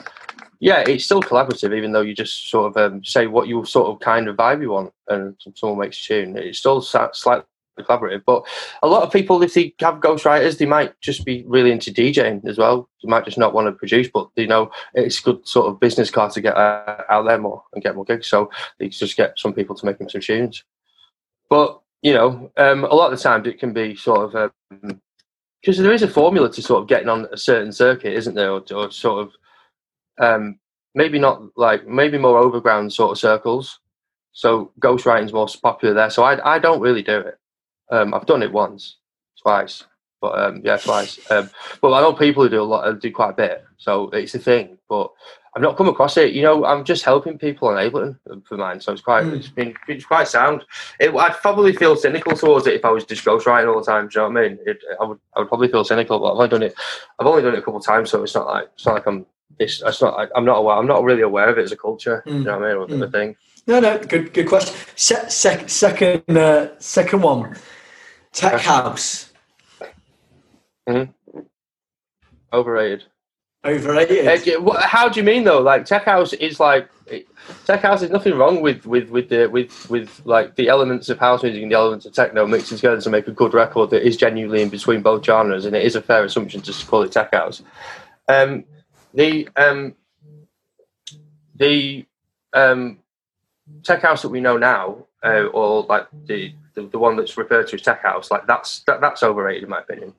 yeah, 0.61 0.85
it's 0.87 1.05
still 1.05 1.23
collaborative, 1.23 1.75
even 1.75 1.93
though 1.93 2.01
you 2.01 2.15
just 2.15 2.51
sort 2.51 2.77
of 2.77 2.93
um, 2.93 3.05
say 3.05 3.27
what 3.27 3.49
you 3.49 3.65
sort 3.65 3.89
of 3.89 4.01
kind 4.01 4.29
of 4.29 4.37
vibe 4.37 4.63
you 4.63 4.71
want, 4.71 4.93
and 5.09 5.37
someone 5.55 5.79
makes 5.79 5.99
a 6.05 6.09
tune. 6.09 6.37
It's 6.37 6.59
still 6.59 6.81
slightly 6.81 7.45
collaborative. 7.83 8.23
But 8.25 8.45
a 8.83 8.89
lot 8.89 9.03
of 9.03 9.13
people, 9.13 9.43
if 9.43 9.55
they 9.55 9.75
have 9.81 9.97
ghostwriters, 9.97 10.59
they 10.59 10.67
might 10.67 10.99
just 11.01 11.25
be 11.25 11.45
really 11.47 11.73
into 11.73 11.93
DJing 11.93 12.45
as 12.47 12.59
well. 12.59 12.89
They 13.03 13.09
might 13.09 13.25
just 13.25 13.39
not 13.39 13.55
want 13.55 13.67
to 13.67 13.73
produce, 13.73 14.09
but 14.13 14.29
you 14.37 14.47
know, 14.47 14.71
it's 14.95 15.21
a 15.21 15.23
good 15.23 15.47
sort 15.47 15.69
of 15.69 15.81
business 15.81 16.11
card 16.11 16.33
to 16.33 16.41
get 16.41 16.57
uh, 16.57 17.03
out 17.09 17.27
there 17.27 17.39
more 17.39 17.63
and 17.73 17.83
get 17.83 17.95
more 17.95 18.05
gigs. 18.05 18.27
So 18.27 18.51
they 18.79 18.89
just 18.89 19.17
get 19.17 19.39
some 19.39 19.53
people 19.53 19.75
to 19.77 19.87
make 19.87 19.99
them 19.99 20.09
some 20.09 20.21
tunes. 20.21 20.65
But 21.49 21.81
you 22.03 22.15
know, 22.15 22.51
um, 22.57 22.85
a 22.85 22.95
lot 22.95 23.13
of 23.13 23.19
the 23.19 23.23
times 23.23 23.47
it 23.47 23.59
can 23.59 23.73
be 23.73 23.97
sort 23.97 24.35
of 24.35 24.53
um, 24.71 25.01
because 25.61 25.79
there 25.79 25.93
is 25.93 26.03
a 26.03 26.09
formula 26.09 26.51
to 26.53 26.63
sort 26.63 26.83
of 26.83 26.89
getting 26.89 27.09
on 27.09 27.27
a 27.33 27.37
certain 27.37 27.73
circuit, 27.73 28.13
isn't 28.13 28.35
there? 28.35 28.53
Or, 28.53 28.63
or 28.73 28.91
sort 28.91 29.27
of 29.27 29.33
um, 30.19 30.59
maybe 30.95 31.19
not 31.19 31.43
like 31.57 31.87
maybe 31.87 32.19
more 32.19 32.39
overground 32.39 32.93
sort 32.93 33.13
of 33.13 33.19
circles. 33.19 33.81
So 34.33 34.73
ghostwriting's 34.81 35.33
more 35.33 35.49
popular 35.63 35.95
there. 35.95 36.11
So 36.11 36.23
I 36.23 36.55
I 36.55 36.59
don't 36.59 36.81
really 36.81 37.03
do 37.03 37.19
it. 37.19 37.39
Um, 37.91 38.15
I've 38.15 38.27
done 38.27 38.43
it 38.43 38.53
once, 38.53 38.97
twice, 39.41 39.85
but 40.21 40.39
um, 40.39 40.61
yeah, 40.65 40.77
twice. 40.77 41.19
Um, 41.31 41.51
but 41.81 41.93
I 41.93 42.01
know 42.01 42.13
people 42.13 42.43
who 42.43 42.49
do 42.49 42.63
a 42.63 42.65
lot, 42.65 43.01
do 43.01 43.11
quite 43.13 43.31
a 43.31 43.35
bit. 43.35 43.65
So 43.79 44.09
it's 44.11 44.35
a 44.35 44.39
thing. 44.39 44.79
But 44.89 45.11
I've 45.55 45.63
not 45.63 45.77
come 45.77 45.89
across 45.89 46.17
it. 46.17 46.33
You 46.33 46.43
know, 46.43 46.65
I'm 46.65 46.85
just 46.85 47.05
helping 47.05 47.39
people 47.39 47.71
in 47.71 47.77
Ableton 47.77 48.19
for 48.47 48.57
mine. 48.57 48.81
So 48.81 48.93
it's 48.93 49.03
quite 49.03 49.25
Mm. 49.25 49.37
it's 49.37 49.49
been 49.49 49.75
it's 49.89 50.05
quite 50.05 50.29
sound. 50.29 50.65
It, 51.01 51.15
I'd 51.15 51.35
probably 51.35 51.73
feel 51.75 51.97
cynical 51.97 52.37
towards 52.37 52.67
it 52.67 52.75
if 52.75 52.85
I 52.85 52.91
was 52.91 53.05
just 53.05 53.25
ghostwriting 53.25 53.73
all 53.73 53.81
the 53.81 53.87
time. 53.87 54.09
Do 54.09 54.21
you 54.21 54.29
know 54.29 54.33
what 54.35 54.45
I 54.45 54.49
mean? 54.49 54.59
It, 54.67 54.79
I 55.01 55.05
would 55.05 55.19
I 55.35 55.41
would 55.41 55.49
probably 55.49 55.69
feel 55.69 55.85
cynical. 55.85 56.19
But 56.19 56.33
I've 56.33 56.37
only 56.39 56.49
done 56.49 56.63
it. 56.63 56.75
I've 57.19 57.27
only 57.27 57.43
done 57.43 57.55
it 57.55 57.59
a 57.59 57.63
couple 57.63 57.79
of 57.81 57.85
times, 57.87 58.11
so 58.11 58.23
it's 58.23 58.35
not 58.35 58.47
like 58.47 58.69
it's 58.75 58.87
not 58.87 58.95
like 58.97 59.07
I'm. 59.07 59.27
It's, 59.59 59.83
it's 59.83 60.03
not. 60.03 60.19
I, 60.19 60.27
I'm 60.37 60.45
not 60.45 60.59
aware. 60.59 60.77
I'm 60.77 60.87
not 60.87 61.03
really 61.05 61.23
aware 61.23 61.49
of 61.49 61.57
it 61.59 61.63
as 61.63 61.73
a 61.73 61.77
culture. 61.77 62.23
Mm. 62.27 62.33
You 62.39 62.45
know 62.45 62.59
what 62.59 62.63
I 62.65 62.69
mean? 62.69 62.77
Or 62.77 62.87
Mm. 63.09 63.13
thing. 63.13 63.37
No, 63.69 63.81
no, 63.81 63.99
good, 63.99 64.33
good 64.33 64.47
question. 64.49 64.75
Se- 64.95 65.29
sec- 65.29 65.69
second, 65.69 66.23
uh, 66.37 66.69
second 66.79 67.23
one, 67.23 67.57
tech 68.37 68.61
house, 68.61 69.33
Overrated. 72.53 73.05
overrated. 73.65 74.45
D- 74.45 74.57
what- 74.57 74.83
how 74.83 75.09
do 75.09 75.19
you 75.21 75.25
mean 75.25 75.45
though? 75.45 75.61
Like 75.61 75.85
tech 75.85 76.05
house 76.05 76.33
is 76.35 76.61
like 76.61 76.89
tech 77.67 77.81
house. 77.83 78.01
There's 78.01 78.13
nothing 78.13 78.35
wrong 78.39 78.61
with 78.63 78.87
with 78.87 79.11
with 79.11 79.29
the 79.29 79.47
with 79.49 79.91
with 79.91 80.23
like 80.25 80.55
the 80.57 80.69
elements 80.69 81.09
of 81.09 81.19
house 81.19 81.43
music 81.43 81.63
and 81.63 81.71
the 81.73 81.77
elements 81.77 82.07
of 82.07 82.13
techno 82.13 82.47
mixed 82.47 82.69
together 82.71 83.01
to 83.01 83.11
make 83.11 83.27
a 83.29 83.33
good 83.33 83.55
record 83.55 83.91
that 83.91 84.07
is 84.07 84.17
genuinely 84.17 84.63
in 84.63 84.69
between 84.69 85.03
both 85.03 85.25
genres. 85.25 85.65
And 85.67 85.75
it 85.75 85.85
is 85.85 85.97
a 85.97 86.03
fair 86.03 86.25
assumption 86.25 86.61
to 86.63 86.87
call 86.87 87.03
it 87.03 87.13
tech 87.13 87.35
house. 87.35 87.63
Um, 88.29 88.65
the 89.15 89.49
um, 89.57 89.95
the 91.57 92.07
um, 92.53 92.99
tech 93.83 94.03
house 94.03 94.23
that 94.23 94.29
we 94.29 94.41
know 94.41 94.57
now, 94.57 95.07
uh, 95.25 95.45
or 95.53 95.83
like 95.85 96.07
the, 96.27 96.53
the 96.77 96.83
the 96.87 96.99
one 96.99 97.17
that's 97.17 97.37
referred 97.37 97.67
to 97.69 97.75
as 97.75 97.83
tech 97.83 98.03
house, 98.03 98.31
like 98.31 98.47
that's 98.47 98.81
that, 98.87 99.01
that's 99.01 99.23
overrated 99.25 99.65
in 99.65 99.69
my 99.71 99.81
opinion. 99.81 100.13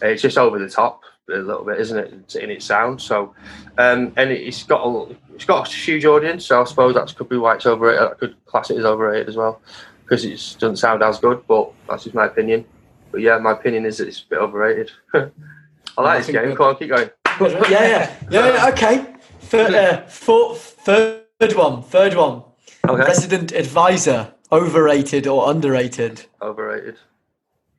It's 0.00 0.22
just 0.22 0.38
over 0.38 0.58
the 0.60 0.68
top 0.68 1.02
a 1.28 1.36
little 1.38 1.64
bit, 1.64 1.80
isn't 1.80 1.98
it, 1.98 2.36
in 2.36 2.50
its 2.50 2.64
sound? 2.64 3.00
So, 3.00 3.34
um, 3.78 4.12
and 4.16 4.30
it's 4.30 4.62
got 4.62 4.84
a 4.86 5.16
it's 5.34 5.44
got 5.44 5.66
a 5.66 5.70
huge 5.70 6.04
audience, 6.04 6.46
so 6.46 6.60
I 6.60 6.64
suppose 6.64 6.94
that 6.94 7.14
could 7.16 7.28
be 7.28 7.36
why 7.36 7.56
it's 7.56 7.66
overrated. 7.66 8.02
I 8.02 8.14
could 8.14 8.46
class 8.46 8.70
it 8.70 8.78
as 8.78 8.84
overrated 8.84 9.28
as 9.28 9.36
well 9.36 9.60
because 10.04 10.24
it 10.24 10.56
doesn't 10.60 10.76
sound 10.76 11.02
as 11.02 11.18
good, 11.18 11.42
but 11.48 11.72
that's 11.88 12.04
just 12.04 12.14
my 12.14 12.26
opinion. 12.26 12.64
But 13.10 13.22
yeah, 13.22 13.38
my 13.38 13.52
opinion 13.52 13.84
is 13.86 13.98
that 13.98 14.08
it's 14.08 14.20
a 14.22 14.28
bit 14.28 14.38
overrated. 14.38 14.90
I 15.14 15.18
I 15.98 16.02
like 16.02 16.18
this 16.18 16.26
think 16.26 16.38
game. 16.38 16.48
that- 16.50 16.56
Come 16.56 16.66
on, 16.66 16.76
keep 16.76 16.88
going. 16.90 17.10
yeah, 17.40 17.86
yeah, 17.86 18.16
yeah, 18.30 18.54
yeah. 18.54 18.68
Okay. 18.68 19.06
Third, 19.40 19.74
uh, 19.74 20.06
fourth, 20.06 20.60
third 20.84 21.24
one, 21.54 21.82
third 21.82 22.14
one. 22.14 22.42
Okay, 22.88 23.02
Resident 23.02 23.52
advisor, 23.52 24.32
overrated 24.52 25.26
or 25.26 25.50
underrated? 25.50 26.26
overrated. 26.40 26.96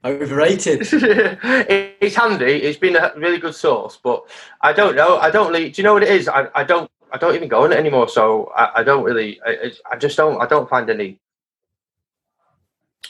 Overrated. 0.05 0.79
It's 2.03 2.15
handy. 2.17 2.45
It's 2.63 2.77
been 2.77 2.97
a 2.97 3.13
really 3.15 3.37
good 3.39 3.55
source, 3.55 3.97
but 4.03 4.25
I 4.59 4.73
don't 4.73 4.95
know. 4.95 5.17
I 5.17 5.31
don't 5.31 5.49
really. 5.53 5.69
Do 5.69 5.81
you 5.81 5.85
know 5.85 5.93
what 5.93 6.03
it 6.03 6.09
is? 6.09 6.27
I, 6.27 6.49
I 6.53 6.65
don't. 6.65 6.91
I 7.13 7.17
don't 7.17 7.35
even 7.35 7.47
go 7.47 7.63
on 7.63 7.71
it 7.71 7.77
anymore. 7.77 8.09
So 8.09 8.51
I, 8.57 8.81
I 8.81 8.83
don't 8.83 9.03
really. 9.05 9.39
I, 9.45 9.71
I- 9.89 9.95
just 9.95 10.17
don't. 10.17 10.41
I 10.41 10.45
don't 10.45 10.67
find 10.69 10.89
any. 10.89 11.19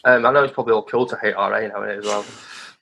Um, 0.05 0.25
I 0.27 0.31
know 0.31 0.43
it's 0.43 0.53
probably 0.53 0.73
all 0.73 0.83
cool 0.83 1.07
to 1.07 1.17
hate 1.17 1.33
RA 1.35 1.61
now 1.61 1.81
as 1.81 2.05
well, 2.05 2.23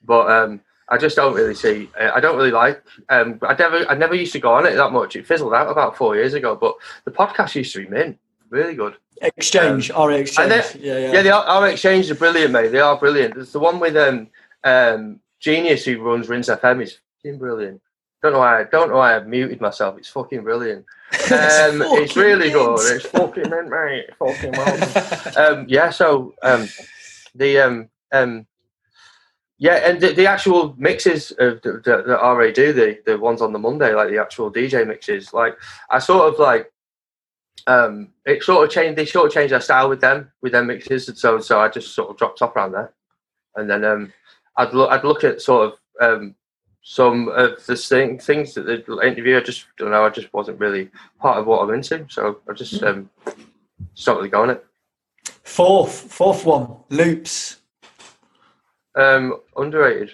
but 0.04 0.30
um, 0.30 0.60
I 0.90 0.98
just 0.98 1.16
don't 1.16 1.34
really 1.34 1.54
see. 1.54 1.88
I 1.98 2.20
don't 2.20 2.36
really 2.36 2.50
like. 2.50 2.82
Um, 3.08 3.38
I 3.42 3.54
never. 3.54 3.88
I 3.88 3.94
never 3.94 4.14
used 4.14 4.32
to 4.34 4.40
go 4.40 4.52
on 4.52 4.66
it 4.66 4.74
that 4.74 4.92
much. 4.92 5.16
It 5.16 5.26
fizzled 5.26 5.54
out 5.54 5.70
about 5.70 5.96
four 5.96 6.16
years 6.16 6.34
ago. 6.34 6.54
But 6.54 6.74
the 7.06 7.10
podcast 7.12 7.54
used 7.54 7.72
to 7.72 7.78
be 7.84 7.88
mint. 7.88 8.18
Really 8.50 8.74
good. 8.74 8.96
Exchange, 9.20 9.90
RA 9.90 10.08
exchange. 10.08 10.50
yeah, 10.80 10.98
yeah. 10.98 11.12
Yeah, 11.12 11.22
the 11.22 11.32
R 11.32 11.44
R 11.44 11.68
exchanges 11.68 12.10
are 12.10 12.16
brilliant, 12.16 12.52
mate. 12.52 12.68
They 12.68 12.80
are 12.80 12.98
brilliant. 12.98 13.34
There's 13.34 13.52
the 13.52 13.60
one 13.60 13.78
with 13.78 13.96
um 13.96 14.28
um 14.64 15.20
Geeneus 15.40 15.84
who 15.84 16.02
runs 16.02 16.28
Rinse 16.28 16.48
FM 16.48 16.82
is 16.82 16.98
fucking 17.22 17.38
brilliant. 17.38 17.80
Don't 18.22 18.32
know 18.32 18.38
why 18.38 18.60
I 18.60 18.64
don't 18.64 18.88
know 18.88 18.96
why 18.96 19.16
I've 19.16 19.26
muted 19.26 19.60
myself. 19.60 19.98
It's 19.98 20.08
fucking 20.08 20.42
brilliant. 20.42 20.84
Um, 21.30 21.82
it's 21.82 22.12
fucking 22.12 22.22
really 22.22 22.50
good. 22.50 22.96
It's 22.96 23.06
fucking 23.06 23.50
mint, 23.50 23.68
mate. 23.68 24.06
Fucking 24.18 24.52
well. 24.52 25.32
um, 25.36 25.66
yeah. 25.68 25.90
So 25.90 26.34
um, 26.42 26.66
the 27.34 27.58
um 27.58 27.88
um 28.12 28.46
yeah, 29.58 29.74
and 29.88 30.00
the, 30.00 30.12
the 30.12 30.26
actual 30.26 30.74
mixes 30.76 31.30
of 31.38 31.62
the, 31.62 31.74
the, 31.84 32.02
the 32.04 32.16
RA 32.16 32.50
do 32.50 32.72
the 32.72 32.98
the 33.06 33.18
ones 33.18 33.40
on 33.40 33.52
the 33.52 33.58
Monday, 33.58 33.94
like 33.94 34.08
the 34.08 34.18
actual 34.18 34.50
DJ 34.50 34.86
mixes. 34.86 35.32
Like 35.32 35.56
I 35.90 36.00
sort 36.00 36.32
of 36.32 36.40
like 36.40 36.72
um 37.66 38.08
it 38.26 38.42
sort 38.42 38.64
of 38.64 38.72
changed 38.72 38.96
they 38.96 39.06
sort 39.06 39.26
of 39.26 39.32
changed 39.32 39.52
their 39.52 39.60
style 39.60 39.88
with 39.88 40.00
them 40.00 40.30
with 40.40 40.52
their 40.52 40.64
mixes 40.64 41.08
and 41.08 41.16
so 41.16 41.38
so 41.38 41.60
I 41.60 41.68
just 41.68 41.94
sort 41.94 42.10
of 42.10 42.16
dropped 42.16 42.42
off 42.42 42.56
around 42.56 42.72
there. 42.72 42.92
And 43.56 43.68
then 43.70 43.84
um 43.84 44.12
I'd 44.56 44.74
look 44.74 44.90
I'd 44.90 45.04
look 45.04 45.24
at 45.24 45.40
sort 45.40 45.72
of 45.72 45.78
um 46.00 46.34
some 46.84 47.28
of 47.28 47.64
the 47.64 47.76
thing, 47.76 48.18
things 48.18 48.54
that 48.54 48.62
the 48.66 48.98
interview. 49.06 49.36
I 49.36 49.40
just 49.40 49.66
don't 49.78 49.92
know 49.92 50.04
I 50.04 50.10
just 50.10 50.32
wasn't 50.32 50.58
really 50.58 50.90
part 51.20 51.38
of 51.38 51.46
what 51.46 51.62
I'm 51.62 51.74
into 51.74 52.06
so 52.08 52.40
I 52.48 52.52
just 52.52 52.82
um 52.82 53.08
just 53.94 54.06
not 54.06 54.16
really 54.16 54.28
going 54.28 54.50
it. 54.50 54.64
Fourth, 55.44 56.12
fourth 56.12 56.44
one, 56.44 56.76
loops. 56.88 57.58
um 58.96 59.40
underrated. 59.56 60.12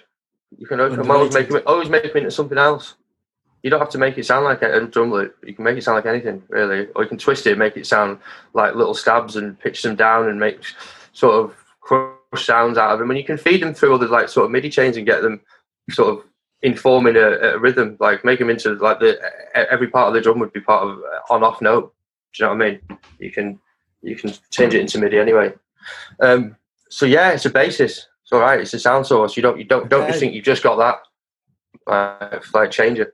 You 0.56 0.66
can 0.66 0.80
always 0.80 1.32
make 1.32 1.50
it 1.50 1.66
always 1.66 1.88
make 1.88 2.04
it 2.04 2.16
into 2.16 2.30
something 2.30 2.58
else 2.58 2.94
you 3.62 3.70
don't 3.70 3.80
have 3.80 3.90
to 3.90 3.98
make 3.98 4.16
it 4.18 4.26
sound 4.26 4.44
like 4.44 4.62
a 4.62 4.86
drum 4.86 5.10
loop. 5.10 5.36
You 5.44 5.54
can 5.54 5.64
make 5.64 5.76
it 5.76 5.82
sound 5.82 5.96
like 5.96 6.06
anything, 6.06 6.42
really. 6.48 6.86
Or 6.94 7.02
you 7.02 7.08
can 7.08 7.18
twist 7.18 7.46
it, 7.46 7.50
and 7.50 7.58
make 7.58 7.76
it 7.76 7.86
sound 7.86 8.18
like 8.54 8.74
little 8.74 8.94
stabs, 8.94 9.36
and 9.36 9.58
pitch 9.58 9.82
them 9.82 9.96
down, 9.96 10.28
and 10.28 10.38
make 10.38 10.60
sort 11.12 11.34
of 11.34 11.56
crush 11.80 12.12
sounds 12.36 12.78
out 12.78 12.92
of 12.92 12.98
them. 12.98 13.10
And 13.10 13.18
you 13.18 13.24
can 13.24 13.38
feed 13.38 13.62
them 13.62 13.74
through 13.74 13.94
other 13.94 14.06
like 14.06 14.28
sort 14.28 14.46
of 14.46 14.50
MIDI 14.52 14.70
chains 14.70 14.96
and 14.96 15.06
get 15.06 15.22
them 15.22 15.40
sort 15.90 16.18
of 16.18 16.24
informing 16.62 17.16
a, 17.16 17.30
a 17.54 17.58
rhythm, 17.58 17.96
like 18.00 18.24
make 18.24 18.38
them 18.38 18.50
into 18.50 18.74
like 18.74 19.00
the 19.00 19.18
every 19.54 19.88
part 19.88 20.08
of 20.08 20.14
the 20.14 20.20
drum 20.20 20.38
would 20.38 20.52
be 20.52 20.60
part 20.60 20.88
of 20.88 20.98
on 21.30 21.42
off 21.42 21.60
note. 21.60 21.92
Do 22.34 22.44
you 22.44 22.48
know 22.48 22.54
what 22.54 22.64
I 22.64 22.70
mean? 22.70 22.80
You 23.18 23.30
can 23.30 23.58
you 24.02 24.16
can 24.16 24.32
change 24.50 24.74
it 24.74 24.80
into 24.80 24.98
MIDI 24.98 25.18
anyway. 25.18 25.52
Um, 26.20 26.56
so 26.90 27.06
yeah, 27.06 27.30
it's 27.30 27.46
a 27.46 27.50
basis. 27.50 28.06
It's 28.22 28.32
all 28.32 28.40
right. 28.40 28.60
It's 28.60 28.74
a 28.74 28.78
sound 28.78 29.06
source. 29.06 29.36
You 29.36 29.42
don't 29.42 29.58
you 29.58 29.64
don't 29.64 29.88
don't 29.88 30.06
just 30.06 30.20
think 30.20 30.34
you've 30.34 30.44
just 30.44 30.62
got 30.62 30.76
that. 30.76 31.00
Uh, 31.90 32.40
like 32.54 32.70
change 32.70 32.98
it. 32.98 33.12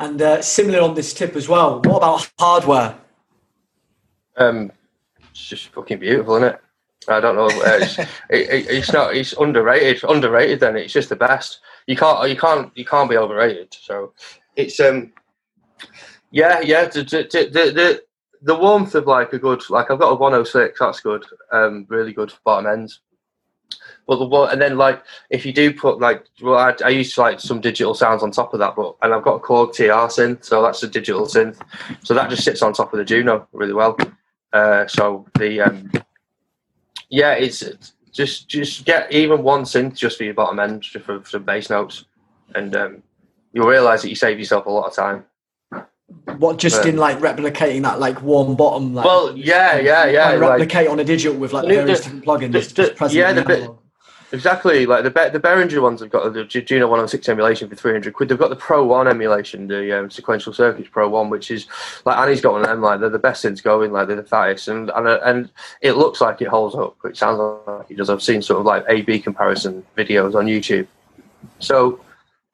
And 0.00 0.20
uh, 0.20 0.42
similar 0.42 0.80
on 0.80 0.94
this 0.94 1.14
tip 1.14 1.36
as 1.36 1.48
well. 1.48 1.80
What 1.82 1.98
about 1.98 2.30
hardware? 2.38 2.96
Um, 4.36 4.72
it's 5.30 5.46
just 5.48 5.68
fucking 5.68 5.98
beautiful, 6.00 6.36
isn't 6.36 6.48
it? 6.54 6.60
I 7.08 7.20
don't 7.20 7.36
know. 7.36 7.46
uh, 7.46 7.78
It's, 7.80 7.98
it, 7.98 8.08
it, 8.30 8.66
it's 8.70 8.92
not. 8.92 9.14
It's 9.16 9.32
underrated. 9.34 10.02
Underrated. 10.08 10.60
Then 10.60 10.76
it's 10.76 10.92
just 10.92 11.08
the 11.10 11.16
best. 11.16 11.60
You 11.86 11.96
can't. 11.96 12.28
You 12.28 12.36
can't. 12.36 12.76
You 12.76 12.84
can't 12.84 13.10
be 13.10 13.16
overrated. 13.16 13.74
So 13.78 14.12
it's 14.56 14.80
um. 14.80 15.12
Yeah, 16.30 16.60
yeah. 16.60 16.86
The 16.86 17.02
the 17.04 17.28
the, 17.52 17.70
the, 17.72 18.02
the 18.42 18.54
warmth 18.54 18.94
of 18.94 19.06
like 19.06 19.32
a 19.32 19.38
good 19.38 19.62
like 19.70 19.90
I've 19.90 20.00
got 20.00 20.10
a 20.10 20.16
106. 20.16 20.78
That's 20.80 21.00
good. 21.00 21.24
Um, 21.52 21.86
really 21.88 22.12
good 22.12 22.32
bottom 22.44 22.66
ends. 22.70 23.00
But 24.06 24.18
the 24.18 24.26
and 24.52 24.60
then 24.60 24.76
like 24.76 25.02
if 25.30 25.46
you 25.46 25.52
do 25.52 25.72
put 25.72 26.00
like, 26.00 26.24
well, 26.42 26.56
I, 26.58 26.74
I 26.84 26.88
use 26.90 27.16
like 27.16 27.40
some 27.40 27.60
digital 27.60 27.94
sounds 27.94 28.22
on 28.22 28.30
top 28.30 28.52
of 28.52 28.60
that, 28.60 28.76
but 28.76 28.96
and 29.02 29.14
I've 29.14 29.22
got 29.22 29.36
a 29.36 29.40
Korg 29.40 29.72
TR 29.72 30.08
synth, 30.08 30.44
so 30.44 30.62
that's 30.62 30.82
a 30.82 30.88
digital 30.88 31.26
synth, 31.26 31.58
so 32.02 32.14
that 32.14 32.30
just 32.30 32.44
sits 32.44 32.62
on 32.62 32.72
top 32.72 32.92
of 32.92 32.98
the 32.98 33.04
Juno 33.04 33.48
really 33.52 33.72
well. 33.72 33.96
Uh, 34.52 34.86
so 34.86 35.26
the 35.38 35.60
um, 35.60 35.90
yeah, 37.08 37.32
it's 37.32 37.62
it's 37.62 37.92
just 38.12 38.48
just 38.48 38.84
get 38.84 39.10
even 39.12 39.42
one 39.42 39.62
synth 39.62 39.94
just 39.94 40.18
for 40.18 40.24
your 40.24 40.34
bottom 40.34 40.60
end, 40.60 40.82
just 40.82 41.04
for 41.04 41.22
some 41.24 41.44
bass 41.44 41.70
notes, 41.70 42.04
and 42.54 42.76
um, 42.76 43.02
you'll 43.52 43.66
realise 43.66 44.02
that 44.02 44.08
you 44.10 44.14
save 44.14 44.38
yourself 44.38 44.66
a 44.66 44.70
lot 44.70 44.86
of 44.86 44.94
time. 44.94 45.24
What 46.38 46.58
just 46.58 46.84
in 46.84 46.96
like 46.96 47.18
replicating 47.18 47.82
that 47.82 47.98
like 47.98 48.20
warm 48.22 48.56
bottom? 48.56 48.94
Like, 48.94 49.04
Well, 49.06 49.36
yeah, 49.36 49.78
yeah, 49.78 50.06
yeah. 50.06 50.30
like, 50.30 50.40
like- 50.40 50.50
replicate 50.50 50.88
on 50.88 51.00
a 51.00 51.04
digital 51.04 51.36
with 51.38 51.52
like 51.52 51.66
various 51.68 52.00
the- 52.00 52.04
different 52.04 52.24
plugins. 52.24 52.52
the- 52.52 52.58
just 52.60 52.76
the- 52.76 52.90
present 52.90 53.18
yeah, 53.18 53.32
the 53.32 53.42
bit- 53.42 53.70
Exactly, 54.32 54.84
like 54.84 55.04
the 55.04 55.10
Be- 55.10 55.28
the 55.28 55.38
Behringer 55.38 55.80
ones 55.80 56.00
have 56.00 56.10
got 56.10 56.32
the 56.32 56.44
Ju- 56.44 56.60
Juno 56.60 56.88
106 56.88 57.28
emulation 57.28 57.68
for 57.68 57.76
300 57.76 58.12
quid. 58.14 58.28
They've 58.28 58.38
got 58.38 58.50
the 58.50 58.56
Pro 58.56 58.84
One 58.84 59.06
emulation, 59.06 59.68
the 59.68 59.96
um, 60.00 60.10
sequential 60.10 60.52
circuits 60.52 60.88
Pro 60.90 61.08
One, 61.08 61.30
which 61.30 61.52
is 61.52 61.66
like 62.04 62.16
Annie's 62.18 62.40
got 62.40 62.52
one 62.54 62.62
of 62.62 62.68
them. 62.68 62.82
Like 62.82 62.98
they're 62.98 63.10
the 63.10 63.18
best 63.18 63.42
things 63.42 63.60
going. 63.60 63.92
Like 63.92 64.08
they're 64.08 64.16
the 64.16 64.24
fattest, 64.24 64.66
and 64.66 64.90
and 64.90 65.06
and 65.06 65.50
it 65.82 65.92
looks 65.92 66.20
like 66.20 66.42
it 66.42 66.48
holds 66.48 66.74
up. 66.74 66.96
It 67.04 67.16
sounds 67.16 67.38
like 67.68 67.88
it 67.90 67.96
does. 67.96 68.10
I've 68.10 68.22
seen 68.22 68.42
sort 68.42 68.58
of 68.58 68.66
like 68.66 68.84
A/B 68.88 69.20
comparison 69.20 69.84
videos 69.96 70.34
on 70.34 70.46
YouTube. 70.46 70.88
So, 71.60 72.00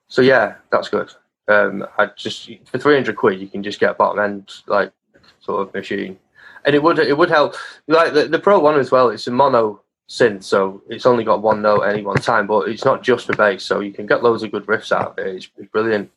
so 0.08 0.20
yeah, 0.20 0.54
that's 0.70 0.88
good. 0.90 1.10
Um, 1.50 1.86
I 1.98 2.06
just 2.16 2.50
for 2.66 2.78
300 2.78 3.16
quid 3.16 3.40
you 3.40 3.48
can 3.48 3.62
just 3.62 3.80
get 3.80 3.90
a 3.90 3.94
bottom 3.94 4.22
end 4.22 4.52
like 4.66 4.92
sort 5.40 5.66
of 5.66 5.74
machine, 5.74 6.18
and 6.64 6.74
it 6.74 6.82
would 6.82 6.98
it 6.98 7.16
would 7.16 7.30
help. 7.30 7.56
Like 7.88 8.14
the, 8.14 8.26
the 8.28 8.38
Pro 8.38 8.58
One 8.58 8.78
as 8.78 8.90
well. 8.90 9.10
It's 9.10 9.26
a 9.26 9.30
mono 9.30 9.82
synth, 10.08 10.42
so 10.42 10.82
it's 10.88 11.06
only 11.06 11.24
got 11.24 11.42
one 11.42 11.62
note 11.62 11.82
at 11.82 11.94
any 11.94 12.02
one 12.02 12.16
time, 12.16 12.46
but 12.46 12.68
it's 12.68 12.84
not 12.84 13.02
just 13.02 13.26
for 13.26 13.36
bass, 13.36 13.64
so 13.64 13.80
you 13.80 13.92
can 13.92 14.06
get 14.06 14.22
loads 14.22 14.42
of 14.42 14.52
good 14.52 14.66
riffs 14.66 14.92
out 14.92 15.12
of 15.12 15.18
it. 15.18 15.34
It's, 15.36 15.48
it's 15.56 15.70
brilliant. 15.70 16.10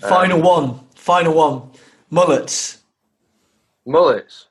Final 0.00 0.40
one. 0.40 0.80
Final 0.94 1.34
one. 1.34 1.70
Mullets. 2.10 2.82
Mullets. 3.86 4.48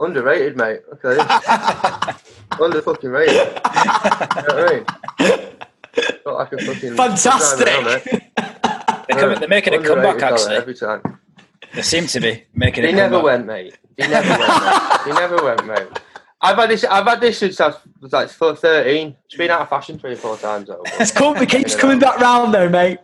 Underrated, 0.00 0.56
mate. 0.56 0.80
Okay. 0.92 1.16
Under 2.62 2.82
fucking 2.82 3.10
rated. 3.10 3.34
you 3.34 3.42
know 3.42 3.52
what 3.54 4.58
I 4.58 4.72
mean? 4.72 5.46
Like 6.26 6.52
a 6.52 6.58
fucking 6.58 6.96
Fantastic. 6.96 8.62
Coming, 9.20 9.38
they're 9.40 9.48
making 9.48 9.74
a 9.74 9.82
comeback, 9.82 10.22
actually. 10.22 10.56
Every 10.56 10.74
time. 10.74 11.02
They 11.74 11.82
seem 11.82 12.06
to 12.08 12.20
be 12.20 12.44
making 12.54 12.84
a 12.84 12.88
He 12.88 12.92
never 12.92 13.16
comeback. 13.20 13.24
went, 13.24 13.46
mate. 13.46 13.78
He 13.96 14.06
never 14.06 14.28
went, 14.28 14.62
mate. 14.62 15.00
He 15.04 15.12
never 15.12 15.44
went, 15.44 15.66
mate. 15.66 16.00
I've 16.42 16.56
had 16.56 16.70
this. 16.70 16.84
I've 16.84 17.06
had 17.06 17.20
this 17.20 17.38
since 17.38 17.60
I 17.60 17.72
was 18.00 18.12
like 18.12 18.28
thirteen. 18.28 19.16
It's 19.24 19.36
been 19.36 19.50
out 19.50 19.62
of 19.62 19.68
fashion 19.68 19.98
three 19.98 20.12
or 20.12 20.16
four 20.16 20.36
times. 20.36 20.68
Though. 20.68 20.82
It's 21.00 21.10
come, 21.10 21.36
it 21.38 21.48
keeps 21.48 21.74
coming 21.74 21.98
back 21.98 22.20
round 22.20 22.52
though, 22.52 22.68
mate. 22.68 22.98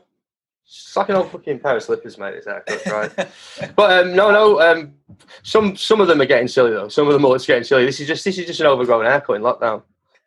It's 0.65 0.95
like 0.97 1.09
an 1.09 1.17
old 1.17 1.31
fucking 1.31 1.61
pair 1.61 1.77
of 1.77 1.83
slippers, 1.83 2.19
mate. 2.19 2.35
This 2.35 2.45
haircut, 2.45 2.87
right? 3.19 3.29
but 3.75 3.91
um, 3.91 4.15
no, 4.15 4.31
no. 4.31 4.61
Um, 4.61 4.95
some 5.43 5.77
some 5.77 6.01
of 6.01 6.09
them 6.09 6.21
are 6.21 6.27
getting 6.27 6.47
silly 6.47 6.73
though. 6.73 6.89
Some 6.89 7.07
of 7.07 7.15
the 7.15 7.19
mullets 7.19 7.45
are 7.45 7.49
getting 7.49 7.65
silly. 7.65 7.87
This 7.87 8.01
is 8.01 8.07
just 8.07 8.23
this 8.25 8.39
is 8.39 8.47
just 8.47 8.61
an 8.61 8.67
overgrown 8.67 9.07
haircut 9.07 9.37
in 9.37 9.43
lockdown. 9.43 9.83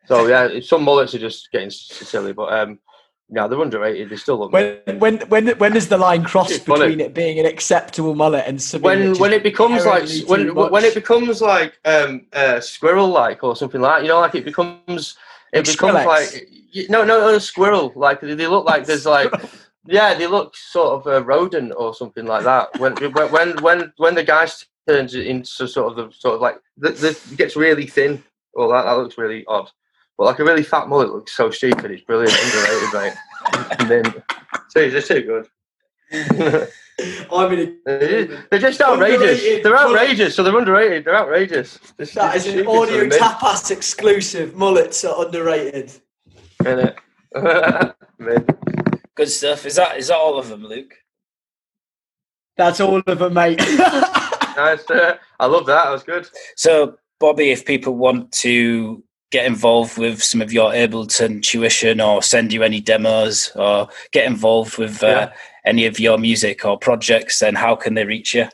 So 0.07 0.27
yeah, 0.27 0.59
some 0.59 0.83
mullets 0.83 1.13
are 1.15 1.19
just 1.19 1.51
getting 1.51 1.69
silly, 1.69 2.33
but 2.33 2.51
um, 2.53 2.79
yeah, 3.29 3.47
they're 3.47 3.61
underrated. 3.61 4.09
They 4.09 4.17
still 4.17 4.37
look. 4.39 4.51
When 4.53 4.79
when 4.99 5.17
when 5.29 5.47
when 5.57 5.73
does 5.73 5.87
the 5.87 5.97
line 5.97 6.23
cross 6.23 6.51
It's 6.51 6.63
funny. 6.63 6.81
between 6.81 6.99
it 6.99 7.13
being 7.13 7.39
an 7.39 7.45
acceptable 7.45 8.13
mullet 8.13 8.43
and 8.45 8.61
when 8.83 9.17
when 9.17 9.33
it 9.33 9.41
becomes 9.41 9.85
like 9.85 10.07
when 10.27 10.53
much? 10.53 10.71
when 10.71 10.83
it 10.85 10.93
becomes 10.93 11.41
like 11.41 11.79
um 11.85 12.27
uh, 12.33 12.59
squirrel 12.59 13.07
like 13.07 13.43
or 13.43 13.55
something 13.55 13.81
like 13.81 13.97
that, 13.99 14.03
you 14.03 14.09
know 14.09 14.19
like 14.19 14.35
it 14.35 14.45
becomes 14.45 15.17
it 15.53 15.57
Like 15.57 15.65
becomes 15.65 15.93
Skrillex? 15.99 16.05
like 16.05 16.89
no 16.89 17.03
no 17.03 17.19
no 17.19 17.37
squirrel 17.39 17.91
like 17.95 18.21
they 18.21 18.35
they 18.35 18.47
look 18.47 18.65
like 18.65 18.85
there's 18.85 19.05
like 19.17 19.31
yeah 19.87 20.13
they 20.13 20.27
look 20.27 20.55
sort 20.55 20.93
of 20.93 21.07
a 21.07 21.25
rodent 21.25 21.73
or 21.77 21.95
something 21.95 22.25
like 22.25 22.43
that 22.43 22.67
when 22.79 22.93
when 23.31 23.57
when 23.61 23.93
when, 23.97 24.15
the 24.15 24.23
guy 24.23 24.47
turns 24.87 25.15
into 25.15 25.67
sort 25.67 25.87
of 25.91 25.95
the 25.95 26.15
sort 26.15 26.35
of 26.35 26.41
like 26.41 26.57
the, 26.77 26.91
the 26.91 27.09
it 27.09 27.37
gets 27.37 27.55
really 27.55 27.87
thin 27.87 28.23
well 28.53 28.69
that, 28.69 28.83
that 28.83 28.97
looks 28.97 29.17
really 29.17 29.43
odd 29.47 29.69
but 30.17 30.25
like 30.25 30.39
a 30.39 30.43
really 30.43 30.63
fat 30.63 30.87
mullet 30.87 31.09
looks 31.09 31.35
so 31.35 31.49
stupid 31.49 31.91
it's 31.91 32.03
brilliant 32.03 32.33
underrated 32.43 32.93
mate 32.93 33.13
and 33.79 33.89
then 33.89 34.23
so 34.69 34.89
they're 34.89 35.01
too 35.01 35.21
good 35.21 36.69
I'm 37.31 37.51
in 37.51 37.79
they're 37.85 38.47
they're 38.49 38.59
just 38.59 38.79
outrageous. 38.81 39.21
Underrated. 39.21 39.63
They're 39.63 39.77
outrageous, 39.77 40.35
so 40.35 40.43
they're 40.43 40.57
underrated. 40.57 41.05
They're 41.05 41.17
outrageous. 41.17 41.79
They're 41.97 42.05
that 42.05 42.33
just 42.35 42.47
is 42.47 42.55
an 42.55 42.67
audio 42.67 43.09
they're 43.09 43.19
tapas 43.19 43.71
exclusive. 43.71 44.55
Mullets 44.55 45.03
are 45.03 45.25
underrated. 45.25 45.91
innit? 46.59 46.95
Mid. 48.19 48.55
Good 49.15 49.29
stuff. 49.29 49.65
Is 49.65 49.75
that 49.75 49.97
is 49.97 50.07
that 50.07 50.17
all 50.17 50.37
of 50.39 50.47
them, 50.47 50.65
Luke? 50.65 50.93
That's 52.57 52.79
all 52.79 53.01
of 53.05 53.19
them, 53.19 53.33
mate. 53.33 53.59
nice. 54.55 54.89
uh, 54.89 55.17
I 55.39 55.45
love 55.45 55.65
that. 55.65 55.85
That 55.85 55.91
was 55.91 56.03
good. 56.03 56.29
So, 56.55 56.97
Bobby, 57.19 57.51
if 57.51 57.65
people 57.65 57.97
want 57.97 58.31
to 58.33 59.03
get 59.31 59.45
involved 59.45 59.97
with 59.97 60.23
some 60.23 60.41
of 60.41 60.53
your 60.53 60.71
Ableton 60.71 61.41
tuition 61.41 61.99
or 61.99 62.21
send 62.21 62.53
you 62.53 62.63
any 62.63 62.79
demos 62.79 63.51
or 63.55 63.87
get 64.11 64.25
involved 64.25 64.77
with 64.77 65.03
uh, 65.03 65.07
Yeah. 65.07 65.33
any 65.65 65.85
of 65.85 65.99
your 65.99 66.17
music 66.17 66.63
or 66.65 66.77
projects, 66.77 67.39
then 67.39 67.55
how 67.55 67.75
can 67.75 67.95
they 67.95 68.05
reach 68.05 68.33
you? 68.35 68.47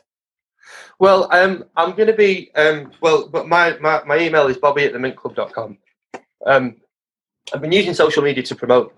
Well, 0.98 1.28
um, 1.32 1.64
I'm 1.76 1.92
going 1.92 2.06
to 2.06 2.12
be 2.14 2.50
um, 2.54 2.92
well, 3.00 3.28
but 3.28 3.48
my, 3.48 3.76
my, 3.78 4.02
my 4.04 4.18
email 4.18 4.46
is 4.46 4.56
bobby 4.56 4.84
at 4.84 4.92
the 4.92 4.98
themintclub.com. 4.98 5.78
Um, 6.46 6.76
I've 7.52 7.60
been 7.60 7.72
using 7.72 7.94
social 7.94 8.22
media 8.22 8.42
to 8.44 8.54
promote, 8.54 8.94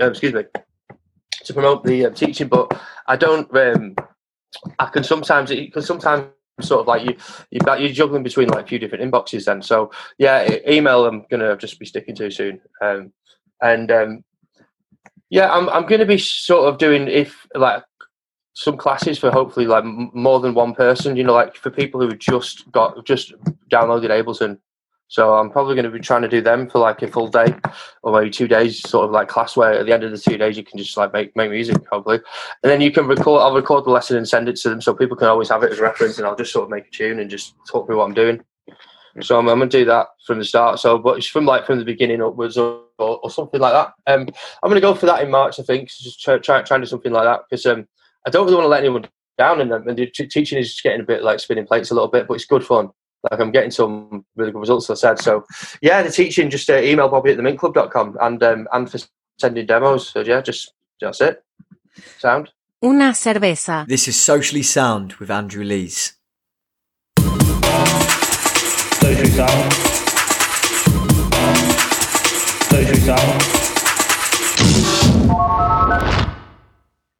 um, 0.00 0.10
excuse 0.10 0.32
me, 0.32 0.44
to 1.44 1.52
promote 1.52 1.84
the 1.84 2.06
uh, 2.06 2.10
teaching, 2.10 2.48
but 2.48 2.80
I 3.06 3.16
don't. 3.16 3.54
Um, 3.56 3.96
I 4.78 4.86
can 4.86 5.04
sometimes 5.04 5.50
because 5.50 5.86
sometimes 5.86 6.26
sort 6.60 6.80
of 6.80 6.86
like 6.86 7.04
you 7.04 7.16
you 7.50 7.60
you're 7.80 7.92
juggling 7.92 8.22
between 8.22 8.48
like 8.48 8.64
a 8.64 8.68
few 8.68 8.78
different 8.78 9.04
inboxes. 9.04 9.44
Then 9.44 9.62
so 9.62 9.90
yeah, 10.18 10.48
email 10.68 11.06
I'm 11.06 11.24
to 11.40 11.56
just 11.56 11.78
be 11.78 11.86
sticking 11.86 12.14
to 12.16 12.30
soon, 12.30 12.60
um, 12.80 13.12
and 13.62 13.90
um, 13.90 14.24
yeah, 15.30 15.52
I'm 15.52 15.68
I'm 15.68 15.86
to 16.00 16.06
be 16.06 16.18
sort 16.18 16.68
of 16.68 16.78
doing 16.78 17.08
if 17.08 17.46
like 17.54 17.84
some 18.54 18.76
classes 18.76 19.18
for 19.18 19.30
hopefully 19.30 19.66
like 19.66 19.84
more 19.84 20.40
than 20.40 20.54
one 20.54 20.74
person. 20.74 21.16
You 21.16 21.24
know, 21.24 21.34
like 21.34 21.56
for 21.56 21.70
people 21.70 22.00
who 22.00 22.08
have 22.08 22.18
just 22.18 22.70
got 22.72 23.04
just 23.04 23.34
downloaded 23.70 24.10
Ableton. 24.10 24.58
So 25.08 25.34
I'm 25.34 25.50
probably 25.50 25.76
going 25.76 25.84
to 25.84 25.90
be 25.90 26.00
trying 26.00 26.22
to 26.22 26.28
do 26.28 26.40
them 26.40 26.68
for 26.68 26.78
like 26.80 27.00
a 27.02 27.08
full 27.08 27.28
day 27.28 27.54
or 28.02 28.12
maybe 28.12 28.30
two 28.30 28.48
days, 28.48 28.80
sort 28.88 29.04
of 29.04 29.12
like 29.12 29.28
class 29.28 29.56
where 29.56 29.74
at 29.74 29.86
the 29.86 29.92
end 29.92 30.02
of 30.02 30.10
the 30.10 30.18
two 30.18 30.36
days 30.36 30.56
you 30.56 30.64
can 30.64 30.78
just 30.78 30.96
like 30.96 31.12
make 31.12 31.34
make 31.36 31.50
music, 31.50 31.76
hopefully, 31.90 32.20
and 32.62 32.70
then 32.70 32.80
you 32.80 32.90
can 32.90 33.06
record. 33.06 33.40
I'll 33.40 33.54
record 33.54 33.84
the 33.84 33.90
lesson 33.90 34.16
and 34.16 34.28
send 34.28 34.48
it 34.48 34.56
to 34.56 34.68
them 34.68 34.80
so 34.80 34.94
people 34.94 35.16
can 35.16 35.28
always 35.28 35.48
have 35.50 35.62
it 35.62 35.72
as 35.72 35.78
reference, 35.78 36.18
and 36.18 36.26
I'll 36.26 36.36
just 36.36 36.52
sort 36.52 36.64
of 36.64 36.70
make 36.70 36.88
a 36.88 36.90
tune 36.90 37.20
and 37.20 37.30
just 37.30 37.54
talk 37.68 37.86
through 37.86 37.98
what 37.98 38.04
I'm 38.04 38.14
doing. 38.14 38.42
So 39.20 39.38
I'm, 39.38 39.48
I'm 39.48 39.58
going 39.58 39.70
to 39.70 39.78
do 39.78 39.84
that 39.86 40.08
from 40.26 40.38
the 40.38 40.44
start. 40.44 40.78
So, 40.78 40.98
but 40.98 41.18
it's 41.18 41.26
from 41.26 41.46
like 41.46 41.66
from 41.66 41.78
the 41.78 41.84
beginning 41.84 42.20
upwards 42.20 42.58
or, 42.58 42.82
or, 42.98 43.18
or 43.22 43.30
something 43.30 43.60
like 43.60 43.72
that. 43.72 44.12
Um, 44.12 44.28
I'm 44.62 44.68
going 44.68 44.74
to 44.74 44.80
go 44.80 44.94
for 44.94 45.06
that 45.06 45.22
in 45.22 45.30
March, 45.30 45.58
I 45.58 45.62
think. 45.62 45.88
Just 45.88 46.20
try 46.20 46.38
try, 46.38 46.62
try 46.62 46.74
and 46.76 46.84
do 46.84 46.88
something 46.88 47.12
like 47.12 47.24
that 47.24 47.42
because 47.48 47.64
um, 47.64 47.86
I 48.26 48.30
don't 48.30 48.44
really 48.44 48.56
want 48.56 48.64
to 48.64 48.70
let 48.70 48.80
anyone 48.80 49.08
down, 49.38 49.60
and, 49.60 49.72
and 49.72 50.12
teaching 50.14 50.58
is 50.58 50.70
just 50.70 50.82
getting 50.82 51.00
a 51.00 51.04
bit 51.04 51.22
like 51.22 51.40
spinning 51.40 51.66
plates 51.66 51.90
a 51.90 51.94
little 51.94 52.08
bit, 52.08 52.26
but 52.26 52.34
it's 52.34 52.44
good 52.44 52.64
fun. 52.64 52.90
Like 53.30 53.40
I'm 53.40 53.50
getting 53.50 53.70
some 53.70 54.24
really 54.36 54.52
good 54.52 54.60
results, 54.60 54.90
as 54.90 55.02
I 55.02 55.08
said. 55.08 55.18
So, 55.20 55.44
yeah, 55.80 56.02
the 56.02 56.10
teaching 56.10 56.50
just 56.50 56.68
uh, 56.70 56.76
email 56.78 57.08
Bobby 57.08 57.32
at 57.32 57.38
themintclub.com 57.38 58.16
and 58.20 58.42
um, 58.42 58.68
and 58.72 58.90
for 58.90 58.98
sending 59.38 59.66
demos. 59.66 60.08
So 60.10 60.20
yeah, 60.20 60.40
just 60.40 60.72
that's 61.00 61.20
it. 61.20 61.42
Sound. 62.18 62.50
Una 62.84 63.14
cerveza. 63.14 63.86
This 63.88 64.08
is 64.08 64.16
Socially 64.20 64.62
Sound 64.62 65.14
with 65.14 65.30
Andrew 65.30 65.64
Lees. 65.64 66.14
Social 69.00 69.26
sound. 69.26 69.72
Social 72.70 72.96
sound. 72.96 73.65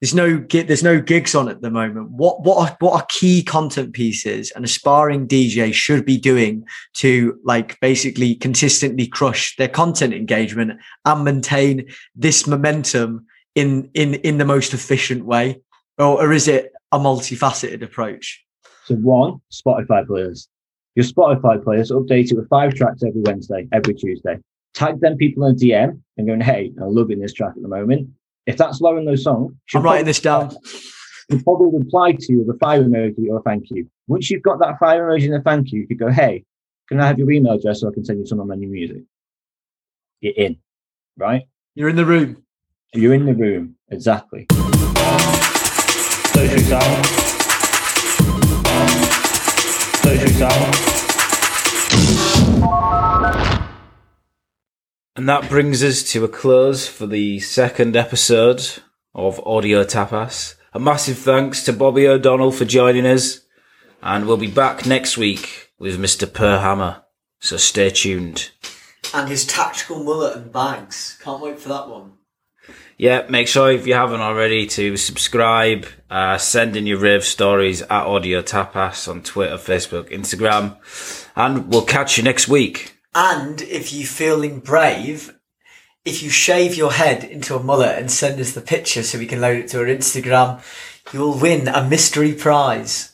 There's 0.00 0.14
no 0.14 0.44
there's 0.50 0.82
no 0.82 1.00
gigs 1.00 1.34
on 1.34 1.48
at 1.48 1.62
the 1.62 1.70
moment. 1.70 2.10
What 2.10 2.42
what 2.42 2.70
are, 2.70 2.76
what 2.80 3.00
are 3.00 3.06
key 3.08 3.42
content 3.42 3.94
pieces 3.94 4.52
an 4.54 4.62
aspiring 4.62 5.26
DJ 5.26 5.72
should 5.72 6.04
be 6.04 6.18
doing 6.18 6.66
to 6.94 7.40
like 7.44 7.80
basically 7.80 8.34
consistently 8.34 9.06
crush 9.06 9.56
their 9.56 9.68
content 9.68 10.12
engagement 10.12 10.78
and 11.06 11.24
maintain 11.24 11.88
this 12.14 12.46
momentum 12.46 13.26
in 13.54 13.90
in 13.94 14.14
in 14.16 14.36
the 14.36 14.44
most 14.44 14.74
efficient 14.74 15.24
way, 15.24 15.60
or, 15.96 16.22
or 16.22 16.32
is 16.32 16.46
it 16.46 16.72
a 16.92 16.98
multifaceted 16.98 17.82
approach? 17.82 18.44
So 18.84 18.96
one, 18.96 19.40
Spotify 19.50 20.06
players. 20.06 20.48
Your 20.94 21.04
Spotify 21.04 21.62
players 21.62 21.90
update 21.90 22.30
it 22.30 22.36
with 22.36 22.48
five 22.48 22.74
tracks 22.74 23.02
every 23.02 23.22
Wednesday, 23.22 23.66
every 23.72 23.94
Tuesday. 23.94 24.38
Tag 24.74 25.00
them 25.00 25.16
people 25.16 25.44
in 25.46 25.54
a 25.54 25.58
DM 25.58 26.00
and 26.16 26.26
going, 26.26 26.40
hey, 26.40 26.72
I'm 26.80 26.94
loving 26.94 27.18
this 27.18 27.32
track 27.32 27.52
at 27.56 27.62
the 27.62 27.68
moment. 27.68 28.08
If 28.46 28.56
that's 28.56 28.80
low 28.80 28.96
in 28.96 29.04
those 29.04 29.24
songs, 29.24 29.54
I'm 29.74 29.82
writing 29.82 30.06
this 30.06 30.20
down. 30.20 30.56
You'll 31.28 31.42
probably 31.42 31.78
reply 31.78 32.12
to 32.12 32.32
you 32.32 32.38
with 32.44 32.54
a 32.54 32.58
fire 32.58 32.84
emoji 32.84 33.28
or 33.28 33.38
a 33.38 33.42
thank 33.42 33.70
you. 33.70 33.88
Once 34.06 34.30
you've 34.30 34.42
got 34.42 34.60
that 34.60 34.78
fire 34.78 35.08
emoji 35.08 35.24
and 35.24 35.34
a 35.34 35.42
thank 35.42 35.72
you, 35.72 35.80
you 35.80 35.88
could 35.88 35.98
go, 35.98 36.10
hey, 36.10 36.44
can 36.88 37.00
I 37.00 37.06
have 37.06 37.18
your 37.18 37.30
email 37.32 37.54
address 37.54 37.80
so 37.80 37.88
I 37.88 37.92
can 37.92 38.04
send 38.04 38.20
you 38.20 38.26
some 38.26 38.38
of 38.38 38.46
my 38.46 38.54
new 38.54 38.68
music? 38.68 39.02
you're 40.20 40.34
in, 40.36 40.56
right? 41.16 41.42
You're 41.74 41.88
in 41.88 41.96
the 41.96 42.04
room. 42.04 42.42
You're 42.94 43.14
in 43.14 43.26
the 43.26 43.34
room, 43.34 43.76
exactly. 43.90 44.46
Social 46.32 46.58
silence. 46.60 47.08
Social 50.02 50.28
silence. 50.28 51.05
And 55.16 55.26
that 55.30 55.48
brings 55.48 55.82
us 55.82 56.02
to 56.12 56.26
a 56.26 56.28
close 56.28 56.86
for 56.86 57.06
the 57.06 57.40
second 57.40 57.96
episode 57.96 58.62
of 59.14 59.40
Audio 59.46 59.82
Tapas. 59.82 60.56
A 60.74 60.78
massive 60.78 61.16
thanks 61.16 61.64
to 61.64 61.72
Bobby 61.72 62.06
O'Donnell 62.06 62.52
for 62.52 62.66
joining 62.66 63.06
us. 63.06 63.40
And 64.02 64.26
we'll 64.26 64.36
be 64.36 64.46
back 64.46 64.84
next 64.84 65.16
week 65.16 65.70
with 65.78 65.98
Mr. 65.98 66.26
Perhammer. 66.26 67.02
So 67.40 67.56
stay 67.56 67.88
tuned. 67.88 68.50
And 69.14 69.30
his 69.30 69.46
tactical 69.46 70.04
mullet 70.04 70.36
and 70.36 70.52
bags. 70.52 71.18
Can't 71.22 71.40
wait 71.40 71.58
for 71.58 71.70
that 71.70 71.88
one. 71.88 72.12
Yeah, 72.98 73.24
make 73.30 73.48
sure 73.48 73.72
if 73.72 73.86
you 73.86 73.94
haven't 73.94 74.20
already 74.20 74.66
to 74.66 74.98
subscribe, 74.98 75.86
uh, 76.10 76.36
send 76.36 76.76
in 76.76 76.86
your 76.86 76.98
rave 76.98 77.24
stories 77.24 77.80
at 77.80 78.04
Audio 78.04 78.42
Tapas 78.42 79.08
on 79.08 79.22
Twitter, 79.22 79.56
Facebook, 79.56 80.10
Instagram, 80.10 80.76
and 81.34 81.68
we'll 81.68 81.86
catch 81.86 82.18
you 82.18 82.22
next 82.22 82.48
week. 82.48 82.95
And 83.18 83.62
if 83.62 83.94
you're 83.94 84.06
feeling 84.06 84.60
brave, 84.60 85.34
if 86.04 86.22
you 86.22 86.28
shave 86.28 86.74
your 86.74 86.92
head 86.92 87.24
into 87.24 87.56
a 87.56 87.62
mullet 87.62 87.98
and 87.98 88.10
send 88.10 88.38
us 88.38 88.52
the 88.52 88.60
picture 88.60 89.02
so 89.02 89.18
we 89.18 89.24
can 89.24 89.40
load 89.40 89.56
it 89.56 89.68
to 89.68 89.78
our 89.78 89.86
Instagram, 89.86 90.62
you'll 91.14 91.38
win 91.38 91.66
a 91.66 91.82
mystery 91.82 92.34
prize. 92.34 93.12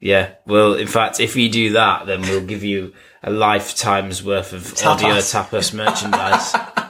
Yeah, 0.00 0.32
well, 0.44 0.74
in 0.74 0.88
fact, 0.88 1.20
if 1.20 1.36
you 1.36 1.48
do 1.48 1.74
that, 1.74 2.06
then 2.06 2.22
we'll 2.22 2.44
give 2.44 2.64
you 2.64 2.92
a 3.22 3.30
lifetime's 3.30 4.24
worth 4.24 4.52
of 4.52 4.66
Audio 4.84 5.18
Tapas 5.18 5.72
merchandise. 5.72 6.52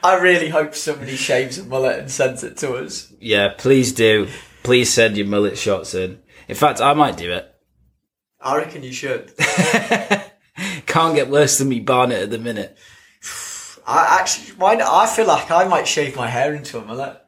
I 0.02 0.18
really 0.22 0.48
hope 0.48 0.74
somebody 0.74 1.16
shaves 1.16 1.58
a 1.58 1.64
mullet 1.64 1.98
and 1.98 2.10
sends 2.10 2.42
it 2.42 2.56
to 2.58 2.72
us. 2.76 3.12
yeah, 3.20 3.52
please 3.58 3.92
do. 3.92 4.28
Please 4.62 4.90
send 4.90 5.18
your 5.18 5.26
mullet 5.26 5.58
shots 5.58 5.92
in. 5.92 6.20
In 6.48 6.56
fact, 6.56 6.80
I 6.80 6.94
might 6.94 7.18
do 7.18 7.32
it. 7.32 7.54
I 8.40 8.56
reckon 8.56 8.82
you 8.82 8.92
should. 8.92 9.34
Can't 10.88 11.14
get 11.14 11.28
worse 11.28 11.58
than 11.58 11.68
me 11.68 11.80
Barnett 11.80 12.22
at 12.22 12.30
the 12.30 12.38
minute. 12.38 12.76
I 13.86 14.18
actually, 14.20 14.56
why 14.56 14.74
not? 14.74 14.92
I 14.92 15.06
feel 15.06 15.26
like 15.26 15.50
I 15.50 15.64
might 15.64 15.86
shave 15.86 16.16
my 16.16 16.28
hair 16.28 16.54
into 16.54 16.78
a 16.78 16.84
mullet. 16.84 17.22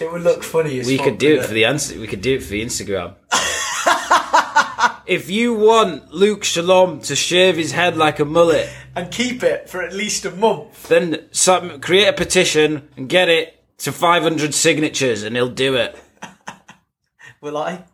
It 0.00 0.10
would 0.10 0.22
look 0.22 0.42
funny 0.44 0.78
as 0.78 0.86
We 0.86 0.98
could 0.98 1.18
do 1.18 1.26
it 1.26 1.30
wouldn't 1.30 1.48
for 1.48 1.54
the 1.54 1.64
ans- 1.64 1.92
we 1.92 2.06
could 2.06 2.22
do 2.22 2.36
it 2.36 2.42
for 2.42 2.50
the 2.50 2.64
Instagram. 2.64 3.16
if 5.06 5.28
you 5.28 5.54
want 5.54 6.12
Luke 6.12 6.44
Shalom 6.44 7.00
to 7.02 7.16
shave 7.16 7.56
his 7.56 7.72
head 7.72 7.96
like 7.96 8.20
a 8.20 8.24
mullet, 8.24 8.70
and 8.94 9.10
keep 9.10 9.42
it 9.42 9.68
for 9.68 9.82
at 9.82 9.92
least 9.92 10.24
a 10.24 10.30
month. 10.30 10.88
then 10.88 11.26
some, 11.32 11.80
create 11.80 12.06
a 12.06 12.12
petition 12.12 12.88
and 12.96 13.08
get 13.08 13.28
it 13.28 13.62
to 13.78 13.92
500 13.92 14.54
signatures, 14.54 15.22
and 15.22 15.34
he'll 15.36 15.48
do 15.48 15.74
it. 15.74 15.98
Will 17.40 17.56
I? 17.56 17.84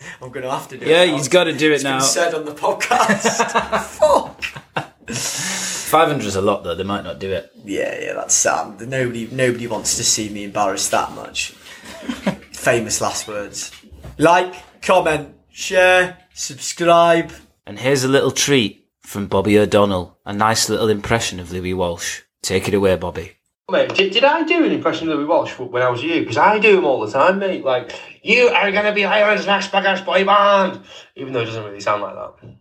I'm 0.22 0.30
going 0.30 0.44
to 0.44 0.50
have 0.50 0.68
to 0.68 0.78
do 0.78 0.86
Yeah, 0.86 1.02
it. 1.02 1.08
Yeah, 1.10 1.16
he's 1.16 1.28
got 1.28 1.44
to 1.44 1.56
do 1.56 1.70
it 1.70 1.74
It's 1.76 1.82
been 1.84 1.92
now. 1.92 2.00
said 2.00 2.34
on 2.34 2.44
the 2.44 2.52
podcast. 2.52 3.82
Fuck. 3.98 4.44
500 5.10 6.24
is 6.26 6.36
a 6.36 6.42
lot, 6.42 6.64
though. 6.64 6.74
They 6.74 6.84
might 6.84 7.04
not 7.04 7.18
do 7.18 7.30
it. 7.32 7.50
Yeah, 7.64 7.98
yeah, 8.00 8.12
that's 8.14 8.34
Sam. 8.34 8.76
Nobody, 8.88 9.26
nobody 9.32 9.66
wants 9.66 9.96
to 9.96 10.04
see 10.04 10.28
me 10.28 10.44
embarrassed 10.44 10.90
that 10.90 11.12
much. 11.12 11.50
Famous 12.52 13.00
last 13.00 13.26
words. 13.28 13.70
Like, 14.18 14.54
comment, 14.82 15.34
share, 15.50 16.18
subscribe. 16.34 17.32
And 17.66 17.78
here's 17.78 18.04
a 18.04 18.08
little 18.08 18.30
treat 18.30 18.86
from 19.00 19.26
Bobby 19.28 19.58
O'Donnell. 19.58 20.18
A 20.26 20.32
nice 20.32 20.68
little 20.68 20.88
impression 20.88 21.40
of 21.40 21.52
Louis 21.52 21.74
Walsh. 21.74 22.22
Take 22.42 22.68
it 22.68 22.74
away, 22.74 22.96
Bobby. 22.96 23.32
Mate, 23.70 23.94
did, 23.94 24.12
did 24.12 24.24
I 24.24 24.44
do 24.44 24.64
an 24.64 24.72
impression 24.72 25.08
of 25.08 25.16
Louis 25.18 25.26
Walsh 25.26 25.58
when 25.58 25.82
I 25.82 25.90
was 25.90 26.02
you? 26.02 26.20
Because 26.20 26.38
I 26.38 26.58
do 26.58 26.76
them 26.76 26.84
all 26.86 27.00
the 27.04 27.12
time, 27.12 27.38
mate. 27.38 27.64
Like, 27.64 27.92
you 28.28 28.48
are 28.48 28.70
going 28.70 28.84
to 28.84 28.92
be 28.92 29.04
Ireland's 29.04 29.46
next 29.46 29.72
biggest 29.72 30.04
boy 30.04 30.24
band. 30.24 30.82
Even 31.16 31.32
though 31.32 31.40
it 31.40 31.46
doesn't 31.46 31.64
really 31.64 31.80
sound 31.80 32.02
like 32.02 32.14
that. 32.14 32.54